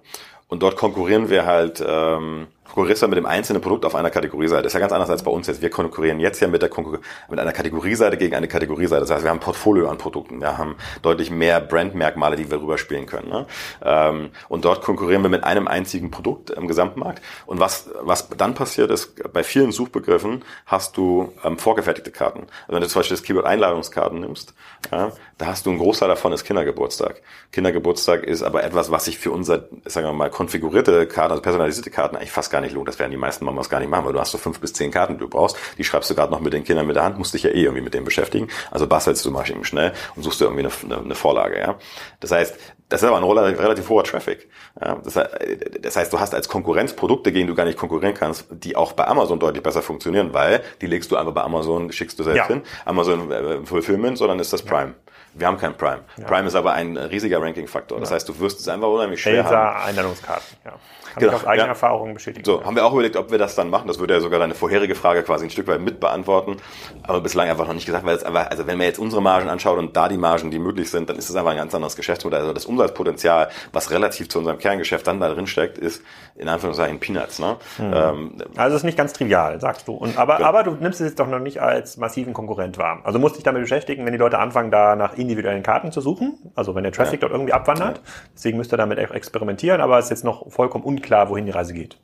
und 0.49 0.63
dort 0.63 0.77
konkurrieren 0.77 1.31
wir 1.31 1.47
halt, 1.47 1.83
ähm, 1.87 2.47
konkurrierst 2.75 3.03
du 3.03 3.09
mit 3.09 3.17
dem 3.17 3.27
einzelnen 3.27 3.63
Produkt 3.63 3.85
auf 3.85 3.95
einer 3.95 4.11
Kategorieseite. 4.11 4.65
Das 4.65 4.71
ist 4.71 4.75
ja 4.75 4.81
ganz 4.81 4.93
anders 4.93 5.09
als 5.09 5.23
bei 5.23 5.31
uns 5.31 5.47
jetzt. 5.47 5.63
Wir 5.63 5.71
konkurrieren 5.71 6.19
jetzt 6.19 6.41
ja 6.41 6.49
mit 6.49 6.61
der 6.61 6.69
Konkur 6.69 6.99
mit 7.31 7.39
einer 7.39 7.53
Kategorieseite 7.53 8.17
gegen 8.17 8.35
eine 8.35 8.49
Kategorieseite. 8.49 9.03
Das 9.03 9.11
heißt, 9.11 9.23
wir 9.23 9.31
haben 9.31 9.37
ein 9.37 9.41
Portfolio 9.41 9.89
an 9.89 9.97
Produkten. 9.97 10.41
Wir 10.41 10.59
haben 10.59 10.75
deutlich 11.01 11.31
mehr 11.31 11.61
Brandmerkmale, 11.61 12.35
die 12.35 12.51
wir 12.51 12.61
rüberspielen 12.61 13.07
können. 13.07 13.29
Ne? 13.29 13.47
Ähm, 13.85 14.31
und 14.49 14.65
dort 14.65 14.83
konkurrieren 14.83 15.23
wir 15.23 15.29
mit 15.29 15.45
einem 15.45 15.69
einzigen 15.69 16.11
Produkt 16.11 16.51
im 16.51 16.67
Gesamtmarkt. 16.67 17.23
Und 17.47 17.61
was, 17.61 17.91
was 18.01 18.29
dann 18.31 18.55
passiert 18.55 18.91
ist, 18.91 19.33
bei 19.33 19.45
vielen 19.45 19.71
Suchbegriffen 19.71 20.45
hast 20.67 20.97
du 20.97 21.33
ähm, 21.45 21.59
vorgefertigte 21.59 22.11
Karten. 22.11 22.41
Also 22.63 22.73
wenn 22.75 22.81
du 22.81 22.89
zum 22.89 22.99
Beispiel 22.99 23.17
das 23.17 23.25
Keyword 23.25 23.47
Einladungskarten 23.47 24.19
nimmst, 24.19 24.53
ja, 24.91 25.13
da 25.39 25.47
hast 25.47 25.65
du 25.67 25.71
einen 25.71 25.79
Großteil 25.79 26.09
davon 26.09 26.33
ist 26.33 26.45
Kindergeburtstag. 26.45 27.23
Kindergeburtstag 27.53 28.25
ist 28.25 28.43
aber 28.43 28.65
etwas, 28.65 28.91
was 28.91 29.05
sich 29.05 29.19
für 29.19 29.31
unser, 29.31 29.69
sagen 29.85 30.09
wir 30.09 30.13
mal, 30.13 30.31
konfigurierte 30.31 31.07
Karten, 31.07 31.31
also 31.31 31.43
personalisierte 31.43 31.91
Karten 31.91 32.17
eigentlich 32.17 32.33
fast 32.33 32.51
gar 32.51 32.61
nicht 32.61 32.64
lohnt. 32.73 32.89
Das 32.89 32.99
werden 32.99 33.11
die 33.11 33.17
meisten 33.17 33.45
Mamas 33.45 33.69
gar 33.69 33.81
nicht 33.81 33.91
machen, 33.91 34.07
weil 34.07 34.13
du 34.13 34.21
hast 34.21 34.31
so 34.33 34.39
fünf 34.39 34.61
bis 34.61 34.73
zehn 34.73 34.91
Karten, 34.91 35.15
die 35.15 35.21
du 35.21 35.29
brauchst. 35.29 35.57
Die 35.79 35.85
schreibst 35.85 36.09
du 36.11 36.15
gerade 36.15 36.33
noch 36.33 36.41
mit 36.41 36.53
den 36.53 36.65
Kindern 36.65 36.87
mit 36.87 36.97
der 36.97 37.05
Hand, 37.05 37.19
musst 37.19 37.35
dich 37.35 37.43
ja 37.43 37.51
eh 37.51 37.63
irgendwie 37.63 37.83
mit 37.83 37.95
denen 37.95 38.05
beschäftigen. 38.05 38.49
Also 38.71 38.87
bastelst 38.87 39.25
du 39.25 39.31
mal 39.31 39.49
eben 39.51 39.65
schnell 39.65 39.93
und 40.17 40.23
suchst 40.23 40.41
dir 40.41 40.47
irgendwie 40.47 40.65
eine, 40.65 40.73
eine, 40.97 41.05
eine 41.05 41.15
Vorlage. 41.15 41.59
Ja, 41.59 41.77
Das 42.21 42.31
heißt, 42.31 42.57
das 42.89 43.03
ist 43.03 43.09
aber 43.09 43.17
ein 43.17 43.25
relativ, 43.25 43.89
hoher 43.89 44.05
Traffic. 44.05 44.49
Ja, 44.81 45.01
das, 45.03 45.97
heißt, 45.97 46.13
du 46.13 46.21
hast 46.21 46.35
als 46.35 46.49
Konkurrenz 46.49 46.93
Produkte, 46.95 47.33
gegen 47.33 47.47
die 47.47 47.53
du 47.53 47.57
gar 47.57 47.65
nicht 47.65 47.79
konkurrieren 47.79 48.15
kannst, 48.15 48.47
die 48.51 48.77
auch 48.77 48.93
bei 48.93 49.07
Amazon 49.07 49.41
deutlich 49.41 49.63
besser 49.63 49.83
funktionieren, 49.83 50.33
weil 50.35 50.63
die 50.81 50.87
legst 50.87 51.11
du 51.11 51.17
einfach 51.17 51.33
bei 51.33 51.43
Amazon, 51.43 51.91
schickst 51.93 52.19
du 52.19 52.23
selbst 52.25 52.39
Ja. 52.39 52.47
hin. 52.47 52.63
Amazon 52.85 53.31
äh, 53.33 53.65
Fulfillment, 53.65 54.19
sondern 54.19 54.39
ist 54.39 54.53
das 54.53 54.63
Prime. 54.63 54.95
Wir 55.37 55.49
haben 55.49 55.59
kein 55.59 55.77
Prime. 55.77 56.03
Prime 56.27 56.47
ist 56.47 56.55
aber 56.55 56.75
ein 56.75 56.97
riesiger 56.97 57.41
Ranking-Faktor. 57.43 57.99
Das 57.99 58.13
heißt, 58.13 58.29
du 58.29 58.39
wirst 58.39 58.61
es 58.61 58.69
einfach 58.69 58.87
unheimlich 58.87 59.21
schwer 59.21 59.43
haben. 59.45 59.53
Elsa 59.53 59.85
Einladungskarten. 59.87 60.57
Ja. 60.65 60.73
Kann 61.15 61.21
Genau, 61.21 61.33
ich 61.33 61.39
aus 61.43 61.47
eigener 61.47 61.65
ja. 61.65 61.69
Erfahrung 61.71 62.15
bestätigen. 62.15 62.45
So, 62.45 62.65
haben 62.65 62.75
wir 62.77 62.85
auch 62.85 62.93
überlegt, 62.93 63.17
ob 63.17 63.31
wir 63.31 63.39
das 63.39 63.55
dann 63.55 63.71
machen. 63.71 63.87
Das 63.89 63.99
würde 63.99 64.15
ja 64.15 64.21
sogar 64.21 64.39
deine 64.41 64.55
vorherige 64.55 64.95
Frage 64.95 65.23
quasi 65.23 65.45
ein 65.47 65.51
Stück 65.51 65.67
weit 65.69 65.81
mit 65.81 66.01
beantworten. 66.01 66.57
Aber 67.05 67.21
bislang 67.21 67.49
einfach 67.49 67.67
noch 67.67 67.75
nicht 67.75 67.87
gesagt, 67.87 68.05
weil 68.05 68.17
es 68.17 68.25
einfach, 68.25 68.51
also 68.51 68.67
wenn 68.67 68.79
man 68.79 68.87
jetzt 68.87 68.99
unsere 68.99 69.23
Margen 69.23 69.49
anschaut 69.49 69.79
und 69.79 69.97
da 69.97 70.09
die 70.09 70.17
Margen, 70.19 70.51
die 70.51 70.59
möglich 70.59 70.91
sind, 70.91 71.09
dann 71.09 71.17
ist 71.17 71.31
es 71.31 71.37
einfach 71.37 71.53
ein 71.53 71.57
ganz 71.57 71.75
anderes 71.75 71.97
Geschäftsmodell. 71.97 72.41
Also 72.41 72.53
das 72.53 72.67
Umsatzpotenzial, 72.67 73.49
was 73.73 73.91
relativ 73.91 74.29
zu 74.29 74.39
unserem 74.41 74.59
Kerngeschäft 74.59 75.07
dann 75.07 75.21
da 75.21 75.29
drin 75.33 75.47
steckt, 75.47 75.79
ist 75.79 76.03
in 76.37 76.49
Anführungszeichen 76.49 76.99
Peanuts. 76.99 77.39
Ne? 77.39 77.57
Ähm, 77.81 78.33
Also 78.57 78.75
es 78.75 78.81
ist 78.81 78.85
nicht 78.85 78.99
ganz 78.99 79.13
trivial, 79.13 79.61
sagst 79.61 79.87
du. 79.89 79.93
Und, 79.95 80.19
aber, 80.19 80.37
Genau. 80.37 80.49
aber 80.49 80.63
du 80.65 80.73
nimmst 80.73 81.01
es 81.01 81.09
jetzt 81.09 81.21
doch 81.21 81.29
noch 81.29 81.39
nicht 81.39 81.61
als 81.63 81.97
massiven 81.97 82.33
Konkurrent 82.33 82.77
wahr. 82.79 83.01
Also 83.05 83.19
musst 83.19 83.37
dich 83.37 83.45
damit 83.45 83.63
beschäftigen, 83.63 84.05
wenn 84.05 84.13
die 84.13 84.19
Leute 84.19 84.39
anfangen, 84.39 84.71
da 84.73 84.97
nach 84.97 85.17
individuellen 85.17 85.63
Karten 85.63 85.93
zu 85.93 86.01
suchen. 86.01 86.39
Also 86.57 86.75
wenn 86.75 86.83
der 86.83 86.93
Traffic 86.93 87.21
dort 87.21 87.33
irgendwie 87.33 87.53
abwandert. 87.53 88.01
Deswegen 88.35 88.59
müsst 88.59 88.73
ihr 88.73 88.77
damit 88.77 88.99
experimentieren, 88.99 89.81
aber 89.81 89.99
es 89.99 90.07
ist 90.07 90.11
jetzt 90.11 90.25
noch 90.25 90.51
vollkommen 90.51 90.85
unklar, 91.05 91.29
wohin 91.29 91.47
die 91.47 91.53
Reise 91.53 91.75
geht. 91.75 91.97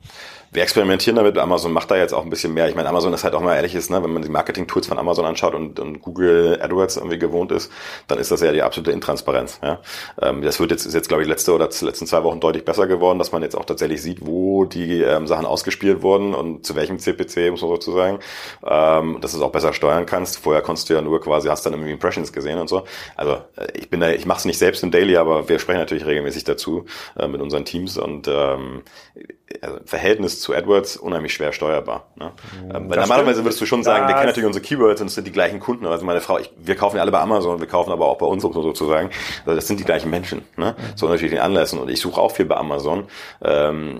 Wir 0.53 0.63
experimentieren 0.63 1.15
damit. 1.15 1.37
Amazon 1.37 1.71
macht 1.71 1.89
da 1.91 1.95
jetzt 1.95 2.13
auch 2.13 2.23
ein 2.23 2.29
bisschen 2.29 2.53
mehr. 2.53 2.67
Ich 2.67 2.75
meine, 2.75 2.89
Amazon 2.89 3.13
ist 3.13 3.23
halt 3.23 3.35
auch 3.35 3.41
mal 3.41 3.55
ehrlich 3.55 3.73
ist, 3.73 3.89
ne, 3.89 4.03
wenn 4.03 4.11
man 4.11 4.21
die 4.21 4.29
Marketing-Tools 4.29 4.87
von 4.87 4.99
Amazon 4.99 5.25
anschaut 5.25 5.55
und, 5.55 5.79
und 5.79 6.01
Google 6.01 6.59
AdWords 6.61 6.97
irgendwie 6.97 7.17
gewohnt 7.17 7.53
ist, 7.53 7.71
dann 8.07 8.19
ist 8.19 8.31
das 8.31 8.41
ja 8.41 8.51
die 8.51 8.61
absolute 8.61 8.91
Intransparenz. 8.91 9.61
Ja. 9.63 9.79
Ähm, 10.21 10.41
das 10.41 10.59
wird 10.59 10.71
jetzt, 10.71 10.85
ist 10.85 10.93
jetzt, 10.93 11.07
glaube 11.07 11.23
ich, 11.23 11.29
letzte 11.29 11.53
oder 11.53 11.69
letzten 11.69 12.05
zwei 12.05 12.23
Wochen 12.23 12.41
deutlich 12.41 12.65
besser 12.65 12.85
geworden, 12.85 13.17
dass 13.17 13.31
man 13.31 13.43
jetzt 13.43 13.55
auch 13.55 13.63
tatsächlich 13.63 14.01
sieht, 14.01 14.25
wo 14.25 14.65
die 14.65 15.01
ähm, 15.01 15.25
Sachen 15.25 15.45
ausgespielt 15.45 16.01
wurden 16.01 16.33
und 16.33 16.65
zu 16.65 16.75
welchem 16.75 16.99
CPC, 16.99 17.49
muss 17.51 17.61
man 17.61 17.71
sozusagen, 17.71 18.19
ähm, 18.65 19.19
dass 19.21 19.31
du 19.31 19.37
es 19.37 19.43
auch 19.43 19.53
besser 19.53 19.71
steuern 19.71 20.05
kannst. 20.05 20.37
Vorher 20.37 20.61
konntest 20.61 20.89
du 20.89 20.93
ja 20.95 21.01
nur 21.01 21.21
quasi, 21.21 21.47
hast 21.47 21.65
dann 21.65 21.73
irgendwie 21.73 21.93
Impressions 21.93 22.33
gesehen 22.33 22.59
und 22.59 22.67
so. 22.67 22.83
Also 23.15 23.35
äh, 23.55 23.67
ich 23.75 23.89
bin 23.89 24.01
da, 24.01 24.09
ich 24.11 24.25
mache 24.25 24.39
es 24.39 24.45
nicht 24.45 24.57
selbst 24.57 24.83
im 24.83 24.91
Daily, 24.91 25.15
aber 25.15 25.47
wir 25.47 25.59
sprechen 25.59 25.79
natürlich 25.79 26.05
regelmäßig 26.05 26.43
dazu 26.43 26.85
äh, 27.17 27.29
mit 27.29 27.39
unseren 27.39 27.63
Teams 27.63 27.97
und 27.97 28.27
ähm, 28.27 28.81
also 29.61 29.77
im 29.77 29.87
Verhältnis 29.87 30.39
zu 30.39 30.53
AdWords 30.53 30.97
unheimlich 30.97 31.33
schwer 31.33 31.51
steuerbar. 31.53 32.07
Ne? 32.15 32.31
Ähm, 32.63 32.89
weil 32.89 32.99
normalerweise 32.99 33.31
stimmt. 33.33 33.45
würdest 33.45 33.61
du 33.61 33.65
schon 33.65 33.83
sagen, 33.83 34.03
wir 34.03 34.09
Das- 34.09 34.15
kennen 34.17 34.27
natürlich 34.27 34.47
unsere 34.47 34.63
Keywords 34.65 35.01
und 35.01 35.07
es 35.07 35.15
sind 35.15 35.25
die 35.27 35.31
gleichen 35.31 35.59
Kunden. 35.59 35.85
Also 35.85 36.05
meine 36.05 36.21
Frau, 36.21 36.37
ich, 36.39 36.51
wir 36.57 36.75
kaufen 36.75 36.97
ja 36.97 37.01
alle 37.01 37.11
bei 37.11 37.19
Amazon, 37.19 37.59
wir 37.59 37.67
kaufen 37.67 37.91
aber 37.91 38.07
auch 38.07 38.17
bei 38.17 38.25
uns 38.25 38.41
sozusagen. 38.43 39.09
Also 39.45 39.55
das 39.55 39.67
sind 39.67 39.79
die 39.79 39.83
gleichen 39.83 40.09
Menschen, 40.09 40.43
ne? 40.57 40.75
zu 40.95 41.05
unterschiedlichen 41.05 41.41
Anlässen. 41.43 41.79
Und 41.79 41.89
ich 41.89 41.99
suche 41.99 42.19
auch 42.21 42.31
viel 42.31 42.45
bei 42.45 42.55
Amazon. 42.57 43.05
Ähm, 43.43 43.97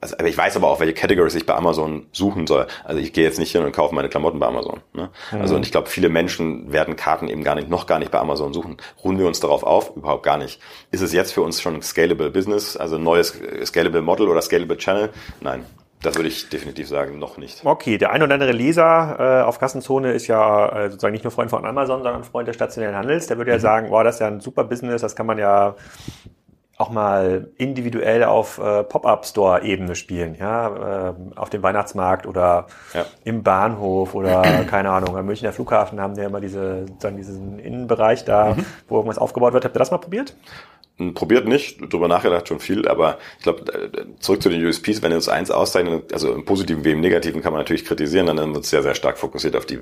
also, 0.00 0.16
aber 0.18 0.28
ich 0.28 0.36
weiß 0.36 0.56
aber 0.56 0.68
auch, 0.68 0.80
welche 0.80 0.94
Categories 0.94 1.34
ich 1.34 1.46
bei 1.46 1.54
Amazon 1.54 2.06
suchen 2.12 2.46
soll. 2.46 2.66
Also 2.84 3.00
ich 3.00 3.12
gehe 3.12 3.24
jetzt 3.24 3.38
nicht 3.38 3.52
hin 3.52 3.64
und 3.64 3.72
kaufe 3.72 3.94
meine 3.94 4.08
Klamotten 4.08 4.38
bei 4.38 4.46
Amazon. 4.46 4.80
Ne? 4.92 5.10
Also 5.32 5.56
und 5.56 5.64
ich 5.66 5.72
glaube, 5.72 5.88
viele 5.88 6.08
Menschen 6.08 6.72
werden 6.72 6.96
Karten 6.96 7.28
eben 7.28 7.44
gar 7.44 7.54
nicht, 7.54 7.68
noch 7.68 7.86
gar 7.86 7.98
nicht 7.98 8.10
bei 8.10 8.18
Amazon 8.18 8.52
suchen. 8.52 8.76
Ruhen 9.02 9.18
wir 9.18 9.26
uns 9.26 9.40
darauf 9.40 9.62
auf? 9.64 9.96
Überhaupt 9.96 10.22
gar 10.22 10.36
nicht. 10.38 10.60
Ist 10.90 11.00
es 11.02 11.12
jetzt 11.12 11.32
für 11.32 11.42
uns 11.42 11.60
schon 11.60 11.74
ein 11.74 11.82
scalable 11.82 12.30
Business, 12.30 12.76
also 12.76 12.96
ein 12.96 13.02
neues 13.02 13.40
äh, 13.40 13.64
scalable 13.66 14.02
Model 14.02 14.28
oder 14.28 14.40
scalable 14.42 14.76
Channel? 14.76 14.93
Nein. 15.40 15.64
Das 16.02 16.16
würde 16.16 16.28
ich 16.28 16.50
definitiv 16.50 16.86
sagen, 16.86 17.18
noch 17.18 17.38
nicht. 17.38 17.64
Okay, 17.64 17.96
der 17.96 18.10
ein 18.12 18.22
oder 18.22 18.34
andere 18.34 18.52
Leser 18.52 19.40
äh, 19.40 19.42
auf 19.42 19.58
Kassenzone 19.58 20.12
ist 20.12 20.26
ja 20.26 20.68
äh, 20.68 20.90
sozusagen 20.90 21.12
nicht 21.12 21.24
nur 21.24 21.30
Freund 21.30 21.48
von 21.48 21.64
Amazon, 21.64 22.02
sondern 22.02 22.24
Freund 22.24 22.46
des 22.46 22.56
stationären 22.56 22.94
Handels. 22.94 23.26
Der 23.26 23.38
würde 23.38 23.50
Mhm. 23.50 23.54
ja 23.56 23.58
sagen, 23.60 23.90
wow, 23.90 24.04
das 24.04 24.16
ist 24.16 24.20
ja 24.20 24.26
ein 24.26 24.40
super 24.40 24.64
Business, 24.64 25.00
das 25.00 25.16
kann 25.16 25.24
man 25.24 25.38
ja 25.38 25.74
auch 26.76 26.90
mal 26.90 27.48
individuell 27.56 28.24
auf 28.24 28.58
äh, 28.58 28.82
Pop-up-Store-Ebene 28.82 29.94
spielen, 29.94 30.34
ja, 30.34 31.10
ähm, 31.10 31.32
auf 31.36 31.48
dem 31.48 31.62
Weihnachtsmarkt 31.62 32.26
oder 32.26 32.66
Ja. 32.92 33.04
im 33.22 33.44
Bahnhof 33.44 34.14
oder 34.14 34.42
keine 34.68 34.90
Ahnung, 34.90 35.16
am 35.16 35.24
Münchner 35.24 35.52
Flughafen 35.52 36.00
haben 36.00 36.16
ja 36.16 36.24
immer 36.26 36.40
diese, 36.40 36.86
sozusagen 36.88 37.16
diesen 37.16 37.58
Innenbereich 37.60 38.24
da, 38.24 38.54
Mhm. 38.56 38.66
wo 38.88 38.96
irgendwas 38.96 39.18
aufgebaut 39.18 39.52
wird. 39.54 39.64
Habt 39.64 39.76
ihr 39.76 39.78
das 39.78 39.92
mal 39.92 39.98
probiert? 39.98 40.36
Probiert 41.14 41.48
nicht, 41.48 41.92
drüber 41.92 42.06
nachgedacht 42.06 42.46
schon 42.46 42.60
viel, 42.60 42.86
aber 42.86 43.18
ich 43.38 43.42
glaube, 43.42 43.64
zurück 44.20 44.40
zu 44.40 44.48
den 44.48 44.64
USPs, 44.64 45.02
wenn 45.02 45.10
wir 45.10 45.16
uns 45.16 45.28
eins 45.28 45.50
auszeichnen, 45.50 46.02
also 46.12 46.32
im 46.32 46.44
Positiven 46.44 46.84
wie 46.84 46.92
im 46.92 47.00
Negativen 47.00 47.42
kann 47.42 47.52
man 47.52 47.60
natürlich 47.62 47.84
kritisieren, 47.84 48.26
dann 48.26 48.54
wird 48.54 48.62
es 48.62 48.70
sehr, 48.70 48.84
sehr 48.84 48.94
stark 48.94 49.18
fokussiert 49.18 49.56
auf 49.56 49.66
die, 49.66 49.80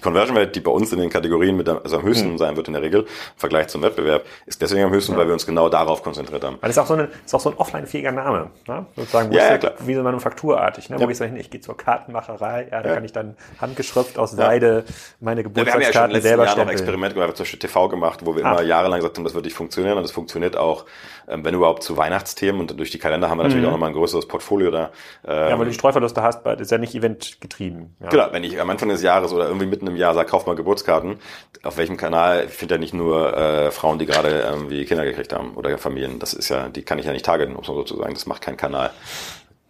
die 0.00 0.02
Conversion 0.02 0.36
Rate, 0.36 0.52
die 0.52 0.60
bei 0.60 0.70
uns 0.70 0.92
in 0.92 0.98
den 0.98 1.10
Kategorien 1.10 1.56
mit 1.56 1.66
der, 1.66 1.82
also 1.84 1.98
am 1.98 2.02
höchsten 2.04 2.32
mhm. 2.32 2.38
sein 2.38 2.56
wird 2.56 2.68
in 2.68 2.72
der 2.72 2.82
Regel, 2.82 3.02
im 3.02 3.06
Vergleich 3.36 3.68
zum 3.68 3.82
Wettbewerb, 3.82 4.24
ist 4.46 4.60
deswegen 4.62 4.84
am 4.84 4.90
höchsten, 4.90 5.12
ja. 5.12 5.18
weil 5.18 5.26
wir 5.26 5.34
uns 5.34 5.44
genau 5.44 5.68
darauf 5.68 6.02
konzentriert 6.02 6.42
haben. 6.42 6.56
Weil 6.60 6.68
das 6.68 6.76
ist 6.76 6.82
auch 6.82 6.86
so, 6.86 6.94
eine, 6.94 7.08
ist 7.24 7.34
auch 7.34 7.40
so 7.40 7.50
ein 7.50 7.56
offline-fähiger 7.56 8.12
Name, 8.12 8.50
ne? 8.66 8.86
sozusagen, 8.96 9.30
ja, 9.32 9.50
ja, 9.50 9.58
klar. 9.58 9.74
wie 9.80 9.94
so 9.94 10.02
manufakturartig, 10.02 10.88
ne? 10.88 10.98
wo 10.98 11.08
ich 11.08 11.18
sage, 11.18 11.36
ich 11.38 11.50
gehe 11.50 11.60
zur 11.60 11.76
Kartenmacherei, 11.76 12.68
ja, 12.70 12.82
da 12.82 12.94
kann 12.94 13.04
ich 13.04 13.12
dann 13.12 13.36
handgeschrift 13.60 14.18
aus 14.18 14.30
Seide 14.32 14.84
meine 15.20 15.42
Geburtstagskarten 15.42 15.82
ja, 15.82 15.94
wir 15.94 16.00
haben 16.00 16.10
ja 16.10 16.14
schon 16.14 16.22
selber 16.22 16.44
Jahr 16.46 16.56
noch 16.56 16.72
Experiment 16.72 17.14
gemacht, 17.14 17.36
zum 17.36 17.44
Beispiel 17.44 17.58
TV 17.58 17.88
gemacht, 17.88 18.20
wo 18.24 18.34
wir 18.34 18.44
ah. 18.44 18.52
immer 18.52 18.62
jahrelang 18.62 19.00
gesagt 19.00 19.18
haben, 19.18 19.24
das 19.24 19.34
wird 19.34 19.44
nicht 19.44 19.54
funktionieren 19.56 19.98
und 19.98 20.02
das 20.02 20.12
funktioniert 20.12 20.56
auch, 20.56 20.86
ähm, 21.28 21.44
wenn 21.44 21.54
überhaupt 21.54 21.82
zu 21.82 21.96
Weihnachtsthemen 21.96 22.60
und 22.62 22.78
durch 22.78 22.90
die 22.90 22.98
Kalender 22.98 23.28
haben 23.28 23.38
wir 23.38 23.44
natürlich 23.44 23.62
mhm. 23.62 23.68
auch 23.68 23.72
nochmal 23.72 23.90
ein 23.90 23.94
größeres 23.94 24.26
Portfolio 24.26 24.70
da. 24.70 24.90
Ähm, 25.26 25.50
ja, 25.50 25.50
weil 25.50 25.58
du 25.58 25.70
die 25.70 25.74
Streuverluste 25.74 26.22
hast, 26.22 26.44
das 26.44 26.60
ist 26.60 26.70
ja 26.70 26.78
nicht 26.78 26.94
eventgetrieben. 26.94 27.94
Ja. 28.00 28.08
Genau, 28.08 28.28
wenn 28.32 28.44
ich 28.44 28.60
am 28.60 28.70
Anfang 28.70 28.88
des 28.88 29.02
Jahres 29.02 29.32
oder 29.32 29.46
irgendwie 29.46 29.66
mitten 29.66 29.89
im 29.90 29.96
Jahr 29.96 30.14
sage, 30.14 30.28
kauf 30.28 30.46
mal 30.46 30.56
Geburtskarten, 30.56 31.18
auf 31.62 31.76
welchem 31.76 31.96
Kanal, 31.96 32.46
ich 32.46 32.52
finde 32.52 32.74
ja 32.74 32.78
nicht 32.78 32.94
nur 32.94 33.36
äh, 33.36 33.70
Frauen, 33.70 33.98
die 33.98 34.06
gerade 34.06 34.40
irgendwie 34.40 34.84
Kinder 34.84 35.04
gekriegt 35.04 35.32
haben 35.32 35.54
oder 35.54 35.76
Familien, 35.78 36.18
das 36.18 36.32
ist 36.32 36.48
ja, 36.48 36.68
die 36.68 36.82
kann 36.82 36.98
ich 36.98 37.06
ja 37.06 37.12
nicht 37.12 37.24
targeten, 37.24 37.56
um 37.56 37.64
so 37.64 37.82
zu 37.82 37.96
sagen, 37.96 38.14
das 38.14 38.26
macht 38.26 38.42
kein 38.42 38.56
Kanal. 38.56 38.90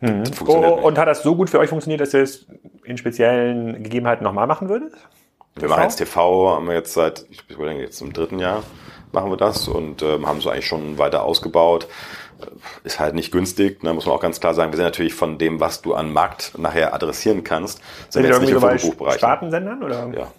Mhm. 0.01 0.25
Oh, 0.47 0.53
und 0.53 0.99
hat 0.99 1.09
das 1.09 1.23
so 1.23 1.37
gut 1.37 1.51
für 1.51 1.59
euch 1.59 1.69
funktioniert, 1.69 2.01
dass 2.01 2.15
ihr 2.15 2.23
es 2.23 2.47
in 2.85 2.97
speziellen 2.97 3.83
Gegebenheiten 3.83 4.25
nochmal 4.25 4.47
machen 4.47 4.69
würdet? 4.69 4.95
Wir 5.57 5.69
machen 5.69 5.83
jetzt 5.83 5.97
TV, 5.97 6.55
haben 6.55 6.67
wir 6.69 6.75
jetzt 6.75 6.95
seit, 6.95 7.27
ich 7.29 7.45
denke 7.47 7.83
jetzt 7.83 8.01
im 8.01 8.13
dritten 8.13 8.39
Jahr 8.39 8.63
machen 9.13 9.31
wir 9.31 9.37
das 9.37 9.69
und 9.69 10.03
ähm, 10.03 10.27
haben 10.27 10.39
es 10.39 10.47
eigentlich 10.47 10.67
schon 10.67 10.99
weiter 10.99 11.25
ausgebaut. 11.25 11.89
Ist 12.85 13.01
halt 13.01 13.15
nicht 13.15 13.33
günstig, 13.33 13.83
ne, 13.83 13.93
muss 13.93 14.07
man 14.07 14.15
auch 14.15 14.21
ganz 14.21 14.41
klar 14.41 14.55
sagen. 14.55 14.73
Wir 14.73 14.77
sind 14.77 14.87
natürlich 14.87 15.15
von 15.15 15.39
dem, 15.39 15.61
was 15.61 15.83
du 15.83 15.95
an 15.95 16.13
Markt 16.13 16.59
nachher 16.59 16.95
adressieren 16.95 17.45
kannst, 17.45 17.79
sind, 18.09 18.13
sind 18.13 18.23
wir 18.25 18.31
jetzt 18.31 18.41
nicht 18.41 18.51
im 18.51 18.61
Fotobuchbereich. 18.61 19.17
Spartensendern 19.17 19.83
oder? 19.83 20.11
Ja. 20.17 20.33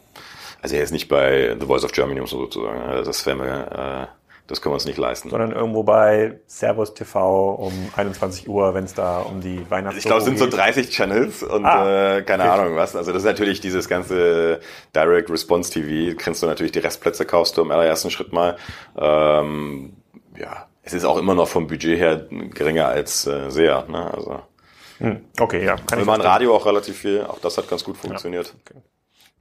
Also 0.61 0.75
jetzt 0.75 0.91
nicht 0.91 1.07
bei 1.07 1.55
The 1.59 1.65
Voice 1.65 1.83
of 1.83 1.91
Germany, 1.91 2.19
um 2.19 2.27
so 2.27 2.39
sozusagen. 2.39 2.79
Ne, 2.87 3.03
das 3.03 3.25
wäre 3.25 3.35
mir, 3.35 4.07
äh, 4.07 4.21
das 4.47 4.61
können 4.61 4.71
wir 4.71 4.75
uns 4.75 4.85
nicht 4.85 4.97
leisten. 4.97 5.29
Sondern 5.29 5.53
irgendwo 5.53 5.83
bei 5.83 6.39
Servus 6.45 6.93
TV 6.93 7.53
um 7.55 7.73
21 7.95 8.47
Uhr, 8.49 8.73
wenn 8.73 8.83
es 8.83 8.93
da 8.93 9.19
um 9.21 9.41
die 9.41 9.65
Weihnachts 9.69 9.97
Ich 9.97 10.03
glaube, 10.03 10.19
es 10.19 10.25
sind 10.25 10.37
so 10.37 10.47
30 10.47 10.89
Channels 10.89 11.41
und 11.41 11.65
ah, 11.65 12.17
äh, 12.17 12.21
keine. 12.21 12.51
Ahnung 12.51 12.75
was. 12.75 12.95
Also 12.95 13.11
das 13.11 13.23
ist 13.23 13.27
natürlich 13.27 13.61
dieses 13.61 13.87
ganze 13.87 14.59
Direct 14.95 15.29
Response 15.29 15.71
TV. 15.71 16.17
Kennst 16.17 16.43
du 16.43 16.47
natürlich 16.47 16.73
die 16.73 16.79
Restplätze, 16.79 17.25
kaufst 17.25 17.57
du 17.57 17.61
im 17.61 17.71
allerersten 17.71 18.11
Schritt 18.11 18.33
mal. 18.33 18.57
Ähm, 18.97 19.93
ja, 20.37 20.67
es 20.93 21.03
ist 21.03 21.05
auch 21.05 21.17
immer 21.17 21.35
noch 21.35 21.47
vom 21.47 21.67
Budget 21.67 21.97
her 21.97 22.27
geringer 22.53 22.87
als 22.87 23.25
äh, 23.25 23.49
SEA. 23.49 23.85
Ne? 23.87 24.13
Also, 24.13 24.41
hm, 24.99 25.21
okay, 25.39 25.65
ja. 25.65 25.75
Kann 25.77 25.99
wir 25.99 26.05
machen 26.05 26.21
Radio 26.21 26.55
auch 26.55 26.65
relativ 26.65 26.97
viel. 26.97 27.23
Auch 27.23 27.39
das 27.39 27.57
hat 27.57 27.69
ganz 27.69 27.83
gut 27.83 27.97
funktioniert. 27.97 28.47
Ja, 28.47 28.53
okay. 28.59 28.81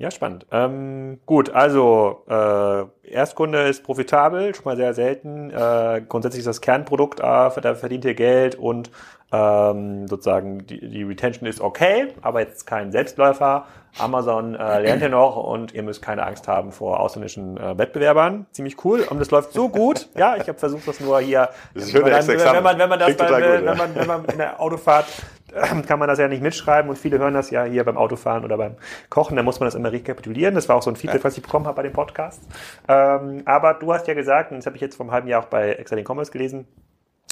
Ja, 0.01 0.11
spannend. 0.11 0.47
Ähm, 0.51 1.21
gut, 1.27 1.51
also 1.51 2.25
äh, 2.27 2.85
Erstkunde 3.07 3.69
ist 3.69 3.85
profitabel, 3.85 4.55
schon 4.55 4.65
mal 4.65 4.77
sehr 4.77 4.95
selten. 4.95 5.51
Äh, 5.51 6.01
grundsätzlich 6.09 6.39
ist 6.39 6.47
das 6.47 6.63
Kernprodukt, 6.63 7.21
äh, 7.21 7.23
da 7.23 7.75
verdient 7.75 8.07
ihr 8.07 8.15
Geld 8.15 8.55
und 8.55 8.91
ähm, 9.31 10.09
sozusagen 10.09 10.67
die, 10.67 10.81
die 10.89 11.03
Retention 11.03 11.47
ist 11.47 11.61
okay, 11.61 12.09
aber 12.23 12.41
jetzt 12.41 12.67
kein 12.67 12.93
Selbstläufer. 12.93 13.67
Amazon 13.99 14.55
äh, 14.55 14.81
lernt 14.81 15.03
ihr 15.03 15.11
noch 15.11 15.37
und 15.37 15.75
ihr 15.75 15.83
müsst 15.83 16.01
keine 16.01 16.25
Angst 16.25 16.49
haben 16.49 16.73
vor 16.73 17.01
ausländischen 17.01 17.59
äh, 17.59 17.77
Wettbewerbern. 17.77 18.47
Ziemlich 18.53 18.83
cool 18.85 19.01
und 19.03 19.21
das 19.21 19.31
läuft 19.31 19.53
so 19.53 19.69
gut. 19.69 20.09
Ja, 20.17 20.37
ich 20.37 20.49
habe 20.49 20.59
versucht, 20.59 20.89
das 20.89 21.01
nur 21.01 21.21
hier. 21.21 21.51
Das 21.75 21.85
ist 21.85 21.95
wenn, 21.95 22.03
man, 22.05 22.27
wenn 22.27 22.63
man 22.63 22.79
wenn 22.79 22.89
man 22.89 22.99
das 23.01 23.17
bei, 23.17 23.31
wenn, 23.31 23.77
man, 23.77 23.95
wenn 23.95 24.07
man 24.07 24.25
in 24.25 24.39
der 24.39 24.61
Autofahrt 24.61 25.07
kann 25.87 25.99
man 25.99 26.09
das 26.09 26.19
ja 26.19 26.29
nicht 26.29 26.43
mitschreiben 26.43 26.91
und 26.91 26.97
viele 26.97 27.19
hören 27.19 27.35
das 27.35 27.51
ja 27.51 27.65
hier 27.65 27.85
beim 27.85 27.97
Autofahren 27.97 28.45
oder 28.45 28.57
beim 28.57 28.77
Kochen, 29.09 29.37
da 29.37 29.43
muss 29.43 29.61
man 29.61 29.67
das 29.67 29.75
immer 29.75 29.93
rekapitulieren. 29.93 30.55
Das 30.55 30.69
war 30.69 30.77
auch 30.77 30.83
so 30.83 30.91
ein 30.91 30.97
Feedback, 30.97 31.25
was 31.25 31.37
ich 31.37 31.43
bekommen 31.43 31.67
habe 31.67 31.77
bei 31.77 31.83
dem 31.83 31.93
Podcast. 31.93 32.43
Ähm, 32.89 33.43
aber 33.45 33.75
du 33.75 33.93
hast 33.93 34.07
ja 34.07 34.15
gesagt, 34.15 34.51
und 34.51 34.59
das 34.59 34.67
habe 34.67 34.77
ich 34.77 34.83
jetzt 34.83 34.97
vor 34.97 35.05
einem 35.05 35.13
halben 35.13 35.29
Jahr 35.29 35.43
auch 35.43 35.49
bei 35.49 35.73
Excelling 35.73 36.07
Commerce 36.09 36.31
gelesen, 36.31 36.67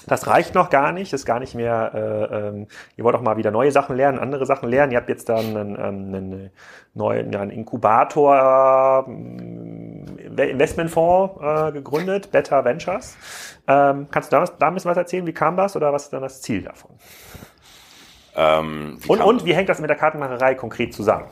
das 0.09 0.27
reicht 0.27 0.55
noch 0.55 0.71
gar 0.71 0.93
nicht, 0.93 1.13
ist 1.13 1.27
gar 1.27 1.41
nicht 1.41 1.55
mehr, 1.55 1.91
äh, 1.95 2.49
ähm, 2.49 2.67
ihr 2.97 3.05
wollt 3.05 3.15
auch 3.15 3.21
mal 3.21 3.37
wieder 3.37 3.51
neue 3.51 3.73
Sachen 3.73 3.97
lernen, 3.97 4.19
andere 4.19 4.47
Sachen 4.47 4.69
lernen. 4.69 4.93
Ihr 4.93 4.99
habt 4.99 5.09
jetzt 5.09 5.29
dann 5.29 5.57
einen, 5.57 5.75
ähm, 5.75 6.15
einen 6.15 6.51
neuen 6.95 7.33
ja, 7.33 7.41
einen 7.41 7.51
Inkubator, 7.51 9.07
äh, 9.07 10.51
Investmentfonds 10.51 11.41
äh, 11.43 11.73
gegründet, 11.73 12.31
Beta 12.31 12.65
Ventures. 12.65 13.17
Ähm, 13.67 14.07
kannst 14.11 14.33
du 14.33 14.37
da, 14.37 14.45
da 14.45 14.69
ein 14.69 14.75
bisschen 14.75 14.91
was 14.91 14.97
erzählen? 14.97 15.27
Wie 15.27 15.35
kam 15.35 15.57
das 15.57 15.77
oder 15.77 15.93
was 15.93 16.05
ist 16.05 16.13
dann 16.13 16.23
das 16.23 16.41
Ziel 16.41 16.63
davon? 16.63 16.93
Ähm, 18.41 18.99
und, 19.09 19.21
und 19.21 19.45
wie 19.45 19.53
hängt 19.53 19.69
das 19.69 19.81
mit 19.81 19.91
der 19.91 19.97
Kartenmacherei 19.97 20.55
konkret 20.55 20.95
zusammen? 20.95 21.25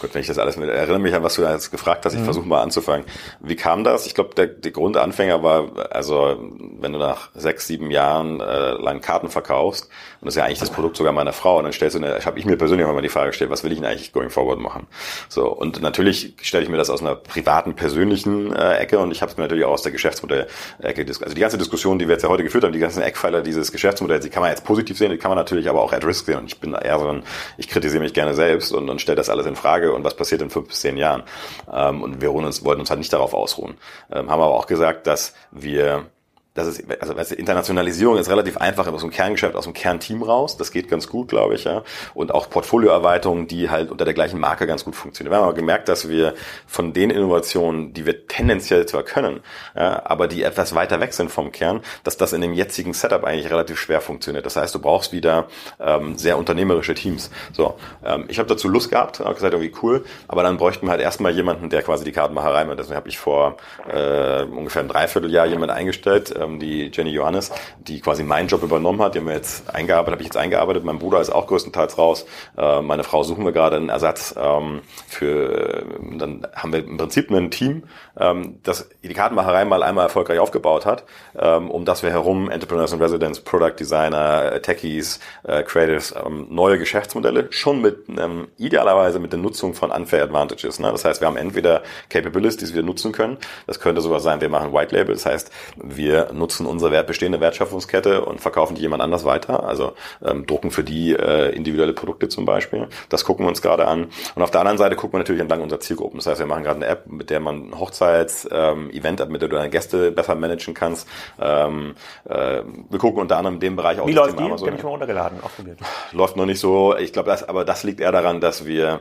Gut, 0.00 0.12
wenn 0.12 0.22
ich 0.22 0.26
das 0.26 0.38
alles 0.38 0.56
mit, 0.56 0.68
erinnere 0.68 0.98
mich 0.98 1.14
an, 1.14 1.22
was 1.22 1.36
du 1.36 1.42
jetzt 1.42 1.70
gefragt 1.70 2.04
hast, 2.04 2.14
ich 2.14 2.20
mhm. 2.20 2.24
versuche 2.24 2.48
mal 2.48 2.60
anzufangen. 2.60 3.06
Wie 3.38 3.54
kam 3.54 3.84
das? 3.84 4.06
Ich 4.06 4.16
glaube, 4.16 4.34
der, 4.34 4.48
der 4.48 4.72
Grundanfänger 4.72 5.44
war, 5.44 5.68
also 5.92 6.36
wenn 6.80 6.92
du 6.92 6.98
nach 6.98 7.30
sechs, 7.34 7.68
sieben 7.68 7.92
Jahren 7.92 8.40
äh, 8.40 8.72
lang 8.72 9.00
Karten 9.00 9.28
verkaufst, 9.28 9.88
und 10.22 10.26
das 10.26 10.34
ist 10.34 10.38
ja 10.38 10.44
eigentlich 10.44 10.60
das 10.60 10.70
Produkt 10.70 10.96
sogar 10.96 11.12
meiner 11.12 11.32
Frau, 11.32 11.58
und 11.58 11.64
dann 11.64 11.72
stellst 11.72 11.96
du 11.96 12.24
habe 12.24 12.38
ich 12.38 12.44
mir 12.44 12.56
persönlich 12.56 12.86
auch 12.86 12.92
mal 12.92 13.02
die 13.02 13.08
Frage 13.08 13.30
gestellt, 13.30 13.50
was 13.50 13.64
will 13.64 13.72
ich 13.72 13.78
denn 13.78 13.86
eigentlich 13.86 14.12
going 14.12 14.30
forward 14.30 14.60
machen? 14.60 14.86
So, 15.28 15.48
und 15.48 15.82
natürlich 15.82 16.34
stelle 16.40 16.62
ich 16.62 16.70
mir 16.70 16.76
das 16.76 16.90
aus 16.90 17.00
einer 17.00 17.16
privaten, 17.16 17.74
persönlichen 17.74 18.54
äh, 18.54 18.76
Ecke 18.76 19.00
und 19.00 19.10
ich 19.10 19.20
habe 19.20 19.32
es 19.32 19.36
mir 19.36 19.42
natürlich 19.42 19.64
auch 19.64 19.72
aus 19.72 19.82
der 19.82 19.90
Geschäftsmodell-Ecke, 19.90 21.04
also 21.06 21.34
die 21.34 21.40
ganze 21.40 21.58
Diskussion, 21.58 21.98
die 21.98 22.06
wir 22.06 22.12
jetzt 22.12 22.22
ja 22.22 22.28
heute 22.28 22.44
geführt 22.44 22.64
haben, 22.64 22.72
die 22.72 22.78
ganzen 22.78 23.02
Eckpfeiler 23.02 23.42
dieses 23.42 23.72
Geschäftsmodells, 23.72 24.24
die 24.24 24.30
kann 24.30 24.42
man 24.42 24.50
jetzt 24.50 24.64
positiv 24.64 24.96
sehen, 24.96 25.10
die 25.10 25.18
kann 25.18 25.30
man 25.30 25.38
natürlich 25.38 25.68
aber 25.68 25.82
auch 25.82 25.92
at 25.92 26.04
risk 26.04 26.26
sehen 26.26 26.38
und 26.38 26.46
ich 26.46 26.60
bin 26.60 26.72
eher 26.72 26.98
so 27.00 27.08
ein, 27.08 27.24
ich 27.58 27.68
kritisiere 27.68 28.02
mich 28.02 28.14
gerne 28.14 28.34
selbst 28.34 28.72
und, 28.72 28.88
und 28.88 29.00
stelle 29.00 29.16
das 29.16 29.28
alles 29.28 29.46
in 29.46 29.56
Frage 29.56 29.92
und 29.92 30.04
was 30.04 30.14
passiert 30.14 30.40
in 30.40 30.50
fünf 30.50 30.68
bis 30.68 30.80
zehn 30.80 30.96
Jahren. 30.96 31.24
Ähm, 31.72 32.02
und 32.02 32.20
wir 32.20 32.32
uns, 32.32 32.64
wollten 32.64 32.80
uns 32.80 32.90
halt 32.90 32.98
nicht 32.98 33.12
darauf 33.12 33.34
ausruhen. 33.34 33.74
Ähm, 34.10 34.30
haben 34.30 34.40
aber 34.40 34.54
auch 34.54 34.66
gesagt, 34.66 35.06
dass 35.06 35.34
wir 35.50 36.06
das 36.54 36.66
ist, 36.66 36.84
also 37.00 37.16
weißt 37.16 37.30
du, 37.30 37.34
Internationalisierung 37.36 38.18
ist 38.18 38.28
relativ 38.28 38.58
einfach 38.58 38.86
aus 38.86 39.00
dem 39.00 39.10
Kerngeschäft, 39.10 39.56
aus 39.56 39.64
dem 39.64 39.72
Kernteam 39.72 40.22
raus. 40.22 40.58
Das 40.58 40.70
geht 40.70 40.88
ganz 40.88 41.08
gut, 41.08 41.28
glaube 41.28 41.54
ich, 41.54 41.64
ja. 41.64 41.82
Und 42.12 42.32
auch 42.34 42.50
Portfolioerweiterungen, 42.50 43.46
die 43.46 43.70
halt 43.70 43.90
unter 43.90 44.04
der 44.04 44.12
gleichen 44.12 44.38
Marke 44.38 44.66
ganz 44.66 44.84
gut 44.84 44.94
funktionieren. 44.94 45.32
Wir 45.32 45.38
haben 45.38 45.44
aber 45.44 45.54
gemerkt, 45.54 45.88
dass 45.88 46.08
wir 46.08 46.34
von 46.66 46.92
den 46.92 47.10
Innovationen, 47.10 47.94
die 47.94 48.04
wir 48.04 48.26
tendenziell 48.26 48.84
zwar 48.84 49.02
können, 49.02 49.40
ja, 49.74 50.02
aber 50.04 50.28
die 50.28 50.42
etwas 50.42 50.74
weiter 50.74 51.00
weg 51.00 51.14
sind 51.14 51.30
vom 51.30 51.52
Kern, 51.52 51.80
dass 52.04 52.18
das 52.18 52.34
in 52.34 52.42
dem 52.42 52.52
jetzigen 52.52 52.92
Setup 52.92 53.24
eigentlich 53.24 53.50
relativ 53.50 53.80
schwer 53.80 54.02
funktioniert. 54.02 54.44
Das 54.44 54.56
heißt, 54.56 54.74
du 54.74 54.78
brauchst 54.78 55.12
wieder 55.12 55.46
ähm, 55.80 56.18
sehr 56.18 56.36
unternehmerische 56.36 56.94
Teams. 56.94 57.30
So, 57.52 57.76
ähm, 58.04 58.26
ich 58.28 58.38
habe 58.38 58.48
dazu 58.48 58.68
Lust 58.68 58.90
gehabt, 58.90 59.20
habe 59.20 59.34
gesagt, 59.34 59.54
irgendwie 59.54 59.74
cool, 59.82 60.04
aber 60.28 60.42
dann 60.42 60.58
bräuchten 60.58 60.86
wir 60.86 60.90
halt 60.90 61.00
erstmal 61.00 61.32
jemanden, 61.32 61.70
der 61.70 61.82
quasi 61.82 62.04
die 62.04 62.12
Kartenmacherei 62.12 62.66
macht. 62.66 62.78
Deswegen 62.78 62.96
habe 62.96 63.08
ich 63.08 63.18
vor 63.18 63.56
äh, 63.90 64.42
ungefähr 64.42 64.82
ein 64.82 64.88
Dreivierteljahr 64.88 65.46
jemanden 65.46 65.74
eingestellt, 65.74 66.34
ähm, 66.42 66.58
die 66.58 66.90
Jenny 66.92 67.10
Johannes, 67.10 67.52
die 67.78 68.00
quasi 68.00 68.22
meinen 68.22 68.48
Job 68.48 68.62
übernommen 68.62 69.02
hat. 69.02 69.14
Die 69.14 69.18
haben 69.18 69.26
wir 69.26 69.34
jetzt 69.34 69.72
eingearbeitet, 69.74 70.12
habe 70.12 70.22
ich 70.22 70.28
jetzt 70.28 70.36
eingearbeitet. 70.36 70.84
Mein 70.84 70.98
Bruder 70.98 71.20
ist 71.20 71.30
auch 71.30 71.46
größtenteils 71.46 71.98
raus. 71.98 72.26
Äh, 72.56 72.82
meine 72.82 73.04
Frau 73.04 73.22
suchen 73.22 73.44
wir 73.44 73.52
gerade 73.52 73.76
einen 73.76 73.88
Ersatz 73.88 74.34
ähm, 74.36 74.82
für. 75.06 75.84
Dann 76.18 76.46
haben 76.54 76.72
wir 76.72 76.84
im 76.84 76.96
Prinzip 76.96 77.30
ein 77.30 77.50
Team, 77.50 77.84
ähm, 78.18 78.58
das 78.62 78.88
die 79.02 79.14
Kartenmacherei 79.14 79.64
mal 79.64 79.82
einmal 79.82 80.04
erfolgreich 80.04 80.38
aufgebaut 80.38 80.86
hat, 80.86 81.04
ähm, 81.38 81.70
um 81.70 81.84
das 81.84 82.02
wir 82.02 82.10
herum 82.10 82.50
Entrepreneurs 82.50 82.92
and 82.92 83.02
Residents, 83.02 83.40
Product 83.40 83.74
Designer, 83.78 84.60
Techies, 84.62 85.20
äh, 85.44 85.62
Creatives, 85.62 86.14
ähm, 86.24 86.46
neue 86.50 86.78
Geschäftsmodelle, 86.78 87.48
schon 87.50 87.80
mit 87.80 88.08
ähm, 88.08 88.48
idealerweise 88.58 89.18
mit 89.18 89.32
der 89.32 89.38
Nutzung 89.38 89.74
von 89.74 89.90
Unfair 89.90 90.24
Advantages. 90.24 90.78
Ne? 90.78 90.90
Das 90.90 91.04
heißt, 91.04 91.20
wir 91.20 91.28
haben 91.28 91.36
entweder 91.36 91.82
Capabilities, 92.08 92.70
die 92.70 92.74
wir 92.74 92.82
nutzen 92.82 93.12
können. 93.12 93.38
Das 93.66 93.80
könnte 93.80 94.00
sogar 94.00 94.20
sein, 94.20 94.40
wir 94.40 94.48
machen 94.48 94.72
White 94.72 94.94
Label. 94.94 95.14
Das 95.14 95.26
heißt, 95.26 95.50
wir 95.76 96.31
nutzen 96.32 96.66
unsere 96.66 96.90
Wert, 96.90 97.06
bestehende 97.06 97.40
Wertschöpfungskette 97.40 98.24
und 98.24 98.40
verkaufen 98.40 98.74
die 98.74 98.82
jemand 98.82 99.02
anders 99.02 99.24
weiter. 99.24 99.64
Also 99.64 99.92
ähm, 100.24 100.46
drucken 100.46 100.70
für 100.70 100.84
die 100.84 101.12
äh, 101.12 101.54
individuelle 101.54 101.92
Produkte 101.92 102.28
zum 102.28 102.44
Beispiel. 102.44 102.88
Das 103.08 103.24
gucken 103.24 103.44
wir 103.44 103.48
uns 103.48 103.62
gerade 103.62 103.86
an. 103.86 104.08
Und 104.34 104.42
auf 104.42 104.50
der 104.50 104.60
anderen 104.60 104.78
Seite 104.78 104.96
gucken 104.96 105.14
wir 105.14 105.18
natürlich 105.18 105.40
entlang 105.40 105.60
unserer 105.62 105.80
Zielgruppen. 105.80 106.18
Das 106.18 106.26
heißt, 106.26 106.40
wir 106.40 106.46
machen 106.46 106.64
gerade 106.64 106.76
eine 106.76 106.86
App, 106.86 107.06
mit 107.06 107.30
der 107.30 107.40
man 107.40 107.78
Hochzeits-Event-App, 107.78 109.26
ähm, 109.26 109.32
mit 109.32 109.42
der 109.42 109.48
du 109.48 109.56
deine 109.56 109.70
Gäste 109.70 110.12
besser 110.12 110.34
managen 110.34 110.74
kannst. 110.74 111.08
Ähm, 111.40 111.94
äh, 112.28 112.62
wir 112.90 112.98
gucken 112.98 113.20
unter 113.20 113.36
anderem 113.36 113.54
in 113.54 113.60
dem 113.60 113.76
Bereich 113.76 114.00
auch 114.00 114.06
Wie 114.06 114.12
läuft 114.12 114.30
Thema 114.30 114.42
die? 114.42 114.46
Amazon. 114.46 114.66
Den 114.68 114.76
ich 114.76 114.82
mal 114.82 114.90
runtergeladen, 114.90 115.38
ausprobiert. 115.42 115.78
Läuft 116.12 116.36
noch 116.36 116.46
nicht 116.46 116.60
so. 116.60 116.96
Ich 116.96 117.12
glaube, 117.12 117.30
das, 117.30 117.48
aber 117.48 117.64
das 117.64 117.84
liegt 117.84 118.00
eher 118.00 118.12
daran, 118.12 118.40
dass 118.40 118.66
wir 118.66 119.00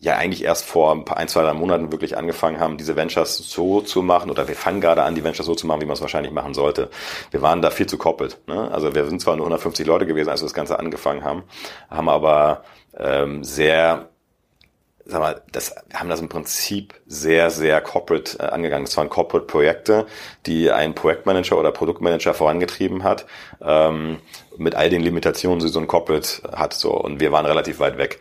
ja 0.00 0.16
eigentlich 0.16 0.44
erst 0.44 0.64
vor 0.64 0.92
ein, 0.92 1.04
paar, 1.04 1.16
ein, 1.16 1.28
zwei, 1.28 1.42
drei 1.42 1.52
Monaten 1.52 1.90
wirklich 1.90 2.16
angefangen 2.16 2.60
haben, 2.60 2.76
diese 2.76 2.96
Ventures 2.96 3.36
so 3.36 3.80
zu 3.80 4.02
machen, 4.02 4.30
oder 4.30 4.46
wir 4.46 4.54
fangen 4.54 4.80
gerade 4.80 5.02
an, 5.02 5.14
die 5.14 5.24
Ventures 5.24 5.46
so 5.46 5.54
zu 5.54 5.66
machen, 5.66 5.80
wie 5.80 5.86
man 5.86 5.94
es 5.94 6.00
wahrscheinlich 6.00 6.32
machen 6.32 6.54
sollte. 6.54 6.90
Wir 7.30 7.42
waren 7.42 7.62
da 7.62 7.70
viel 7.70 7.86
zu 7.86 7.98
koppelt. 7.98 8.38
Ne? 8.46 8.70
Also 8.70 8.94
wir 8.94 9.06
sind 9.06 9.20
zwar 9.20 9.36
nur 9.36 9.46
150 9.46 9.86
Leute 9.86 10.06
gewesen, 10.06 10.28
als 10.28 10.40
wir 10.40 10.46
das 10.46 10.54
Ganze 10.54 10.78
angefangen 10.78 11.24
haben, 11.24 11.42
haben 11.90 12.08
aber 12.08 12.62
ähm, 12.96 13.42
sehr 13.42 14.08
sag 15.08 15.20
mal, 15.20 15.42
das 15.52 15.74
haben 15.94 16.10
das 16.10 16.20
im 16.20 16.28
Prinzip 16.28 16.94
sehr, 17.06 17.50
sehr 17.50 17.80
corporate 17.80 18.38
äh, 18.38 18.42
angegangen. 18.42 18.84
Das 18.84 18.96
waren 18.98 19.08
Corporate-Projekte, 19.08 20.06
die 20.44 20.70
ein 20.70 20.94
Projektmanager 20.94 21.58
oder 21.58 21.72
Produktmanager 21.72 22.34
vorangetrieben 22.34 23.04
hat, 23.04 23.26
ähm, 23.62 24.18
mit 24.58 24.74
all 24.74 24.90
den 24.90 25.00
Limitationen, 25.00 25.60
die 25.60 25.68
so 25.68 25.80
ein 25.80 25.86
Corporate 25.86 26.42
hat. 26.52 26.74
So 26.74 26.92
und 26.92 27.20
wir 27.20 27.32
waren 27.32 27.46
relativ 27.46 27.80
weit 27.80 27.96
weg. 27.96 28.20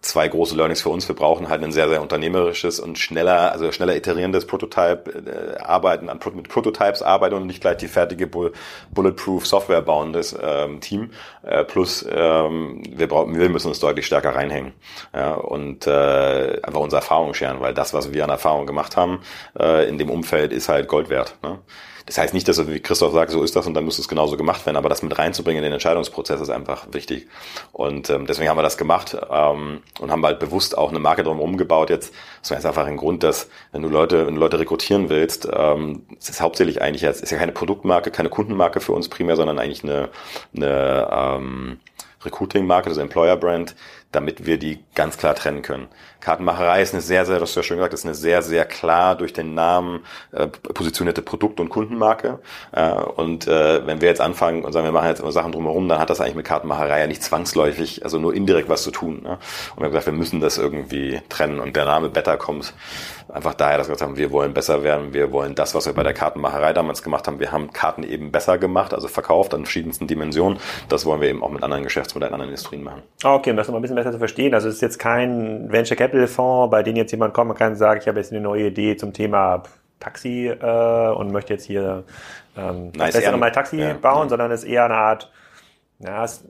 Zwei 0.00 0.28
große 0.28 0.56
Learnings 0.56 0.82
für 0.82 0.90
uns. 0.90 1.08
Wir 1.08 1.14
brauchen 1.14 1.48
halt 1.48 1.62
ein 1.62 1.72
sehr, 1.72 1.88
sehr 1.88 2.02
unternehmerisches 2.02 2.80
und 2.80 2.98
schneller, 2.98 3.52
also 3.52 3.70
schneller 3.72 3.96
iterierendes 3.96 4.46
Prototype, 4.46 5.10
äh, 5.10 5.62
arbeiten, 5.62 6.08
an, 6.08 6.20
mit 6.34 6.48
Prototypes 6.48 7.02
arbeiten 7.02 7.34
und 7.34 7.46
nicht 7.46 7.60
gleich 7.60 7.78
die 7.78 7.88
fertige 7.88 8.26
Bulletproof 8.26 9.46
Software 9.46 9.82
bauendes 9.82 10.36
ähm, 10.40 10.80
Team. 10.80 11.10
Äh, 11.42 11.64
plus 11.64 12.04
ähm, 12.10 12.82
wir, 12.88 13.08
brauchen, 13.08 13.38
wir 13.38 13.48
müssen 13.48 13.68
uns 13.68 13.80
deutlich 13.80 14.06
stärker 14.06 14.34
reinhängen 14.34 14.72
ja, 15.14 15.34
und 15.34 15.86
äh, 15.86 16.60
einfach 16.62 16.80
unsere 16.80 17.00
Erfahrungen 17.00 17.34
scheren, 17.34 17.60
weil 17.60 17.74
das, 17.74 17.94
was 17.94 18.12
wir 18.12 18.24
an 18.24 18.30
Erfahrung 18.30 18.66
gemacht 18.66 18.96
haben 18.96 19.20
äh, 19.58 19.88
in 19.88 19.98
dem 19.98 20.10
Umfeld, 20.10 20.52
ist 20.52 20.68
halt 20.68 20.88
Gold 20.88 21.08
wert. 21.08 21.36
Ne? 21.42 21.58
Das 22.06 22.18
heißt 22.18 22.34
nicht, 22.34 22.46
dass, 22.48 22.66
wie 22.68 22.80
Christoph 22.80 23.14
sagt, 23.14 23.30
so 23.30 23.42
ist 23.42 23.56
das 23.56 23.66
und 23.66 23.74
dann 23.74 23.84
muss 23.84 23.98
es 23.98 24.08
genauso 24.08 24.36
gemacht 24.36 24.66
werden, 24.66 24.76
aber 24.76 24.88
das 24.88 25.02
mit 25.02 25.16
reinzubringen 25.18 25.62
in 25.62 25.64
den 25.64 25.72
Entscheidungsprozess 25.72 26.40
ist 26.40 26.50
einfach 26.50 26.86
wichtig. 26.92 27.28
Und 27.72 28.10
ähm, 28.10 28.26
deswegen 28.26 28.50
haben 28.50 28.58
wir 28.58 28.62
das 28.62 28.76
gemacht 28.76 29.16
ähm, 29.30 29.63
und 30.00 30.10
haben 30.10 30.24
halt 30.24 30.38
bewusst 30.38 30.76
auch 30.76 30.90
eine 30.90 30.98
Marke 30.98 31.22
drumherum 31.22 31.56
gebaut. 31.56 31.90
Jetzt, 31.90 32.14
das 32.40 32.50
ist 32.50 32.66
einfach 32.66 32.86
ein 32.86 32.96
Grund, 32.96 33.22
dass 33.22 33.48
wenn 33.72 33.82
du 33.82 33.88
Leute, 33.88 34.26
wenn 34.26 34.34
du 34.34 34.40
Leute 34.40 34.58
rekrutieren 34.58 35.08
willst, 35.08 35.48
ähm, 35.52 36.06
es 36.18 36.28
ist 36.28 36.40
hauptsächlich 36.40 36.82
eigentlich 36.82 37.02
jetzt, 37.02 37.22
ist 37.22 37.30
ja 37.30 37.38
keine 37.38 37.52
Produktmarke, 37.52 38.10
keine 38.10 38.28
Kundenmarke 38.28 38.80
für 38.80 38.92
uns 38.92 39.08
primär, 39.08 39.36
sondern 39.36 39.58
eigentlich 39.58 39.84
eine, 39.84 40.08
eine 40.56 41.08
ähm, 41.10 41.80
Recruiting-Marke, 42.24 42.88
also 42.88 43.00
Employer-Brand, 43.00 43.74
damit 44.12 44.46
wir 44.46 44.58
die 44.58 44.78
ganz 44.94 45.18
klar 45.18 45.34
trennen 45.34 45.62
können. 45.62 45.88
Kartenmacherei 46.24 46.80
ist 46.80 46.94
eine 46.94 47.02
sehr, 47.02 47.26
sehr, 47.26 47.38
das 47.38 47.50
hast 47.50 47.56
du 47.56 47.60
ja 47.60 47.64
schon 47.64 47.76
gesagt, 47.76 47.92
ist 47.92 48.06
eine 48.06 48.14
sehr, 48.14 48.40
sehr 48.40 48.64
klar 48.64 49.14
durch 49.14 49.34
den 49.34 49.52
Namen 49.52 50.00
äh, 50.32 50.46
positionierte 50.46 51.20
Produkt- 51.20 51.60
und 51.60 51.68
Kundenmarke. 51.68 52.38
Äh, 52.72 52.92
und 52.92 53.46
äh, 53.46 53.86
wenn 53.86 54.00
wir 54.00 54.08
jetzt 54.08 54.22
anfangen 54.22 54.64
und 54.64 54.72
sagen, 54.72 54.86
wir 54.86 54.92
machen 54.92 55.08
jetzt 55.08 55.20
immer 55.20 55.32
Sachen 55.32 55.52
drumherum, 55.52 55.86
dann 55.86 55.98
hat 55.98 56.08
das 56.08 56.22
eigentlich 56.22 56.36
mit 56.36 56.46
Kartenmacherei 56.46 57.00
ja 57.00 57.06
nicht 57.06 57.22
zwangsläufig, 57.22 58.04
also 58.04 58.18
nur 58.18 58.34
indirekt 58.34 58.70
was 58.70 58.82
zu 58.82 58.90
tun. 58.90 59.20
Ne? 59.22 59.32
Und 59.32 59.76
wir 59.76 59.84
haben 59.84 59.90
gesagt, 59.90 60.06
wir 60.06 60.14
müssen 60.14 60.40
das 60.40 60.56
irgendwie 60.56 61.20
trennen. 61.28 61.60
Und 61.60 61.76
der 61.76 61.84
Name 61.84 62.08
Better 62.08 62.38
kommt 62.38 62.72
einfach 63.28 63.52
daher, 63.52 63.76
dass 63.76 63.88
wir 63.88 63.94
gesagt 63.94 64.08
haben, 64.08 64.16
wir 64.16 64.30
wollen 64.30 64.54
besser 64.54 64.82
werden, 64.82 65.12
wir 65.12 65.30
wollen 65.30 65.54
das, 65.54 65.74
was 65.74 65.84
wir 65.84 65.92
bei 65.92 66.02
der 66.02 66.14
Kartenmacherei 66.14 66.72
damals 66.72 67.02
gemacht 67.02 67.26
haben, 67.26 67.38
wir 67.38 67.52
haben 67.52 67.72
Karten 67.72 68.02
eben 68.02 68.32
besser 68.32 68.56
gemacht, 68.56 68.94
also 68.94 69.08
verkauft 69.08 69.52
an 69.52 69.64
verschiedensten 69.64 70.06
Dimensionen. 70.06 70.58
Das 70.88 71.04
wollen 71.04 71.20
wir 71.20 71.28
eben 71.28 71.42
auch 71.42 71.50
mit 71.50 71.62
anderen 71.62 71.84
Geschäftsmodellen, 71.84 72.32
anderen 72.32 72.50
Industrien 72.50 72.82
machen. 72.82 73.02
Okay, 73.22 73.50
um 73.50 73.56
das 73.56 73.68
noch 73.68 73.74
ein 73.74 73.82
bisschen 73.82 73.96
besser 73.96 74.12
zu 74.12 74.18
verstehen. 74.18 74.54
Also 74.54 74.68
es 74.68 74.76
ist 74.76 74.80
jetzt 74.80 74.98
kein 74.98 75.70
Venture 75.70 75.96
Capital 75.96 76.13
Capital 76.14 76.28
Fonds, 76.28 76.70
bei 76.70 76.82
denen 76.82 76.96
jetzt 76.96 77.10
jemand 77.10 77.34
kommt, 77.34 77.48
man 77.48 77.56
kann 77.56 77.74
sagen, 77.76 78.00
ich 78.00 78.06
habe 78.06 78.18
jetzt 78.18 78.30
eine 78.30 78.40
neue 78.40 78.68
Idee 78.68 78.96
zum 78.96 79.12
Thema 79.12 79.62
Taxi 79.98 80.48
äh, 80.48 81.08
und 81.10 81.32
möchte 81.32 81.54
jetzt 81.54 81.64
hier 81.64 82.04
ähm, 82.56 82.92
Nein, 82.96 83.12
bessere 83.12 83.36
mal 83.36 83.50
Taxi 83.50 83.78
ja, 83.78 83.94
bauen, 83.94 84.24
ja. 84.24 84.28
sondern 84.28 84.52
es 84.52 84.62
ist 84.62 84.70
eher 84.70 84.84
eine 84.84 84.94
Art, 84.94 85.32
ja, 85.98 86.24
es, 86.24 86.44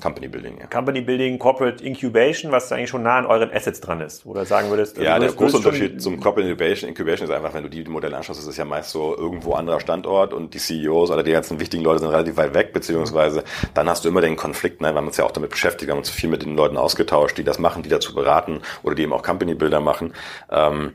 Company 0.00 0.28
Building, 0.28 0.58
ja. 0.58 0.66
Company 0.66 1.00
Building, 1.00 1.38
Corporate 1.38 1.84
Incubation, 1.84 2.52
was 2.52 2.70
eigentlich 2.72 2.90
schon 2.90 3.02
nah 3.02 3.18
an 3.18 3.26
euren 3.26 3.50
Assets 3.52 3.80
dran 3.80 4.00
ist. 4.00 4.26
Oder 4.26 4.44
sagen 4.44 4.70
würdest 4.70 4.98
Ja, 4.98 5.18
der 5.18 5.32
große 5.32 5.58
Unterschied 5.58 6.00
zum 6.00 6.20
Corporate 6.20 6.48
Incubation, 6.48 6.88
Incubation 6.88 7.28
ist 7.28 7.34
einfach, 7.34 7.54
wenn 7.54 7.62
du 7.62 7.68
die 7.68 7.84
Modelle 7.84 8.16
anschaust, 8.16 8.40
ist 8.40 8.46
es 8.46 8.56
ja 8.56 8.64
meist 8.64 8.90
so 8.90 9.16
irgendwo 9.16 9.54
anderer 9.54 9.80
Standort 9.80 10.32
und 10.32 10.54
die 10.54 10.58
CEOs 10.58 11.10
oder 11.10 11.22
die 11.22 11.32
ganzen 11.32 11.60
wichtigen 11.60 11.82
Leute 11.82 12.00
sind 12.00 12.08
relativ 12.08 12.36
weit 12.36 12.54
weg, 12.54 12.72
beziehungsweise 12.72 13.44
dann 13.74 13.88
hast 13.88 14.04
du 14.04 14.08
immer 14.08 14.20
den 14.20 14.36
Konflikt, 14.36 14.80
ne? 14.80 14.92
wir 14.92 14.96
haben 14.96 15.06
uns 15.06 15.16
ja 15.16 15.24
auch 15.24 15.30
damit 15.30 15.50
beschäftigt, 15.50 15.88
wir 15.88 15.92
haben 15.92 15.98
uns 15.98 16.10
viel 16.10 16.30
mit 16.30 16.42
den 16.42 16.56
Leuten 16.56 16.76
ausgetauscht, 16.76 17.38
die 17.38 17.44
das 17.44 17.58
machen, 17.58 17.82
die 17.82 17.88
dazu 17.88 18.14
beraten 18.14 18.60
oder 18.82 18.94
die 18.94 19.02
eben 19.02 19.12
auch 19.12 19.22
Company 19.22 19.54
Builder 19.54 19.80
machen. 19.80 20.14
Ähm, 20.50 20.92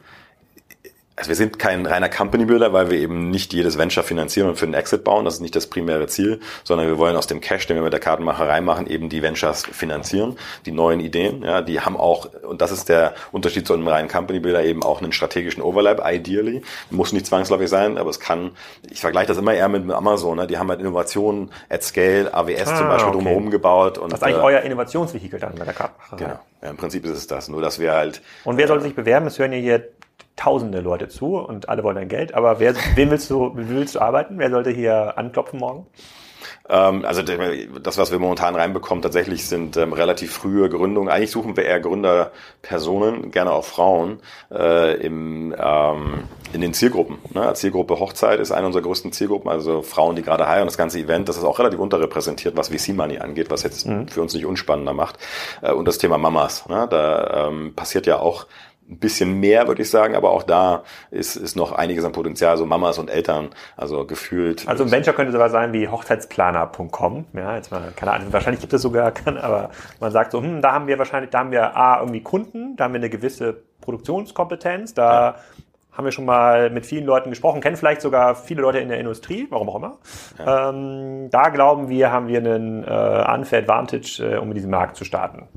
also 1.18 1.30
wir 1.30 1.36
sind 1.36 1.60
kein 1.60 1.86
reiner 1.86 2.10
Company 2.10 2.46
Builder, 2.46 2.74
weil 2.74 2.90
wir 2.92 2.98
eben 3.00 3.30
nicht 3.30 3.54
jedes 3.54 3.78
Venture 3.78 4.04
finanzieren 4.04 4.50
und 4.50 4.58
für 4.58 4.66
den 4.66 4.74
Exit 4.74 5.06
bauen. 5.06 5.24
Das 5.24 5.36
ist 5.36 5.40
nicht 5.40 5.56
das 5.56 5.68
primäre 5.68 6.08
Ziel, 6.08 6.42
sondern 6.66 6.88
wir 6.88 6.98
wollen 6.98 7.16
aus 7.16 7.26
dem 7.26 7.40
Cash, 7.40 7.68
den 7.68 7.78
wir 7.78 7.84
mit 7.84 7.94
der 7.94 8.02
Kartenmacherei 8.02 8.60
machen, 8.60 8.86
eben 8.88 9.08
die 9.08 9.22
Ventures 9.22 9.64
finanzieren, 9.64 10.38
die 10.66 10.72
neuen 10.72 11.00
Ideen. 11.00 11.42
Ja, 11.44 11.62
die 11.62 11.80
haben 11.80 11.96
auch, 11.96 12.28
und 12.44 12.62
das 12.62 12.72
ist 12.72 12.90
der 12.90 13.14
Unterschied 13.32 13.66
zu 13.66 13.74
einem 13.74 13.88
reinen 13.88 14.10
Company 14.10 14.40
Builder, 14.40 14.64
eben 14.66 14.84
auch 14.84 15.02
einen 15.02 15.14
strategischen 15.14 15.64
Overlap, 15.64 16.02
ideally. 16.06 16.64
Muss 16.90 17.14
nicht 17.14 17.26
zwangsläufig 17.26 17.70
sein, 17.70 17.98
aber 17.98 18.10
es 18.10 18.20
kann, 18.20 18.52
ich 18.90 19.00
vergleiche 19.00 19.28
das 19.28 19.38
immer 19.38 19.54
eher 19.54 19.70
mit 19.70 19.90
Amazon, 19.90 20.38
ne? 20.38 20.48
die 20.48 20.58
haben 20.58 20.70
halt 20.70 20.82
Innovationen 20.82 21.50
at 21.70 21.84
scale, 21.84 22.34
AWS 22.34 22.68
ah, 22.68 22.76
zum 22.76 22.88
Beispiel 22.88 23.10
okay. 23.10 23.18
drumherum 23.18 23.52
gebaut. 23.52 23.98
Und, 23.98 24.12
das 24.12 24.20
ist 24.20 24.24
eigentlich 24.24 24.38
äh, 24.38 24.46
euer 24.46 24.60
Innovationsvehikel 24.62 25.40
dann 25.40 25.56
bei 25.56 25.64
der 25.64 25.74
Kartenmacherei. 25.74 26.18
Genau. 26.18 26.40
Ja, 26.62 26.70
Im 26.72 26.78
Prinzip 26.78 27.06
ist 27.06 27.12
es 27.12 27.28
das. 27.28 27.48
Nur, 27.48 27.62
dass 27.62 27.80
wir 27.80 27.94
halt. 27.94 28.22
Und 28.44 28.58
wer 28.58 28.68
soll 28.68 28.82
sich 28.82 28.96
bewerben? 28.96 29.28
Es 29.28 29.38
hören 29.38 29.54
ja 29.54 29.60
hier 29.60 29.88
tausende 30.36 30.82
Leute 30.82 31.08
zu 31.08 31.38
und 31.38 31.70
alle 31.70 31.84
wollen 31.84 31.96
dein 31.96 32.10
Geld. 32.10 32.34
Aber 32.34 32.60
wer, 32.60 32.76
wen 32.96 33.10
willst 33.10 33.30
du, 33.30 33.52
willst 33.56 33.96
du 33.96 34.00
arbeiten? 34.00 34.38
Wer 34.38 34.50
sollte 34.50 34.72
hier 34.72 35.18
anklopfen 35.18 35.60
morgen? 35.60 35.88
Ähm, 36.68 37.06
also 37.06 37.22
das, 37.22 37.98
was 37.98 38.12
wir 38.12 38.20
momentan 38.20 38.56
reinbekommen, 38.56 39.02
tatsächlich 39.02 39.48
sind 39.48 39.78
ähm, 39.78 39.94
relativ 39.94 40.34
frühe 40.34 40.70
Gründungen. 40.70 41.10
Eigentlich 41.10 41.32
suchen 41.32 41.56
wir 41.56 41.66
eher 41.66 41.80
Gründerpersonen, 41.80 43.32
gerne 43.32 43.52
auch 43.52 43.66
Frauen, 43.66 44.20
äh, 44.52 44.96
im, 44.98 45.56
ähm, 45.58 46.24
in 46.54 46.62
den 46.62 46.74
Zielgruppen. 46.74 47.18
Ne? 47.34 47.54
Zielgruppe 47.54 48.00
Hochzeit 48.00 48.40
ist 48.40 48.52
eine 48.52 48.66
unserer 48.66 48.84
größten 48.84 49.12
Zielgruppen, 49.12 49.50
also 49.50 49.82
Frauen, 49.84 50.16
die 50.16 50.24
gerade 50.24 50.48
heiraten. 50.48 50.68
Das 50.68 50.78
ganze 50.78 51.00
Event, 51.00 51.30
das 51.30 51.38
ist 51.38 51.44
auch 51.44 51.60
relativ 51.60 51.80
unterrepräsentiert, 51.80 52.58
was 52.58 52.70
VC 52.70 52.96
Money 52.96 53.20
angeht, 53.20 53.52
was 53.52 53.64
jetzt 53.64 53.86
mhm. 53.86 54.08
für 54.08 54.22
uns 54.22 54.34
nicht 54.34 54.46
unspannender 54.46 54.94
macht. 54.94 55.20
Äh, 55.62 55.72
und 55.72 55.88
das 55.88 56.00
Thema 56.00 56.18
Mamas. 56.18 56.68
Ne? 56.68 56.88
Da 56.90 57.48
ähm, 57.48 57.74
passiert 57.76 58.08
ja 58.08 58.20
auch 58.20 58.48
ein 58.88 59.00
bisschen 59.00 59.40
mehr, 59.40 59.68
würde 59.68 59.82
ich 59.82 59.90
sagen, 59.90 60.16
aber 60.16 60.32
auch 60.32 60.44
da 60.44 60.84
ist, 61.10 61.36
ist 61.36 61.56
noch 61.56 61.72
einiges 61.72 62.06
an 62.06 62.12
Potenzial, 62.12 62.56
so 62.58 62.66
Mamas 62.66 63.00
und 63.00 63.10
Eltern, 63.10 63.50
also 63.78 64.06
gefühlt. 64.06 64.68
Also 64.68 64.84
ein 64.84 64.92
Venture 64.92 65.14
könnte 65.14 65.32
sowas 65.32 65.52
sein 65.52 65.74
wie 65.74 65.88
hochzeitsplaner.com, 65.88 67.26
ja, 67.34 67.56
jetzt 67.56 67.72
mal, 67.72 67.92
keine 67.96 68.14
Ahnung, 68.14 68.32
wahrscheinlich 68.32 68.62
gibt 68.62 68.74
es 68.74 68.82
sogar, 68.82 69.12
aber 69.26 69.72
man 70.00 70.12
sagt 70.12 70.32
so, 70.32 70.42
hm, 70.42 70.62
da 70.62 70.74
haben 70.74 70.88
wir 70.88 71.00
wahrscheinlich, 71.00 71.32
da 71.32 71.40
haben 71.40 71.52
wir 71.52 71.76
A, 71.76 72.00
irgendwie 72.00 72.22
Kunden, 72.22 72.76
da 72.76 72.84
haben 72.84 72.94
wir 72.94 73.00
eine 73.00 73.10
gewisse 73.10 73.64
Produktionskompetenz, 73.82 74.94
da 74.94 75.12
ja. 75.12 75.36
haben 75.94 76.06
wir 76.06 76.12
schon 76.12 76.26
mal 76.26 76.70
mit 76.70 76.86
vielen 76.86 77.06
Leuten 77.06 77.32
gesprochen, 77.32 77.62
kennen 77.62 77.78
vielleicht 77.78 78.02
sogar 78.02 78.36
viele 78.36 78.62
Leute 78.62 78.78
in 78.80 78.90
der 78.90 79.00
Industrie, 79.00 79.48
warum 79.50 79.70
auch 79.70 79.76
immer. 79.78 79.98
Ja. 80.38 80.70
Ähm, 80.70 81.30
da 81.32 81.50
glauben 81.50 81.90
wir, 81.90 82.12
haben 82.12 82.28
wir 82.28 82.38
einen 82.38 82.84
äh, 82.84 83.34
Unfair 83.34 83.60
Advantage, 83.60 84.20
äh, 84.22 84.38
um 84.38 84.50
in 84.50 84.54
diesen 84.54 84.70
Markt 84.70 84.96
zu 84.96 85.06
starten. 85.06 85.48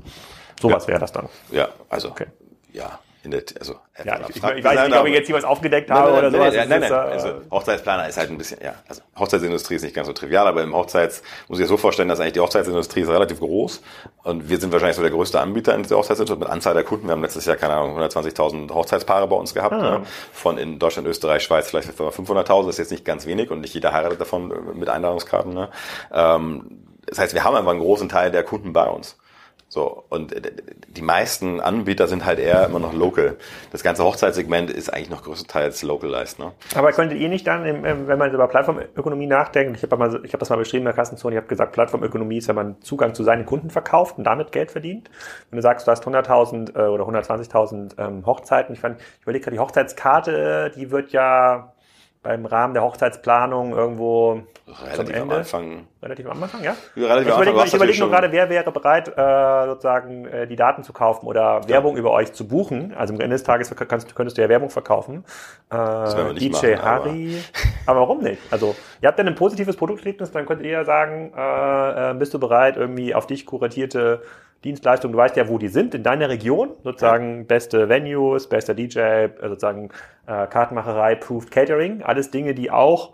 Sowas 0.59 0.85
ja. 0.85 0.89
wäre 0.89 0.99
das 0.99 1.11
dann. 1.11 1.29
Ja, 1.51 1.69
also 1.89 2.09
okay. 2.09 2.25
ja, 2.73 2.99
in 3.21 3.31
der, 3.31 3.43
also, 3.59 3.75
ja, 4.05 4.21
ich, 4.29 4.37
ich, 4.37 4.43
ich 4.43 4.63
weiß 4.63 4.87
nicht, 4.87 4.97
ob 4.97 5.05
ich 5.05 5.13
jetzt 5.13 5.27
hier 5.27 5.35
was 5.35 5.43
aufgedeckt 5.43 5.91
habe 5.91 6.09
nein, 6.09 6.11
nein, 6.11 6.19
oder 6.19 6.31
sowas. 6.31 6.55
Nein, 6.55 6.69
nein, 6.69 6.81
nein. 6.81 6.91
Also, 6.91 7.33
Hochzeitsplaner 7.51 8.07
ist 8.07 8.17
halt 8.17 8.29
ein 8.29 8.37
bisschen, 8.37 8.59
ja, 8.63 8.75
also 8.87 9.01
Hochzeitsindustrie 9.17 9.75
ist 9.75 9.83
nicht 9.83 9.93
ganz 9.93 10.07
so 10.07 10.13
trivial, 10.13 10.47
aber 10.47 10.63
im 10.63 10.73
Hochzeits, 10.73 11.21
muss 11.49 11.59
ich 11.59 11.67
so 11.67 11.75
vorstellen, 11.75 12.07
dass 12.07 12.21
eigentlich 12.21 12.33
die 12.33 12.39
Hochzeitsindustrie 12.39 13.01
ist 13.01 13.09
relativ 13.09 13.39
groß 13.39 13.81
und 14.23 14.49
wir 14.49 14.57
sind 14.57 14.71
wahrscheinlich 14.71 14.95
so 14.95 15.01
der 15.01 15.11
größte 15.11 15.37
Anbieter 15.37 15.75
in 15.75 15.83
der 15.83 15.97
Hochzeitsindustrie 15.97 16.39
mit 16.39 16.49
Anzahl 16.49 16.73
der 16.73 16.85
Kunden. 16.85 17.07
Wir 17.07 17.11
haben 17.11 17.21
letztes 17.21 17.45
Jahr, 17.45 17.57
keine 17.57 17.73
Ahnung, 17.73 17.99
120.000 17.99 18.73
Hochzeitspaare 18.73 19.27
bei 19.27 19.35
uns 19.35 19.53
gehabt, 19.53 19.73
ah. 19.73 19.99
ne? 19.99 20.01
von 20.31 20.57
in 20.57 20.79
Deutschland, 20.79 21.05
Österreich, 21.05 21.43
Schweiz 21.43 21.69
vielleicht 21.69 21.89
500.000, 21.89 22.67
das 22.67 22.75
ist 22.75 22.77
jetzt 22.77 22.91
nicht 22.91 23.03
ganz 23.03 23.25
wenig 23.25 23.51
und 23.51 23.59
nicht 23.59 23.73
jeder 23.73 23.91
heiratet 23.91 24.21
davon 24.21 24.77
mit 24.79 24.87
Einladungskarten. 24.87 25.53
Ne? 25.53 25.69
Ähm, 26.13 26.85
das 27.05 27.19
heißt, 27.19 27.33
wir 27.33 27.43
haben 27.43 27.55
einfach 27.55 27.71
einen 27.71 27.81
großen 27.81 28.07
Teil 28.07 28.31
der 28.31 28.43
Kunden 28.43 28.71
bei 28.71 28.87
uns. 28.87 29.17
So, 29.69 30.03
und 30.09 30.33
äh, 30.33 30.51
die 30.87 31.03
meisten 31.03 31.61
Anbieter 31.61 32.07
sind 32.07 32.25
halt 32.25 32.39
eher 32.39 32.65
immer 32.65 32.79
noch 32.79 32.93
local. 32.93 33.37
Das 33.71 33.83
ganze 33.83 34.03
Hochzeitssegment 34.03 34.71
ist 34.71 34.91
eigentlich 34.91 35.11
noch 35.11 35.23
größtenteils 35.23 35.83
localized. 35.83 36.39
Ne? 36.39 36.51
Aber 36.75 36.91
könntet 36.91 37.19
ihr 37.19 37.29
nicht 37.29 37.45
dann, 37.45 37.63
wenn 37.63 38.17
man 38.17 38.33
über 38.33 38.47
Plattformökonomie 38.47 39.27
nachdenkt, 39.27 39.77
ich 39.77 39.83
habe 39.89 40.03
hab 40.03 40.39
das 40.39 40.49
mal 40.49 40.55
beschrieben 40.55 40.81
in 40.81 40.85
der 40.85 40.93
Kassenzone, 40.93 41.35
ich 41.35 41.37
habe 41.37 41.47
gesagt, 41.47 41.71
Plattformökonomie 41.73 42.37
ist, 42.37 42.47
wenn 42.47 42.55
man 42.55 42.81
Zugang 42.81 43.13
zu 43.13 43.23
seinen 43.23 43.45
Kunden 43.45 43.69
verkauft 43.69 44.17
und 44.17 44.23
damit 44.23 44.51
Geld 44.51 44.71
verdient. 44.71 45.11
Wenn 45.51 45.57
du 45.57 45.61
sagst, 45.61 45.87
du 45.87 45.91
hast 45.91 46.03
100.000 46.03 46.75
äh, 46.75 46.87
oder 46.87 47.03
120.000 47.03 47.99
ähm, 47.99 48.25
Hochzeiten, 48.25 48.73
ich, 48.73 48.81
fand, 48.81 48.99
ich 48.99 49.21
überlege 49.21 49.43
gerade, 49.43 49.55
die 49.55 49.61
Hochzeitskarte, 49.61 50.71
die 50.75 50.89
wird 50.89 51.11
ja 51.11 51.73
beim 52.21 52.45
Rahmen 52.45 52.73
der 52.73 52.83
Hochzeitsplanung 52.83 53.71
irgendwo 53.71 54.41
relativ 54.91 55.21
am 55.21 55.29
Anfang. 55.31 55.87
Relativ 56.03 56.27
am 56.27 56.43
Anfang, 56.43 56.63
ja. 56.63 56.75
Relativ 56.97 57.27
ich 57.27 57.33
überlege, 57.33 57.63
ich 57.65 57.73
überlege 57.73 57.99
nur 57.99 58.09
gerade, 58.09 58.31
wer 58.33 58.49
wäre 58.49 58.71
bereit, 58.73 59.07
äh, 59.07 59.65
sozusagen 59.67 60.25
äh, 60.25 60.45
die 60.45 60.57
Daten 60.57 60.83
zu 60.83 60.91
kaufen 60.91 61.27
oder 61.27 61.67
Werbung 61.69 61.93
ja. 61.93 61.99
über 61.99 62.11
euch 62.11 62.33
zu 62.33 62.45
buchen. 62.45 62.93
Also 62.93 63.13
am 63.13 63.21
Ende 63.21 63.35
des 63.35 63.43
Tages 63.43 63.73
kannst, 63.87 64.13
könntest 64.15 64.37
du 64.37 64.41
ja 64.41 64.49
Werbung 64.49 64.69
verkaufen. 64.69 65.23
Äh, 65.71 66.33
DJ 66.35 66.51
machen, 66.51 66.83
Harry. 66.83 67.37
Aber. 67.85 67.91
aber 67.91 67.99
warum 68.01 68.21
nicht? 68.21 68.41
Also 68.51 68.75
ihr 69.01 69.07
habt 69.07 69.17
dann 69.17 69.27
ein 69.27 69.35
positives 69.35 69.77
Produkterlebnis, 69.77 70.31
dann 70.31 70.45
könntet 70.45 70.65
ihr 70.65 70.73
ja 70.73 70.85
sagen, 70.85 71.31
äh, 71.35 72.11
äh, 72.11 72.13
bist 72.15 72.33
du 72.33 72.39
bereit, 72.39 72.75
irgendwie 72.75 73.15
auf 73.15 73.27
dich 73.27 73.45
kuratierte 73.45 74.23
Dienstleistungen, 74.63 75.13
du 75.13 75.17
weißt 75.17 75.37
ja, 75.37 75.47
wo 75.47 75.57
die 75.57 75.69
sind, 75.69 75.95
in 75.95 76.03
deiner 76.03 76.29
Region, 76.29 76.71
sozusagen 76.83 77.47
beste 77.47 77.87
Venues, 77.87 78.47
bester 78.47 78.73
DJ, 78.73 78.99
äh, 78.99 79.29
sozusagen 79.41 79.89
äh, 80.27 80.47
Kartenmacherei, 80.47 81.15
Proved 81.15 81.49
Catering, 81.49 82.01
alles 82.03 82.29
Dinge, 82.31 82.53
die 82.53 82.69
auch 82.69 83.13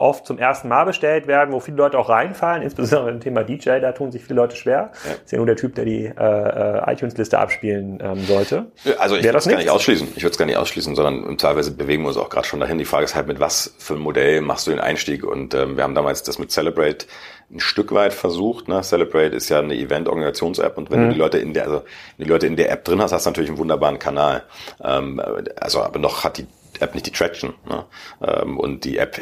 oft 0.00 0.26
zum 0.26 0.38
ersten 0.38 0.68
Mal 0.68 0.84
bestellt 0.84 1.26
werden, 1.26 1.52
wo 1.52 1.60
viele 1.60 1.76
Leute 1.76 1.98
auch 1.98 2.08
reinfallen, 2.08 2.62
insbesondere 2.62 3.10
im 3.10 3.20
Thema 3.20 3.44
DJ, 3.44 3.80
da 3.80 3.92
tun 3.92 4.10
sich 4.10 4.22
viele 4.22 4.36
Leute 4.36 4.56
schwer. 4.56 4.92
Ja. 5.04 5.12
Ist 5.12 5.30
ja 5.30 5.36
nur 5.36 5.46
der 5.46 5.56
Typ, 5.56 5.74
der 5.74 5.84
die 5.84 6.06
äh, 6.06 6.12
äh, 6.16 6.92
iTunes-Liste 6.92 7.38
abspielen 7.38 7.98
ähm, 8.02 8.24
sollte. 8.24 8.72
Also 8.98 9.16
ich 9.16 9.24
würde 9.24 9.38
es 9.38 9.46
gar 9.46 9.58
nicht 9.58 9.68
ausschließen. 9.68 10.08
Ich 10.16 10.22
würde 10.22 10.32
es 10.32 10.38
gar 10.38 10.46
nicht 10.46 10.56
ausschließen, 10.56 10.94
sondern 10.94 11.24
im 11.24 11.36
Teilweise 11.36 11.70
bewegen 11.70 12.02
wir 12.02 12.08
uns 12.08 12.16
auch 12.16 12.30
gerade 12.30 12.46
schon 12.46 12.60
dahin. 12.60 12.78
Die 12.78 12.86
Frage 12.86 13.04
ist 13.04 13.14
halt, 13.14 13.26
mit 13.26 13.40
was 13.40 13.74
für 13.78 13.94
ein 13.94 14.00
Modell 14.00 14.40
machst 14.40 14.66
du 14.66 14.70
den 14.70 14.80
Einstieg? 14.80 15.22
Und 15.22 15.54
ähm, 15.54 15.76
wir 15.76 15.84
haben 15.84 15.94
damals 15.94 16.22
das 16.22 16.38
mit 16.38 16.50
Celebrate 16.50 17.04
ein 17.50 17.60
Stück 17.60 17.92
weit 17.92 18.14
versucht. 18.14 18.68
Ne? 18.68 18.80
Celebrate 18.82 19.36
ist 19.36 19.50
ja 19.50 19.58
eine 19.58 19.74
Event-Organisations-App 19.74 20.78
und 20.78 20.90
wenn 20.90 21.00
mhm. 21.00 21.08
du 21.08 21.12
die 21.12 21.18
Leute 21.18 21.38
in 21.38 21.52
der, 21.52 21.64
also 21.64 21.82
die 22.16 22.24
Leute 22.24 22.46
in 22.46 22.56
der 22.56 22.70
App 22.70 22.84
drin 22.84 23.02
hast, 23.02 23.12
hast 23.12 23.26
du 23.26 23.30
natürlich 23.30 23.50
einen 23.50 23.58
wunderbaren 23.58 23.98
Kanal. 23.98 24.44
Ähm, 24.82 25.20
also 25.60 25.82
aber 25.82 25.98
noch 25.98 26.24
hat 26.24 26.38
die 26.38 26.46
App 26.78 26.94
nicht 26.94 27.06
die 27.06 27.10
Traction. 27.10 27.54
Ne? 27.68 27.84
Ähm, 28.22 28.58
und 28.58 28.84
die 28.84 28.98
App 28.98 29.20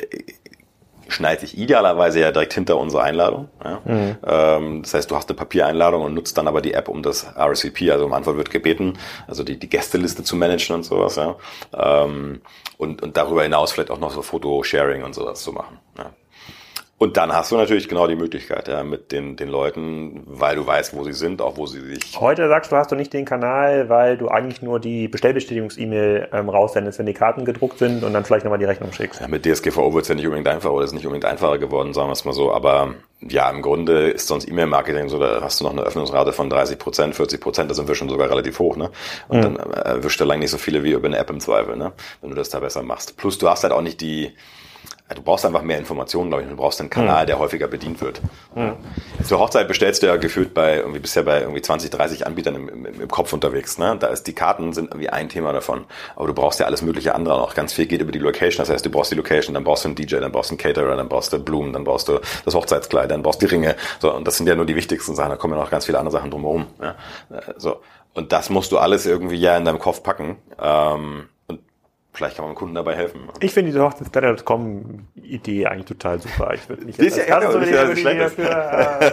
schneidet 1.08 1.40
sich 1.40 1.58
idealerweise 1.58 2.20
ja 2.20 2.30
direkt 2.30 2.54
hinter 2.54 2.76
unsere 2.76 3.02
Einladung. 3.02 3.48
Ja? 3.64 3.80
Mhm. 3.84 4.16
Ähm, 4.24 4.82
das 4.82 4.94
heißt, 4.94 5.10
du 5.10 5.16
hast 5.16 5.28
eine 5.28 5.36
Papiereinladung 5.36 6.02
und 6.02 6.14
nutzt 6.14 6.36
dann 6.38 6.46
aber 6.46 6.60
die 6.60 6.74
App, 6.74 6.88
um 6.88 7.02
das 7.02 7.26
RSVP, 7.36 7.90
also 7.90 8.04
um 8.04 8.12
Antwort 8.12 8.36
wird 8.36 8.50
gebeten, 8.50 8.98
also 9.26 9.42
die, 9.42 9.58
die 9.58 9.68
Gästeliste 9.68 10.22
zu 10.22 10.36
managen 10.36 10.76
und 10.76 10.84
sowas. 10.84 11.16
Ja? 11.16 11.36
Ähm, 11.72 12.42
und, 12.76 13.02
und 13.02 13.16
darüber 13.16 13.42
hinaus 13.42 13.72
vielleicht 13.72 13.90
auch 13.90 13.98
noch 13.98 14.12
so 14.12 14.22
Foto-Sharing 14.22 15.02
und 15.02 15.14
sowas 15.14 15.42
zu 15.42 15.52
machen. 15.52 15.78
Ja? 15.96 16.10
Und 16.98 17.16
dann 17.16 17.32
hast 17.32 17.52
du 17.52 17.56
natürlich 17.56 17.88
genau 17.88 18.08
die 18.08 18.16
Möglichkeit, 18.16 18.66
ja, 18.66 18.82
mit 18.82 19.12
den, 19.12 19.36
den 19.36 19.48
Leuten, 19.48 20.24
weil 20.26 20.56
du 20.56 20.66
weißt, 20.66 20.96
wo 20.96 21.04
sie 21.04 21.12
sind, 21.12 21.40
auch 21.40 21.56
wo 21.56 21.66
sie 21.66 21.80
sich. 21.80 22.18
Heute 22.18 22.48
sagst 22.48 22.72
du, 22.72 22.76
hast 22.76 22.90
du 22.90 22.96
nicht 22.96 23.12
den 23.12 23.24
Kanal, 23.24 23.88
weil 23.88 24.18
du 24.18 24.26
eigentlich 24.26 24.62
nur 24.62 24.80
die 24.80 25.06
Bestellbestätigungs-E-Mail 25.06 26.28
ähm, 26.32 26.48
raussendest, 26.48 26.98
wenn 26.98 27.06
die 27.06 27.14
Karten 27.14 27.44
gedruckt 27.44 27.78
sind 27.78 28.02
und 28.02 28.12
dann 28.12 28.24
vielleicht 28.24 28.44
nochmal 28.44 28.58
die 28.58 28.64
Rechnung 28.64 28.92
schickst. 28.92 29.20
Ja, 29.20 29.28
mit 29.28 29.46
DSGVO 29.46 29.94
wird 29.94 30.02
es 30.02 30.08
ja 30.08 30.16
nicht 30.16 30.26
unbedingt 30.26 30.48
einfacher 30.48 30.74
oder 30.74 30.84
ist 30.84 30.92
nicht 30.92 31.06
unbedingt 31.06 31.24
einfacher 31.24 31.58
geworden, 31.58 31.94
sagen 31.94 32.08
wir 32.08 32.14
es 32.14 32.24
mal 32.24 32.32
so. 32.32 32.52
Aber 32.52 32.94
ja, 33.20 33.48
im 33.48 33.62
Grunde 33.62 34.10
ist 34.10 34.26
sonst 34.26 34.48
E-Mail-Marketing 34.48 35.08
so, 35.08 35.20
da 35.20 35.40
hast 35.40 35.60
du 35.60 35.64
noch 35.64 35.72
eine 35.72 35.82
Öffnungsrate 35.82 36.32
von 36.32 36.50
30 36.50 36.80
Prozent, 36.80 37.14
40 37.14 37.40
Prozent, 37.40 37.70
da 37.70 37.74
sind 37.74 37.86
wir 37.86 37.94
schon 37.94 38.08
sogar 38.08 38.28
relativ 38.28 38.58
hoch, 38.58 38.76
ne? 38.76 38.90
Und 39.28 39.38
mhm. 39.38 39.42
dann 39.42 39.56
erwischt 39.56 40.20
er 40.20 40.26
lang 40.26 40.40
nicht 40.40 40.50
so 40.50 40.58
viele 40.58 40.82
wie 40.82 40.92
über 40.92 41.06
eine 41.06 41.18
App 41.18 41.30
im 41.30 41.38
Zweifel, 41.38 41.76
ne? 41.76 41.92
Wenn 42.20 42.30
du 42.30 42.36
das 42.36 42.48
da 42.48 42.58
besser 42.58 42.82
machst. 42.82 43.16
Plus 43.16 43.38
du 43.38 43.48
hast 43.48 43.62
halt 43.62 43.72
auch 43.72 43.82
nicht 43.82 44.00
die, 44.00 44.32
du 45.14 45.22
brauchst 45.22 45.46
einfach 45.46 45.62
mehr 45.62 45.78
Informationen, 45.78 46.28
glaube 46.28 46.44
ich. 46.44 46.50
Du 46.50 46.56
brauchst 46.56 46.80
einen 46.80 46.90
Kanal, 46.90 47.22
mhm. 47.22 47.26
der 47.28 47.38
häufiger 47.38 47.66
bedient 47.66 48.00
wird. 48.00 48.20
Mhm. 48.54 48.74
Zur 49.24 49.38
Hochzeit 49.40 49.66
bestellst 49.66 50.02
du 50.02 50.06
ja 50.06 50.16
gefühlt 50.16 50.52
bei 50.52 50.76
irgendwie 50.76 51.00
bisher 51.00 51.22
bei 51.22 51.40
irgendwie 51.40 51.62
20, 51.62 51.90
30 51.90 52.26
Anbietern 52.26 52.54
im, 52.54 52.68
im, 52.68 53.00
im, 53.00 53.08
Kopf 53.08 53.32
unterwegs. 53.32 53.78
Ne? 53.78 53.96
Da 53.98 54.08
ist 54.08 54.26
die 54.26 54.34
Karten 54.34 54.72
sind 54.72 54.90
irgendwie 54.90 55.08
ein 55.08 55.28
Thema 55.28 55.52
davon. 55.52 55.84
Aber 56.14 56.26
du 56.26 56.34
brauchst 56.34 56.60
ja 56.60 56.66
alles 56.66 56.82
mögliche 56.82 57.14
andere 57.14 57.38
noch. 57.38 57.54
Ganz 57.54 57.72
viel 57.72 57.86
geht 57.86 58.02
über 58.02 58.12
die 58.12 58.18
Location. 58.18 58.58
Das 58.58 58.70
heißt, 58.70 58.84
du 58.84 58.90
brauchst 58.90 59.10
die 59.10 59.16
Location, 59.16 59.54
dann 59.54 59.64
brauchst 59.64 59.84
du 59.84 59.88
einen 59.88 59.96
DJ, 59.96 60.16
dann 60.16 60.32
brauchst 60.32 60.50
du 60.50 60.54
einen 60.54 60.58
Caterer, 60.58 60.96
dann 60.96 61.08
brauchst 61.08 61.32
du 61.32 61.38
Blumen, 61.38 61.72
dann 61.72 61.84
brauchst 61.84 62.08
du 62.08 62.20
das 62.44 62.54
Hochzeitskleid, 62.54 63.10
dann 63.10 63.22
brauchst 63.22 63.40
du 63.40 63.46
die 63.46 63.54
Ringe. 63.54 63.76
So, 64.00 64.14
und 64.14 64.26
das 64.26 64.36
sind 64.36 64.46
ja 64.46 64.54
nur 64.54 64.66
die 64.66 64.76
wichtigsten 64.76 65.14
Sachen. 65.14 65.30
Da 65.30 65.36
kommen 65.36 65.54
ja 65.54 65.60
noch 65.60 65.70
ganz 65.70 65.86
viele 65.86 65.98
andere 65.98 66.12
Sachen 66.12 66.30
drumherum. 66.30 66.66
Ja? 66.82 66.96
So. 67.56 67.80
Und 68.14 68.32
das 68.32 68.50
musst 68.50 68.72
du 68.72 68.78
alles 68.78 69.06
irgendwie 69.06 69.36
ja 69.36 69.56
in 69.56 69.64
deinem 69.64 69.78
Kopf 69.78 70.02
packen. 70.02 70.38
Ähm, 70.60 71.28
Vielleicht 72.18 72.36
kann 72.36 72.46
man 72.46 72.56
Kunden 72.56 72.74
dabei 72.74 72.96
helfen. 72.96 73.28
Ich 73.38 73.52
finde 73.52 73.70
diese 73.70 73.80
Hochzeitsplanet.com-Idee 73.80 75.66
eigentlich 75.66 75.86
total 75.86 76.20
super. 76.20 76.52
Ich 76.52 76.68
würde 76.68 76.84
nicht 76.84 76.98
das 76.98 77.06
ist 77.06 77.28
ja 77.28 77.40
so 77.48 77.60
dafür, 77.60 78.50
äh, 78.50 79.10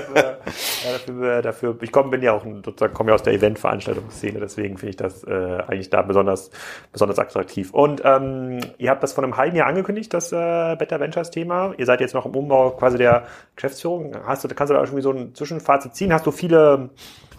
dafür, 0.92 1.42
dafür, 1.44 1.78
ich 1.82 1.92
komme, 1.92 2.10
bin 2.10 2.24
ja 2.24 2.34
auch 2.34 2.44
sozusagen 2.44 2.96
komme 2.96 3.12
ja 3.12 3.14
aus 3.14 3.22
der 3.22 3.34
Eventveranstaltungsszene, 3.34 4.40
deswegen 4.40 4.80
finde 4.80 4.90
ich 4.90 4.96
das 4.96 5.24
äh, 5.24 5.30
eigentlich 5.68 5.92
da 5.92 6.02
besonders 6.02 6.50
besonders 6.92 7.20
attraktiv. 7.20 7.72
Und 7.76 8.02
ähm, 8.04 8.60
ihr 8.80 8.90
habt 8.90 9.04
das 9.04 9.14
vor 9.14 9.24
einem 9.24 9.38
halben 9.38 9.56
Jahr 9.56 9.68
angekündigt, 9.68 10.12
das 10.12 10.32
äh, 10.32 10.76
Better 10.76 11.00
Ventures 11.00 11.30
Thema. 11.30 11.76
Ihr 11.78 11.86
seid 11.86 12.02
jetzt 12.02 12.16
noch 12.16 12.26
im 12.26 12.36
Umbau 12.36 12.72
quasi 12.72 12.98
der 12.98 13.28
Geschäftsführung. 13.56 14.16
Hast 14.26 14.44
du, 14.44 14.48
kannst 14.48 14.72
du 14.72 14.74
da 14.74 14.82
irgendwie 14.82 15.04
so 15.04 15.12
ein 15.12 15.36
Zwischenfazit 15.36 15.94
ziehen? 15.94 16.12
Hast 16.12 16.26
du 16.26 16.32
viele 16.32 16.90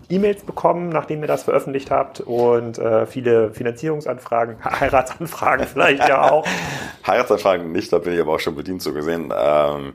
E-Mails 0.09 0.45
bekommen, 0.45 0.89
nachdem 0.89 1.21
ihr 1.23 1.27
das 1.27 1.45
veröffentlicht 1.45 1.91
habt 1.91 2.21
und 2.21 2.79
äh, 2.79 3.07
viele 3.07 3.53
Finanzierungsanfragen, 3.53 4.57
Heiratsanfragen 4.65 5.67
vielleicht 5.67 6.09
ja 6.09 6.31
auch. 6.31 6.47
Heiratsanfragen 7.07 7.73
nicht, 7.73 7.93
da 7.93 7.99
bin 7.99 8.15
ich 8.15 8.21
aber 8.21 8.35
auch 8.35 8.41
schon 8.41 8.55
bedient 8.55 8.83
so 8.83 8.93
gesehen. 8.93 9.33
Ähm, 9.37 9.95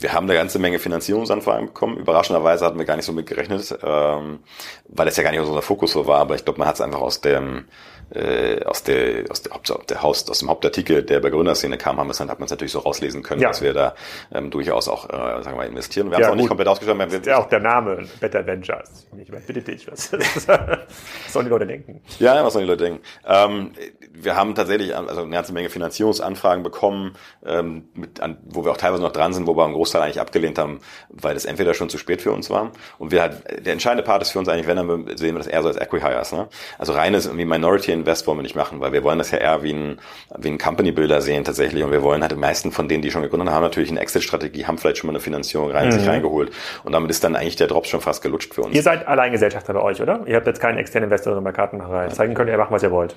wir 0.00 0.12
haben 0.12 0.24
eine 0.24 0.34
ganze 0.38 0.58
Menge 0.58 0.78
Finanzierungsanfragen 0.78 1.66
bekommen. 1.66 1.98
Überraschenderweise 1.98 2.64
hatten 2.64 2.78
wir 2.78 2.84
gar 2.84 2.96
nicht 2.96 3.06
so 3.06 3.12
mit 3.12 3.26
gerechnet, 3.26 3.76
ähm, 3.82 4.40
weil 4.88 5.06
das 5.06 5.16
ja 5.16 5.22
gar 5.22 5.30
nicht 5.30 5.40
unser 5.40 5.62
Fokus 5.62 5.92
so 5.92 6.06
war. 6.06 6.18
Aber 6.18 6.34
ich 6.34 6.44
glaube, 6.44 6.58
man 6.58 6.68
hat 6.68 6.74
es 6.74 6.80
einfach 6.80 7.00
aus 7.00 7.20
dem 7.20 7.66
äh, 8.10 8.62
aus 8.64 8.82
der 8.82 9.24
aus 9.30 9.42
der, 9.42 9.54
Haupt, 9.54 9.90
der 9.90 10.02
Haus, 10.02 10.28
aus 10.28 10.38
dem 10.38 10.48
Hauptartikel, 10.48 11.02
der 11.02 11.20
bei 11.20 11.30
Gründerszene 11.30 11.78
kam, 11.78 11.98
haben 11.98 12.08
wir 12.08 12.14
dann 12.14 12.30
hat 12.30 12.38
man 12.38 12.44
es 12.44 12.50
natürlich 12.50 12.72
so 12.72 12.80
rauslesen 12.80 13.22
können, 13.22 13.40
ja. 13.40 13.48
dass 13.48 13.62
wir 13.62 13.72
da 13.72 13.94
ähm, 14.32 14.50
durchaus 14.50 14.88
auch 14.88 15.08
äh, 15.08 15.12
sagen 15.12 15.52
wir 15.52 15.56
mal 15.56 15.66
investieren. 15.66 16.10
Wir 16.10 16.12
ja, 16.12 16.16
haben 16.16 16.24
es 16.24 16.30
auch 16.30 16.36
nicht 16.36 16.48
komplett 16.48 16.68
ausgeschrieben. 16.68 16.98
Das 17.00 17.12
ist 17.12 17.26
ja 17.26 17.38
auch 17.38 17.48
der 17.48 17.60
Name 17.60 18.06
Better 18.20 18.46
Ventures. 18.46 19.06
Ich 19.20 19.30
meine, 19.30 19.44
bitte 19.44 19.62
dich, 19.62 19.90
was, 19.90 20.12
was 20.12 20.46
sollen 21.32 21.46
die 21.46 21.50
Leute 21.50 21.66
denken? 21.66 22.02
Ja, 22.18 22.44
was 22.44 22.52
sollen 22.52 22.66
die 22.66 22.70
Leute 22.70 22.84
denken? 22.84 23.00
Ähm, 23.26 23.72
wir 24.12 24.36
haben 24.36 24.54
tatsächlich 24.54 24.94
also 24.96 25.22
eine 25.22 25.30
ganze 25.30 25.52
Menge 25.52 25.68
Finanzierungsanfragen 25.68 26.62
bekommen, 26.62 27.14
ähm, 27.44 27.88
mit, 27.94 28.20
an, 28.20 28.38
wo 28.44 28.64
wir 28.64 28.72
auch 28.72 28.76
teilweise 28.76 29.02
noch 29.02 29.12
dran 29.12 29.32
sind, 29.32 29.46
wo 29.46 29.56
wir 29.56 29.64
einen 29.64 29.74
Großteil 29.84 30.02
eigentlich 30.02 30.20
abgelehnt 30.20 30.58
haben, 30.58 30.80
weil 31.10 31.34
das 31.34 31.44
entweder 31.44 31.74
schon 31.74 31.90
zu 31.90 31.98
spät 31.98 32.22
für 32.22 32.32
uns 32.32 32.48
war 32.48 32.70
und 32.98 33.12
wir 33.12 33.20
halt 33.20 33.66
der 33.66 33.74
entscheidende 33.74 34.02
Part 34.02 34.22
ist 34.22 34.30
für 34.30 34.38
uns 34.38 34.48
eigentlich, 34.48 34.66
wenn 34.66 34.76
dann 34.76 35.16
sehen 35.16 35.34
wir 35.34 35.38
das 35.38 35.46
eher 35.46 35.62
so 35.62 35.68
als 35.68 35.76
Equihires, 35.76 36.32
ne? 36.32 36.48
Also 36.78 36.94
reines 36.94 37.26
irgendwie 37.26 37.44
Minority 37.44 37.92
Invest 37.92 38.26
wollen 38.26 38.38
wir 38.38 38.42
nicht 38.42 38.56
machen, 38.56 38.80
weil 38.80 38.92
wir 38.92 39.04
wollen 39.04 39.18
das 39.18 39.30
ja 39.30 39.38
eher 39.38 39.62
wie 39.62 39.74
ein, 39.74 40.00
wie 40.38 40.48
ein 40.48 40.58
Company 40.58 40.92
Builder 40.92 41.20
sehen 41.20 41.44
tatsächlich 41.44 41.84
und 41.84 41.92
wir 41.92 42.02
wollen 42.02 42.22
halt 42.22 42.32
die 42.32 42.36
meisten 42.36 42.72
von 42.72 42.88
denen, 42.88 43.02
die 43.02 43.10
schon 43.10 43.22
gegründet 43.22 43.50
haben, 43.50 43.62
natürlich 43.62 43.90
eine 43.90 44.00
Exit-Strategie, 44.00 44.64
haben 44.66 44.78
vielleicht 44.78 44.98
schon 44.98 45.08
mal 45.08 45.12
eine 45.12 45.20
Finanzierung 45.20 45.70
rein, 45.70 45.88
mhm. 45.88 45.92
sich 45.92 46.08
reingeholt 46.08 46.50
und 46.82 46.92
damit 46.92 47.10
ist 47.10 47.22
dann 47.22 47.36
eigentlich 47.36 47.56
der 47.56 47.66
Drops 47.66 47.90
schon 47.90 48.00
fast 48.00 48.22
gelutscht 48.22 48.54
für 48.54 48.62
uns. 48.62 48.74
Ihr 48.74 48.82
seid 48.82 49.06
Alleingesellschafter 49.06 49.74
bei 49.74 49.82
euch, 49.82 50.00
oder? 50.00 50.22
Ihr 50.26 50.36
habt 50.36 50.46
jetzt 50.46 50.60
keinen 50.60 50.78
externen 50.78 51.10
Investor 51.10 51.38
bei 51.40 51.52
Kartenmacherei. 51.52 52.08
Zeigen 52.08 52.34
könnt 52.34 52.48
ihr 52.48 52.56
machen, 52.56 52.72
was 52.72 52.82
ihr 52.82 52.90
wollt. 52.90 53.14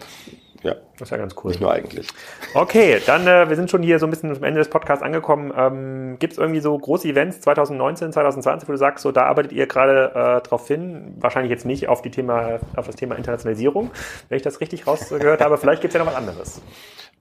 Ja. 0.63 0.75
Das 0.93 1.07
ist 1.07 1.11
ja 1.11 1.17
ganz 1.17 1.35
cool. 1.43 1.51
Nicht 1.51 1.61
nur 1.61 1.71
eigentlich. 1.71 2.07
Okay, 2.53 2.99
dann 3.05 3.27
äh, 3.27 3.47
wir 3.49 3.55
sind 3.55 3.69
schon 3.69 3.83
hier 3.83 3.99
so 3.99 4.07
ein 4.07 4.09
bisschen 4.09 4.35
am 4.35 4.43
Ende 4.43 4.59
des 4.59 4.69
Podcasts 4.69 5.03
angekommen. 5.03 5.53
Ähm, 5.55 6.17
Gibt 6.19 6.33
es 6.33 6.39
irgendwie 6.39 6.59
so 6.59 6.77
große 6.77 7.07
Events 7.07 7.41
2019, 7.41 8.11
2020, 8.13 8.67
wo 8.67 8.71
du 8.71 8.77
sagst, 8.77 9.03
so 9.03 9.11
da 9.11 9.23
arbeitet 9.23 9.51
ihr 9.51 9.67
gerade 9.67 10.11
äh, 10.15 10.47
drauf 10.47 10.67
hin? 10.67 11.15
Wahrscheinlich 11.19 11.51
jetzt 11.51 11.65
nicht 11.65 11.87
auf 11.87 12.01
die 12.01 12.11
Thema, 12.11 12.59
auf 12.75 12.87
das 12.87 12.95
Thema 12.95 13.15
Internationalisierung, 13.15 13.91
wenn 14.29 14.37
ich 14.37 14.43
das 14.43 14.59
richtig 14.59 14.87
rausgehört 14.87 15.41
habe. 15.41 15.57
Vielleicht 15.57 15.81
gibt 15.81 15.93
es 15.93 15.99
ja 15.99 16.03
noch 16.03 16.11
was 16.11 16.17
anderes. 16.17 16.61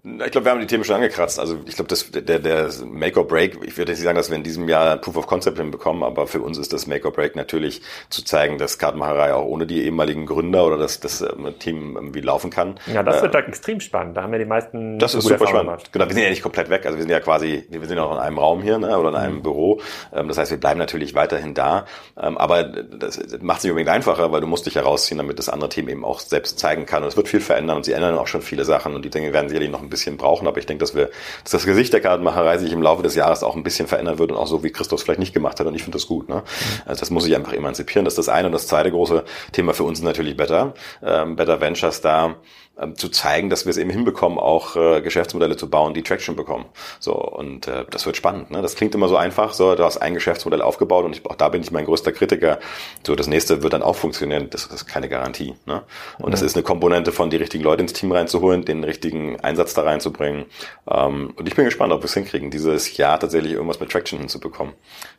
Ich 0.05 0.31
glaube, 0.31 0.45
wir 0.45 0.53
haben 0.53 0.61
die 0.61 0.69
Themen 0.69 0.85
schon 0.85 0.95
angekratzt. 0.95 1.41
Also 1.41 1.59
ich 1.67 1.75
glaube, 1.75 1.89
das 1.89 2.13
der, 2.13 2.39
der 2.39 2.71
Make 2.85 3.19
or 3.19 3.27
Break, 3.27 3.59
ich 3.65 3.77
würde 3.77 3.91
nicht 3.91 4.01
sagen, 4.01 4.17
dass 4.17 4.31
wir 4.31 4.37
in 4.37 4.45
diesem 4.45 4.69
Jahr 4.69 4.97
Proof 4.99 5.17
of 5.17 5.27
Concept 5.27 5.59
hinbekommen, 5.59 6.05
aber 6.05 6.29
für 6.29 6.41
uns 6.43 6.59
ist 6.59 6.73
das 6.73 6.87
Make 6.87 7.09
or 7.09 7.13
Break 7.13 7.35
natürlich 7.35 7.83
zu 8.09 8.25
zeigen, 8.25 8.57
dass 8.57 8.79
Kartenmacherei 8.79 9.35
auch 9.35 9.45
ohne 9.45 9.67
die 9.67 9.83
ehemaligen 9.83 10.27
Gründer 10.27 10.65
oder 10.65 10.79
dass 10.79 11.01
das 11.01 11.23
ähm, 11.23 11.53
Team 11.59 11.97
irgendwie 11.97 12.21
laufen 12.21 12.51
kann. 12.51 12.79
Ja, 12.87 13.03
das 13.03 13.21
wird 13.21 13.35
äh, 13.35 13.39
extrem 13.39 13.81
spannend. 13.81 14.17
Da 14.17 14.23
haben 14.23 14.31
wir 14.31 14.39
die 14.39 14.45
meisten. 14.45 15.01
Das 15.01 15.15
ist 15.15 15.25
super 15.25 15.49
spannend. 15.49 15.71
Gemacht. 15.71 15.93
Genau, 15.93 16.07
wir 16.07 16.15
sind 16.15 16.23
ja 16.23 16.31
nicht 16.31 16.43
komplett 16.43 16.71
weg. 16.71 16.87
Also 16.87 16.99
wir 16.99 17.03
sind 17.03 17.11
ja 17.11 17.19
quasi, 17.19 17.65
wir 17.69 17.85
sind 17.85 17.97
ja 17.97 18.05
auch 18.05 18.13
in 18.13 18.19
einem 18.19 18.39
Raum 18.39 18.63
hier 18.63 18.79
ne, 18.79 18.97
oder 18.97 19.09
in 19.09 19.17
einem 19.17 19.37
mhm. 19.39 19.43
Büro. 19.43 19.81
Ähm, 20.15 20.29
das 20.29 20.39
heißt, 20.39 20.53
wir 20.53 20.61
bleiben 20.61 20.79
natürlich 20.79 21.17
weiterhin 21.17 21.53
da. 21.55 21.85
Ähm, 22.17 22.39
aber 22.39 22.63
das 22.63 23.19
macht 23.41 23.59
es 23.59 23.65
nicht 23.65 23.73
unbedingt 23.73 23.91
einfacher, 23.91 24.31
weil 24.31 24.41
du 24.41 24.47
musst 24.47 24.67
dich 24.67 24.77
herausziehen, 24.77 25.19
damit 25.19 25.41
das 25.41 25.49
andere 25.49 25.69
Team 25.69 25.89
eben 25.89 26.05
auch 26.05 26.21
selbst 26.21 26.61
zeigen 26.61 26.87
kann. 26.87 27.03
Und 27.03 27.09
es 27.09 27.17
wird 27.17 27.29
viel 27.29 27.41
verändern 27.41 27.79
und 27.79 27.85
sie 27.85 27.93
ändern 27.93 28.17
auch 28.17 28.29
schon 28.29 28.43
viele 28.43 28.65
Sachen 28.65 28.95
und 28.95 29.05
die 29.05 29.11
Dinge 29.11 29.33
werden 29.33 29.49
sicherlich 29.49 29.71
noch 29.71 29.83
ein 29.83 29.89
bisschen 29.89 29.96
brauchen. 30.17 30.47
Aber 30.47 30.59
ich 30.59 30.67
denke, 30.67 30.81
dass 30.81 30.95
wir, 30.95 31.11
dass 31.43 31.53
das 31.53 31.65
Gesicht 31.65 31.93
der 31.93 32.01
Kartenmacherei 32.01 32.59
sich 32.59 32.73
im 32.73 32.83
Laufe 32.83 33.03
des 33.03 33.15
Jahres 33.15 33.43
auch 33.43 33.57
ein 33.57 33.63
bisschen 33.63 33.89
verändern 33.89 34.19
wird 34.19 34.33
und 34.33 34.39
auch 34.39 34.47
so, 34.47 34.63
wie 34.63 34.71
Christus 34.71 35.03
vielleicht 35.03 35.21
nicht 35.21 35.33
gemacht 35.33 35.61
hat. 35.61 35.67
Und 35.67 35.75
ich 35.75 35.83
finde 35.83 35.97
das 35.97 36.07
gut. 36.07 36.29
Ne? 36.29 36.43
Also 36.85 37.01
das 37.01 37.11
muss 37.11 37.25
sich 37.25 37.35
einfach 37.35 37.53
emanzipieren. 37.53 38.05
Das 38.05 38.15
ist 38.15 38.19
das 38.19 38.29
eine. 38.29 38.47
Und 38.47 38.53
das 38.53 38.67
zweite 38.67 38.91
große 38.91 39.25
Thema 39.53 39.75
für 39.75 39.85
uns 39.85 39.99
ist 39.99 40.05
natürlich 40.05 40.37
Better. 40.37 40.75
Ähm, 41.03 41.37
Better 41.37 41.61
Ventures 41.61 42.01
da 42.01 42.37
ähm, 42.79 42.97
zu 42.97 43.09
zeigen, 43.09 43.49
dass 43.51 43.65
wir 43.65 43.71
es 43.71 43.79
eben 43.79 43.91
hinbekommen, 43.91 44.39
auch 44.39 44.77
äh, 44.77 45.01
Geschäftsmodelle 45.01 45.57
zu 45.57 45.71
bauen, 45.71 45.95
die 45.95 46.03
Traction 46.03 46.37
bekommen. 46.37 46.67
So 47.01 47.15
und 47.15 47.67
äh, 47.69 47.85
das 47.91 48.05
wird 48.05 48.17
spannend. 48.17 48.51
Ne? 48.51 48.61
Das 48.61 48.75
klingt 48.75 48.95
immer 48.95 49.09
so 49.09 49.17
einfach. 49.17 49.55
So, 49.55 49.75
du 49.75 49.85
hast 49.85 49.99
ein 49.99 50.15
Geschäftsmodell 50.15 50.61
aufgebaut 50.61 51.05
und 51.05 51.17
ich, 51.17 51.25
auch 51.25 51.37
da 51.37 51.49
bin 51.49 51.63
ich 51.63 51.71
mein 51.71 51.87
größter 51.87 52.13
Kritiker. 52.13 52.59
So, 53.07 53.15
das 53.15 53.29
nächste 53.29 53.63
wird 53.63 53.73
dann 53.73 53.83
auch 53.83 53.97
funktionieren. 53.97 54.49
Das, 54.51 54.69
das 54.69 54.83
ist 54.83 54.87
keine 54.87 55.09
Garantie. 55.09 55.55
Ne? 55.65 55.83
Und 56.19 56.27
mhm. 56.27 56.31
das 56.33 56.43
ist 56.43 56.55
eine 56.55 56.63
Komponente 56.63 57.13
von 57.13 57.31
die 57.31 57.37
richtigen 57.37 57.65
Leute 57.65 57.83
ins 57.83 57.93
Team 57.95 58.13
reinzuholen, 58.13 58.65
den 58.65 58.85
richtigen 58.85 59.41
Einsatz 59.41 59.75
da 59.75 59.83
reinzubringen. 59.83 60.45
Ähm, 60.91 61.33
und 61.35 61.49
ich 61.49 61.55
bin 61.55 61.65
gespannt, 61.65 61.93
ob 61.93 62.03
wir 62.03 62.07
es 62.07 62.15
hinkriegen, 62.15 62.51
dieses 62.51 62.97
Jahr 62.97 63.19
tatsächlich 63.19 63.53
irgendwas 63.53 63.81
mit 63.81 63.91
Traction 63.91 64.19
hinzubekommen. 64.19 64.75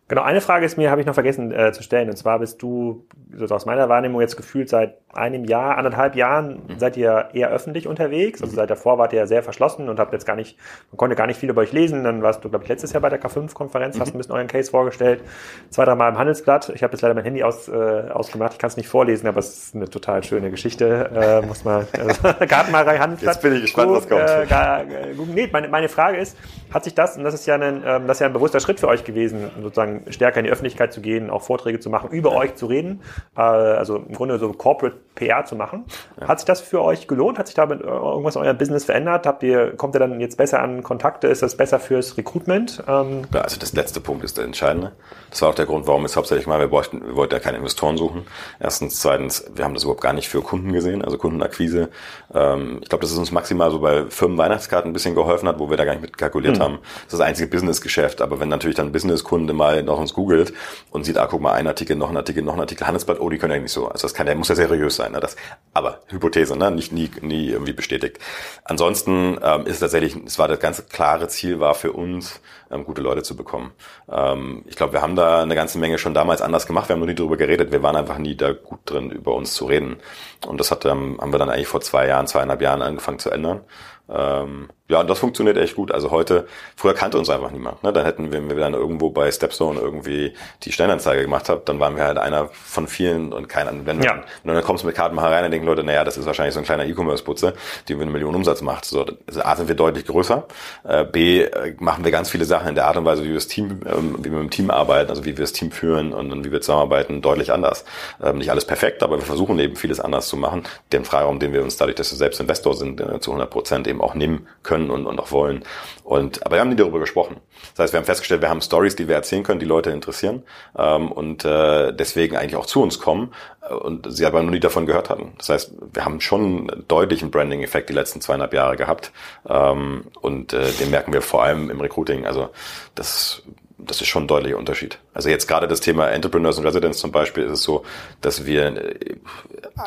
Genau, 0.09 0.21
eine 0.21 0.39
Frage 0.39 0.65
ist 0.65 0.77
mir, 0.77 0.89
habe 0.89 1.01
ich 1.01 1.07
noch 1.07 1.15
vergessen 1.15 1.51
äh, 1.51 1.73
zu 1.73 1.83
stellen. 1.83 2.09
Und 2.09 2.15
zwar 2.15 2.39
bist 2.39 2.61
du, 2.61 3.05
so 3.33 3.53
aus 3.53 3.65
meiner 3.65 3.89
Wahrnehmung 3.89 4.21
jetzt 4.21 4.37
gefühlt 4.37 4.69
seit 4.69 4.95
einem 5.13 5.43
Jahr, 5.43 5.77
anderthalb 5.77 6.15
Jahren, 6.15 6.61
mhm. 6.67 6.79
seid 6.79 6.95
ihr 6.95 7.29
eher 7.33 7.49
öffentlich 7.49 7.87
unterwegs. 7.87 8.41
Also 8.41 8.53
mhm. 8.53 8.55
seit 8.55 8.69
davor 8.69 8.97
wart 8.97 9.11
ihr 9.11 9.19
ja 9.19 9.27
sehr 9.27 9.43
verschlossen 9.43 9.89
und 9.89 9.99
habt 9.99 10.13
jetzt 10.13 10.25
gar 10.25 10.37
nicht, 10.37 10.57
man 10.91 10.97
konnte 10.97 11.17
gar 11.17 11.27
nicht 11.27 11.37
viel 11.37 11.49
über 11.49 11.59
euch 11.59 11.73
lesen. 11.73 12.05
Dann 12.05 12.21
warst 12.21 12.41
du, 12.45 12.49
glaube 12.49 12.63
ich, 12.63 12.69
letztes 12.69 12.93
Jahr 12.93 13.01
bei 13.01 13.09
der 13.09 13.21
K5-Konferenz, 13.21 13.97
mhm. 13.97 14.01
hast 14.01 14.15
ein 14.15 14.17
bisschen 14.17 14.33
euren 14.33 14.47
Case 14.47 14.71
vorgestellt. 14.71 15.23
Zwei, 15.71 15.83
drei 15.83 15.95
Mal 15.95 16.07
im 16.07 16.17
Handelsblatt. 16.17 16.69
Ich 16.69 16.83
habe 16.83 16.93
jetzt 16.93 17.01
leider 17.01 17.13
mein 17.13 17.25
Handy 17.25 17.43
aus, 17.43 17.67
äh, 17.67 17.73
ausgemacht. 17.73 18.53
Ich 18.53 18.59
kann 18.59 18.69
es 18.69 18.77
nicht 18.77 18.87
vorlesen, 18.87 19.27
aber 19.27 19.39
es 19.39 19.57
ist 19.57 19.75
eine 19.75 19.89
total 19.89 20.23
schöne 20.23 20.51
Geschichte. 20.51 21.09
Äh, 21.13 21.45
muss 21.45 21.65
man, 21.65 21.85
also, 21.99 22.21
Gartenmalerei, 22.47 22.97
Handelsblatt. 22.99 23.35
Jetzt 23.35 23.41
bin 23.41 23.55
ich 23.55 23.61
gespannt, 23.63 23.91
was 23.91 24.07
kommt. 24.07 24.21
Äh, 24.21 24.45
gar, 24.47 24.85
nee, 25.33 25.49
meine, 25.51 25.67
meine 25.67 25.89
Frage 25.89 26.17
ist, 26.17 26.37
Hat 26.73 26.85
sich 26.85 26.95
das, 26.95 27.17
und 27.17 27.25
das 27.25 27.33
ist 27.33 27.45
ja 27.45 27.55
ein, 27.55 27.83
ähm, 27.85 28.07
das 28.07 28.17
ist 28.17 28.21
ja 28.21 28.27
ein 28.27 28.33
bewusster 28.33 28.61
Schritt 28.61 28.79
für 28.79 28.87
euch 28.87 29.03
gewesen, 29.03 29.51
sozusagen 29.61 29.96
stärker 30.09 30.39
in 30.39 30.45
die 30.45 30.51
Öffentlichkeit 30.51 30.93
zu 30.93 31.01
gehen, 31.01 31.29
auch 31.29 31.41
Vorträge 31.41 31.79
zu 31.79 31.89
machen, 31.89 32.09
über 32.09 32.33
euch 32.33 32.55
zu 32.55 32.67
reden, 32.67 33.01
äh, 33.35 33.41
also 33.41 33.97
im 33.97 34.13
Grunde 34.13 34.39
so 34.39 34.51
Corporate 34.51 34.97
PR 35.15 35.45
zu 35.45 35.55
machen. 35.55 35.85
Ja. 36.19 36.27
Hat 36.27 36.39
sich 36.39 36.45
das 36.45 36.61
für 36.61 36.81
euch 36.81 37.07
gelohnt? 37.07 37.39
Hat 37.39 37.47
sich 37.47 37.55
damit 37.55 37.81
irgendwas 37.81 38.35
in 38.35 38.41
eurem 38.43 38.57
Business 38.57 38.85
verändert? 38.85 39.25
Habt 39.25 39.43
ihr, 39.43 39.75
kommt 39.75 39.95
ihr 39.95 39.99
dann 39.99 40.19
jetzt 40.19 40.37
besser 40.37 40.61
an 40.61 40.83
Kontakte? 40.83 41.27
Ist 41.27 41.41
das 41.41 41.57
besser 41.57 41.79
fürs 41.79 42.17
Recruitment? 42.17 42.83
Ähm 42.87 43.23
ja, 43.33 43.41
also 43.41 43.59
das 43.59 43.73
letzte 43.73 43.99
Punkt 43.99 44.23
ist 44.23 44.37
der 44.37 44.45
entscheidende. 44.45 44.93
Das 45.29 45.41
war 45.41 45.49
auch 45.49 45.55
der 45.55 45.65
Grund, 45.65 45.87
warum 45.87 46.05
es 46.05 46.15
hauptsächlich 46.15 46.47
mal, 46.47 46.59
wir, 46.59 46.67
bräuchten, 46.67 47.05
wir 47.05 47.15
wollten 47.15 47.33
ja 47.33 47.39
keine 47.39 47.57
Investoren 47.57 47.97
suchen. 47.97 48.25
Erstens, 48.59 48.99
zweitens, 48.99 49.45
wir 49.53 49.65
haben 49.65 49.73
das 49.73 49.83
überhaupt 49.83 50.01
gar 50.01 50.13
nicht 50.13 50.29
für 50.29 50.41
Kunden 50.41 50.71
gesehen, 50.71 51.03
also 51.03 51.17
Kundenakquise. 51.17 51.89
Ähm, 52.33 52.79
ich 52.81 52.89
glaube, 52.89 53.01
das 53.01 53.11
ist 53.11 53.17
uns 53.17 53.31
maximal 53.31 53.71
so 53.71 53.79
bei 53.79 54.05
Firmen 54.09 54.37
Weihnachtskarten 54.37 54.91
ein 54.91 54.93
bisschen 54.93 55.15
geholfen 55.15 55.47
hat, 55.49 55.59
wo 55.59 55.69
wir 55.69 55.77
da 55.77 55.85
gar 55.85 55.93
nicht 55.93 56.01
mit 56.01 56.17
kalkuliert 56.17 56.57
mhm. 56.57 56.61
haben. 56.61 56.79
Das 56.81 57.03
ist 57.03 57.13
das 57.13 57.21
einzige 57.21 57.49
Businessgeschäft. 57.49 58.21
Aber 58.21 58.39
wenn 58.39 58.49
natürlich 58.49 58.77
dann 58.77 58.91
Businesskunde 58.91 59.53
mal 59.53 59.77
noch 59.87 59.99
uns 59.99 60.13
googelt 60.13 60.53
und 60.91 61.03
sieht, 61.03 61.17
ah, 61.17 61.27
guck 61.27 61.41
mal, 61.41 61.53
ein 61.53 61.67
Artikel, 61.67 61.95
noch 61.95 62.09
ein 62.09 62.17
Artikel, 62.17 62.43
noch 62.43 62.53
ein 62.53 62.59
Artikel, 62.59 62.85
Handelsblatt, 62.85 63.19
oh, 63.19 63.29
die 63.29 63.37
können 63.37 63.53
ja 63.53 63.59
nicht 63.59 63.71
so. 63.71 63.87
Also 63.87 64.03
das 64.03 64.13
kann, 64.13 64.27
der 64.27 64.35
muss 64.35 64.49
ja 64.49 64.55
seriös 64.55 64.95
sein. 64.95 65.13
Ne? 65.13 65.19
Das, 65.19 65.35
aber 65.73 66.01
Hypothese, 66.07 66.55
ne? 66.55 66.69
nicht 66.69 66.91
nie, 66.91 67.09
nie 67.21 67.49
irgendwie 67.49 67.73
bestätigt. 67.73 68.19
Ansonsten 68.63 69.39
ähm, 69.41 69.65
ist 69.65 69.79
tatsächlich, 69.79 70.15
es 70.25 70.37
war 70.37 70.47
das 70.47 70.59
ganz 70.59 70.87
klare 70.89 71.27
Ziel 71.27 71.59
war 71.59 71.73
für 71.73 71.93
uns, 71.93 72.41
ähm, 72.71 72.85
gute 72.85 73.01
Leute 73.01 73.23
zu 73.23 73.35
bekommen. 73.35 73.71
Ähm, 74.09 74.63
ich 74.67 74.75
glaube, 74.75 74.93
wir 74.93 75.01
haben 75.01 75.15
da 75.15 75.41
eine 75.41 75.55
ganze 75.55 75.79
Menge 75.79 75.97
schon 75.97 76.13
damals 76.13 76.41
anders 76.41 76.67
gemacht. 76.67 76.89
Wir 76.89 76.93
haben 76.93 76.99
noch 76.99 77.07
nie 77.07 77.15
darüber 77.15 77.37
geredet. 77.37 77.71
Wir 77.71 77.83
waren 77.83 77.95
einfach 77.95 78.17
nie 78.17 78.35
da 78.35 78.53
gut 78.53 78.79
drin, 78.85 79.11
über 79.11 79.33
uns 79.33 79.53
zu 79.53 79.65
reden. 79.65 79.97
Und 80.45 80.59
das 80.59 80.71
hat, 80.71 80.85
ähm, 80.85 81.17
haben 81.19 81.31
wir 81.31 81.39
dann 81.39 81.49
eigentlich 81.49 81.67
vor 81.67 81.81
zwei 81.81 82.07
Jahren, 82.07 82.27
zweieinhalb 82.27 82.61
Jahren 82.61 82.81
angefangen 82.81 83.19
zu 83.19 83.31
ändern. 83.31 83.61
Ähm, 84.09 84.69
ja, 84.89 85.01
und 85.01 85.09
das 85.09 85.19
funktioniert 85.19 85.57
echt 85.57 85.75
gut. 85.75 85.91
Also 85.91 86.11
heute, 86.11 86.47
früher 86.77 86.93
kannte 86.93 87.17
uns 87.17 87.29
einfach 87.29 87.51
niemand. 87.51 87.83
Ne? 87.83 87.91
Dann 87.91 88.05
hätten 88.05 88.31
wir, 88.31 88.39
wenn 88.39 88.49
wir 88.49 88.55
dann 88.55 88.73
irgendwo 88.73 89.09
bei 89.09 89.29
Stepstone 89.31 89.79
irgendwie 89.79 90.33
die 90.63 90.71
Stellenanzeige 90.71 91.23
gemacht 91.23 91.49
haben, 91.49 91.61
dann 91.65 91.79
waren 91.81 91.97
wir 91.97 92.03
halt 92.03 92.17
einer 92.17 92.47
von 92.53 92.87
vielen 92.87 93.33
und 93.33 93.49
keiner. 93.49 93.71
Wenn, 93.85 94.01
ja. 94.01 94.23
wenn 94.43 94.49
du 94.49 94.53
dann 94.53 94.63
kommst 94.63 94.85
mit 94.85 94.95
Kartenmacher 94.95 95.31
rein, 95.31 95.43
dann 95.43 95.51
denken 95.51 95.67
Leute, 95.67 95.83
naja, 95.83 96.05
das 96.05 96.15
ist 96.15 96.25
wahrscheinlich 96.25 96.53
so 96.53 96.61
ein 96.61 96.65
kleiner 96.65 96.85
E-Commerce-Putze, 96.85 97.53
die 97.89 97.95
eine 97.95 98.05
Million 98.05 98.33
Umsatz 98.33 98.61
macht. 98.61 98.85
So, 98.85 99.05
also 99.27 99.41
A 99.41 99.55
sind 99.57 99.67
wir 99.67 99.75
deutlich 99.75 100.05
größer. 100.05 100.45
Äh, 100.85 101.03
B 101.03 101.41
äh, 101.41 101.75
machen 101.79 102.05
wir 102.05 102.11
ganz 102.11 102.29
viele 102.29 102.45
Sachen 102.45 102.69
in 102.69 102.75
der 102.75 102.87
Art 102.87 102.95
und 102.95 103.03
Weise, 103.03 103.23
wie 103.23 103.29
wir 103.29 103.35
das 103.35 103.47
Team, 103.47 103.81
ähm, 103.85 104.15
wie 104.19 104.31
wir 104.31 104.37
mit 104.37 104.43
dem 104.43 104.51
Team 104.51 104.71
arbeiten, 104.71 105.09
also 105.09 105.25
wie 105.25 105.37
wir 105.37 105.43
das 105.43 105.51
Team 105.51 105.71
führen 105.71 106.13
und, 106.13 106.31
und 106.31 106.45
wie 106.45 106.51
wir 106.51 106.61
zusammenarbeiten, 106.61 107.21
deutlich 107.21 107.51
anders. 107.51 107.83
Ähm, 108.23 108.37
nicht 108.37 108.51
alles 108.51 108.63
perfekt, 108.63 109.03
aber 109.03 109.17
wir 109.17 109.25
versuchen 109.25 109.59
eben 109.59 109.75
vieles 109.75 109.99
anders 109.99 110.29
zu 110.29 110.37
machen. 110.37 110.63
Den 110.93 111.03
Freiraum, 111.03 111.39
den 111.39 111.51
wir 111.51 111.61
uns 111.61 111.75
dadurch, 111.75 111.95
dass 111.97 112.09
wir 112.11 112.17
selbst 112.17 112.39
Investor 112.39 112.73
sind, 112.73 113.01
äh, 113.01 113.19
zu 113.19 113.31
100 113.31 113.49
Prozent 113.49 113.87
eben 113.87 113.99
auch 113.99 114.15
nehmen 114.15 114.47
können 114.63 114.76
und, 114.89 115.05
und 115.05 115.19
auch 115.19 115.31
wollen. 115.31 115.63
Und, 116.03 116.45
aber 116.45 116.55
wir 116.55 116.61
haben 116.61 116.69
nie 116.69 116.75
darüber 116.75 116.99
gesprochen. 116.99 117.37
Das 117.75 117.83
heißt, 117.83 117.93
wir 117.93 117.99
haben 117.99 118.05
festgestellt, 118.05 118.41
wir 118.41 118.49
haben 118.49 118.61
Stories, 118.61 118.95
die 118.95 119.07
wir 119.07 119.15
erzählen 119.15 119.43
können, 119.43 119.59
die 119.59 119.65
Leute 119.65 119.91
interessieren 119.91 120.43
ähm, 120.77 121.11
und 121.11 121.43
äh, 121.45 121.93
deswegen 121.93 122.37
eigentlich 122.37 122.55
auch 122.55 122.65
zu 122.65 122.81
uns 122.81 122.99
kommen 122.99 123.33
äh, 123.61 123.73
und 123.73 124.11
sie 124.11 124.25
aber 124.25 124.41
noch 124.41 124.51
nie 124.51 124.59
davon 124.59 124.85
gehört 124.85 125.09
hatten. 125.09 125.33
Das 125.37 125.49
heißt, 125.49 125.71
wir 125.93 126.05
haben 126.05 126.21
schon 126.21 126.69
einen 126.69 127.31
Branding-Effekt 127.31 127.89
die 127.89 127.93
letzten 127.93 128.21
zweieinhalb 128.21 128.53
Jahre 128.53 128.77
gehabt 128.77 129.11
ähm, 129.49 130.05
und 130.21 130.53
äh, 130.53 130.71
den 130.79 130.91
merken 130.91 131.13
wir 131.13 131.21
vor 131.21 131.43
allem 131.43 131.69
im 131.69 131.81
Recruiting. 131.81 132.25
Also 132.25 132.49
das 132.95 133.43
das 133.79 134.01
ist 134.01 134.07
schon 134.07 134.23
ein 134.23 134.27
deutlicher 134.27 134.57
Unterschied. 134.57 134.97
Also 135.13 135.29
jetzt 135.29 135.47
gerade 135.47 135.67
das 135.67 135.81
Thema 135.81 136.09
Entrepreneurs 136.09 136.57
and 136.57 136.65
Residents 136.65 136.97
zum 136.97 137.11
Beispiel 137.11 137.43
ist 137.43 137.51
es 137.51 137.63
so, 137.63 137.83
dass 138.21 138.45
wir, 138.45 138.75
äh, 138.75 139.15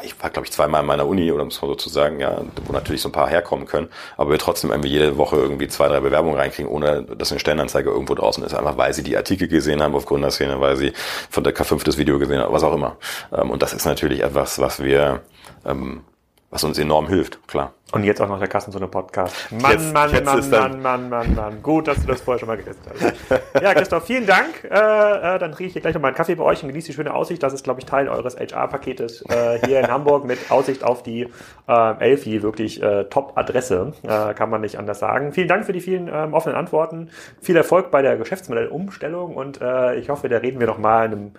ich 0.05 0.21
war 0.23 0.31
glaube 0.31 0.47
ich 0.47 0.53
zweimal 0.53 0.83
in 0.83 0.87
meiner 0.87 1.07
Uni 1.07 1.33
oder 1.33 1.45
muss 1.45 1.61
man 1.61 1.71
sozusagen, 1.71 2.21
ja, 2.21 2.41
wo 2.67 2.73
natürlich 2.73 3.03
so 3.03 3.09
ein 3.09 3.13
paar 3.13 3.29
herkommen 3.29 3.67
können, 3.67 3.89
aber 4.17 4.31
wir 4.31 4.39
trotzdem 4.39 4.71
irgendwie 4.71 4.91
jede 4.91 5.17
Woche 5.17 5.37
irgendwie 5.37 5.67
zwei, 5.67 5.89
drei 5.89 6.01
Bewerbungen 6.01 6.39
reinkriegen, 6.39 6.71
ohne 6.71 7.03
dass 7.03 7.33
eine 7.33 7.41
Stellenanzeige 7.41 7.91
irgendwo 7.91 8.15
draußen 8.15 8.45
ist. 8.45 8.55
Einfach 8.55 8.77
weil 8.77 8.95
sie 8.95 9.03
die 9.03 9.17
Artikel 9.17 9.49
gesehen 9.49 9.83
haben 9.83 9.95
auf 9.95 10.07
Gründerszene, 10.07 10.61
weil 10.61 10.77
sie 10.77 10.93
von 11.29 11.43
der 11.43 11.55
K5 11.55 11.85
das 11.85 11.99
Video 11.99 12.19
gesehen 12.19 12.41
haben, 12.41 12.53
was 12.53 12.63
auch 12.63 12.75
immer. 12.75 12.97
Ähm, 13.33 13.51
und 13.51 13.61
das 13.63 13.73
ist 13.73 13.87
natürlich 13.87 14.23
etwas, 14.23 14.61
was 14.61 14.83
wir, 14.83 15.23
ähm, 15.65 16.03
was 16.51 16.65
uns 16.65 16.79
enorm 16.79 17.07
hilft, 17.07 17.47
klar. 17.47 17.75
Und 17.93 18.05
jetzt 18.05 18.21
auch 18.21 18.29
noch 18.29 18.39
der 18.39 18.49
Kassenzone-Podcast. 18.49 19.51
Mann, 19.51 19.73
jetzt, 19.73 19.93
Mann, 19.93 20.13
jetzt 20.13 20.25
Mann, 20.25 20.51
Mann, 20.51 20.83
Mann, 20.83 21.09
Mann, 21.09 21.35
Mann. 21.35 21.63
Gut, 21.63 21.89
dass 21.89 22.01
du 22.01 22.07
das 22.07 22.21
vorher 22.21 22.39
schon 22.39 22.49
mal 22.49 22.57
getestet 22.57 22.93
hast. 22.93 23.43
Ja, 23.63 23.75
Christoph, 23.75 24.05
vielen 24.05 24.27
Dank. 24.27 24.65
Äh, 24.65 24.69
äh, 24.69 25.39
dann 25.39 25.53
trinke 25.53 25.65
ich 25.65 25.73
hier 25.73 25.83
gleich 25.83 25.95
noch 25.95 26.01
mal 26.01 26.09
einen 26.09 26.17
Kaffee 26.17 26.37
bei 26.37 26.45
euch 26.45 26.63
und 26.63 26.69
genieße 26.69 26.89
die 26.89 26.93
schöne 26.93 27.13
Aussicht. 27.13 27.43
Das 27.43 27.53
ist, 27.53 27.65
glaube 27.65 27.81
ich, 27.81 27.87
Teil 27.87 28.09
eures 28.09 28.37
HR-Paketes 28.37 29.25
äh, 29.29 29.59
hier 29.67 29.81
in 29.81 29.89
Hamburg 29.89 30.25
mit 30.25 30.51
Aussicht 30.51 30.85
auf 30.85 31.03
die 31.03 31.29
äh, 31.69 31.99
Elfi. 31.99 32.43
Wirklich 32.43 32.81
äh, 32.81 33.05
Top-Adresse, 33.05 33.93
äh, 34.03 34.35
kann 34.35 34.51
man 34.51 34.61
nicht 34.61 34.79
anders 34.79 35.01
sagen. 35.01 35.33
Vielen 35.33 35.49
Dank 35.49 35.67
für 35.67 35.73
die 35.73 35.81
vielen 35.81 36.09
ähm, 36.09 36.33
offenen 36.33 36.57
Antworten. 36.57 37.11
Viel 37.41 37.57
Erfolg 37.57 37.91
bei 37.91 38.03
der 38.03 38.17
Geschäftsmodellumstellung 38.17 39.35
und 39.35 39.61
ich 39.97 40.09
hoffe, 40.09 40.29
da 40.29 40.39
reden 40.39 40.61
wir 40.61 40.67
noch 40.67 40.79
mal 40.79 41.07
in 41.07 41.13
einem 41.13 41.33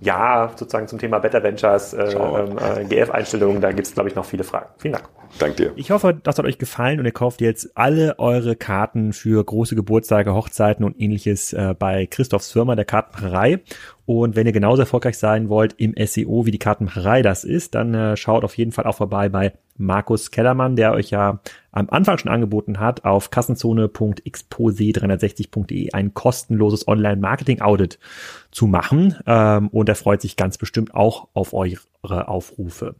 ja, 0.00 0.52
sozusagen 0.56 0.88
zum 0.88 0.98
Thema 0.98 1.18
Better 1.18 1.42
Ventures, 1.42 1.94
äh, 1.94 2.04
äh, 2.04 2.84
GF-Einstellungen, 2.84 3.60
da 3.62 3.72
gibt 3.72 3.86
es, 3.86 3.94
glaube 3.94 4.10
ich, 4.10 4.14
noch 4.14 4.26
viele 4.26 4.44
Fragen. 4.44 4.66
Vielen 4.78 4.94
Dank. 4.94 5.08
Dank 5.38 5.56
dir. 5.56 5.72
Ich 5.76 5.90
hoffe, 5.90 6.14
das 6.22 6.38
hat 6.38 6.44
euch 6.44 6.58
gefallen 6.58 6.98
und 6.98 7.06
ihr 7.06 7.12
kauft 7.12 7.40
jetzt 7.40 7.70
alle 7.74 8.18
eure 8.18 8.56
Karten 8.56 9.12
für 9.12 9.42
große 9.42 9.74
Geburtstage, 9.74 10.34
Hochzeiten 10.34 10.84
und 10.84 11.00
ähnliches 11.00 11.52
äh, 11.52 11.74
bei 11.78 12.06
Christophs 12.06 12.52
Firma, 12.52 12.76
der 12.76 12.84
Kartenmacherei. 12.84 13.60
Und 14.06 14.34
wenn 14.36 14.46
ihr 14.46 14.52
genauso 14.52 14.82
erfolgreich 14.82 15.18
sein 15.18 15.48
wollt 15.48 15.74
im 15.78 15.92
SEO, 15.98 16.46
wie 16.46 16.52
die 16.52 16.60
Kartenmacherei 16.60 17.22
das 17.22 17.42
ist, 17.42 17.74
dann 17.74 17.92
äh, 17.92 18.16
schaut 18.16 18.44
auf 18.44 18.56
jeden 18.56 18.70
Fall 18.70 18.86
auch 18.86 18.94
vorbei 18.94 19.28
bei 19.28 19.54
Markus 19.76 20.30
Kellermann, 20.30 20.76
der 20.76 20.92
euch 20.92 21.10
ja 21.10 21.40
am 21.72 21.90
Anfang 21.90 22.16
schon 22.16 22.30
angeboten 22.30 22.78
hat, 22.78 23.04
auf 23.04 23.30
kassenzone.expose360.de 23.30 25.92
ein 25.92 26.14
kostenloses 26.14 26.86
Online-Marketing-Audit 26.88 27.98
zu 28.52 28.68
machen. 28.68 29.16
Ähm, 29.26 29.66
und 29.68 29.88
er 29.88 29.96
freut 29.96 30.20
sich 30.22 30.36
ganz 30.36 30.56
bestimmt 30.56 30.94
auch 30.94 31.26
auf 31.34 31.52
eure 31.52 32.28
Aufrufe. 32.28 32.94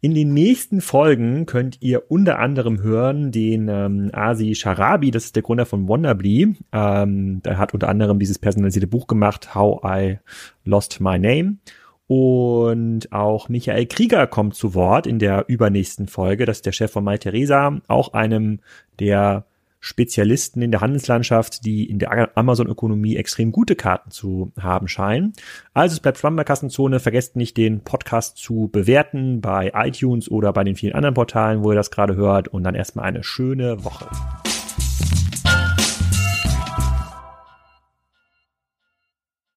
In 0.00 0.14
den 0.14 0.32
nächsten 0.32 0.80
Folgen 0.80 1.44
könnt 1.44 1.82
ihr 1.82 2.08
unter 2.08 2.38
anderem 2.38 2.80
hören 2.82 3.32
den 3.32 3.66
ähm, 3.68 4.10
Asi 4.12 4.54
Sharabi, 4.54 5.10
das 5.10 5.24
ist 5.24 5.34
der 5.34 5.42
Gründer 5.42 5.66
von 5.66 5.88
Wonderbly. 5.88 6.54
Ähm, 6.70 7.42
der 7.42 7.58
hat 7.58 7.74
unter 7.74 7.88
anderem 7.88 8.20
dieses 8.20 8.38
personalisierte 8.38 8.86
Buch 8.86 9.08
gemacht, 9.08 9.56
How 9.56 9.80
I 9.84 10.18
Lost 10.64 11.00
My 11.00 11.18
Name. 11.18 11.56
Und 12.06 13.12
auch 13.12 13.48
Michael 13.48 13.86
Krieger 13.86 14.28
kommt 14.28 14.54
zu 14.54 14.72
Wort 14.74 15.08
in 15.08 15.18
der 15.18 15.46
übernächsten 15.48 16.06
Folge. 16.06 16.46
Das 16.46 16.58
ist 16.58 16.66
der 16.66 16.72
Chef 16.72 16.92
von 16.92 17.02
Mai 17.02 17.18
Theresa, 17.18 17.80
auch 17.88 18.12
einem 18.12 18.60
der 19.00 19.46
Spezialisten 19.80 20.62
in 20.62 20.70
der 20.70 20.80
Handelslandschaft, 20.80 21.64
die 21.64 21.88
in 21.88 21.98
der 21.98 22.36
Amazon-Ökonomie 22.36 23.16
extrem 23.16 23.52
gute 23.52 23.76
Karten 23.76 24.10
zu 24.10 24.52
haben 24.58 24.88
scheinen. 24.88 25.32
Also 25.74 25.94
es 25.94 26.00
bleibt 26.00 26.18
spannend 26.18 26.38
bei 26.38 26.44
Kassenzone. 26.44 27.00
Vergesst 27.00 27.36
nicht, 27.36 27.56
den 27.56 27.80
Podcast 27.80 28.38
zu 28.38 28.68
bewerten 28.72 29.40
bei 29.40 29.72
iTunes 29.74 30.30
oder 30.30 30.52
bei 30.52 30.64
den 30.64 30.76
vielen 30.76 30.94
anderen 30.94 31.14
Portalen, 31.14 31.62
wo 31.62 31.70
ihr 31.70 31.76
das 31.76 31.90
gerade 31.90 32.16
hört. 32.16 32.48
Und 32.48 32.64
dann 32.64 32.74
erstmal 32.74 33.04
eine 33.04 33.22
schöne 33.22 33.84
Woche. 33.84 34.08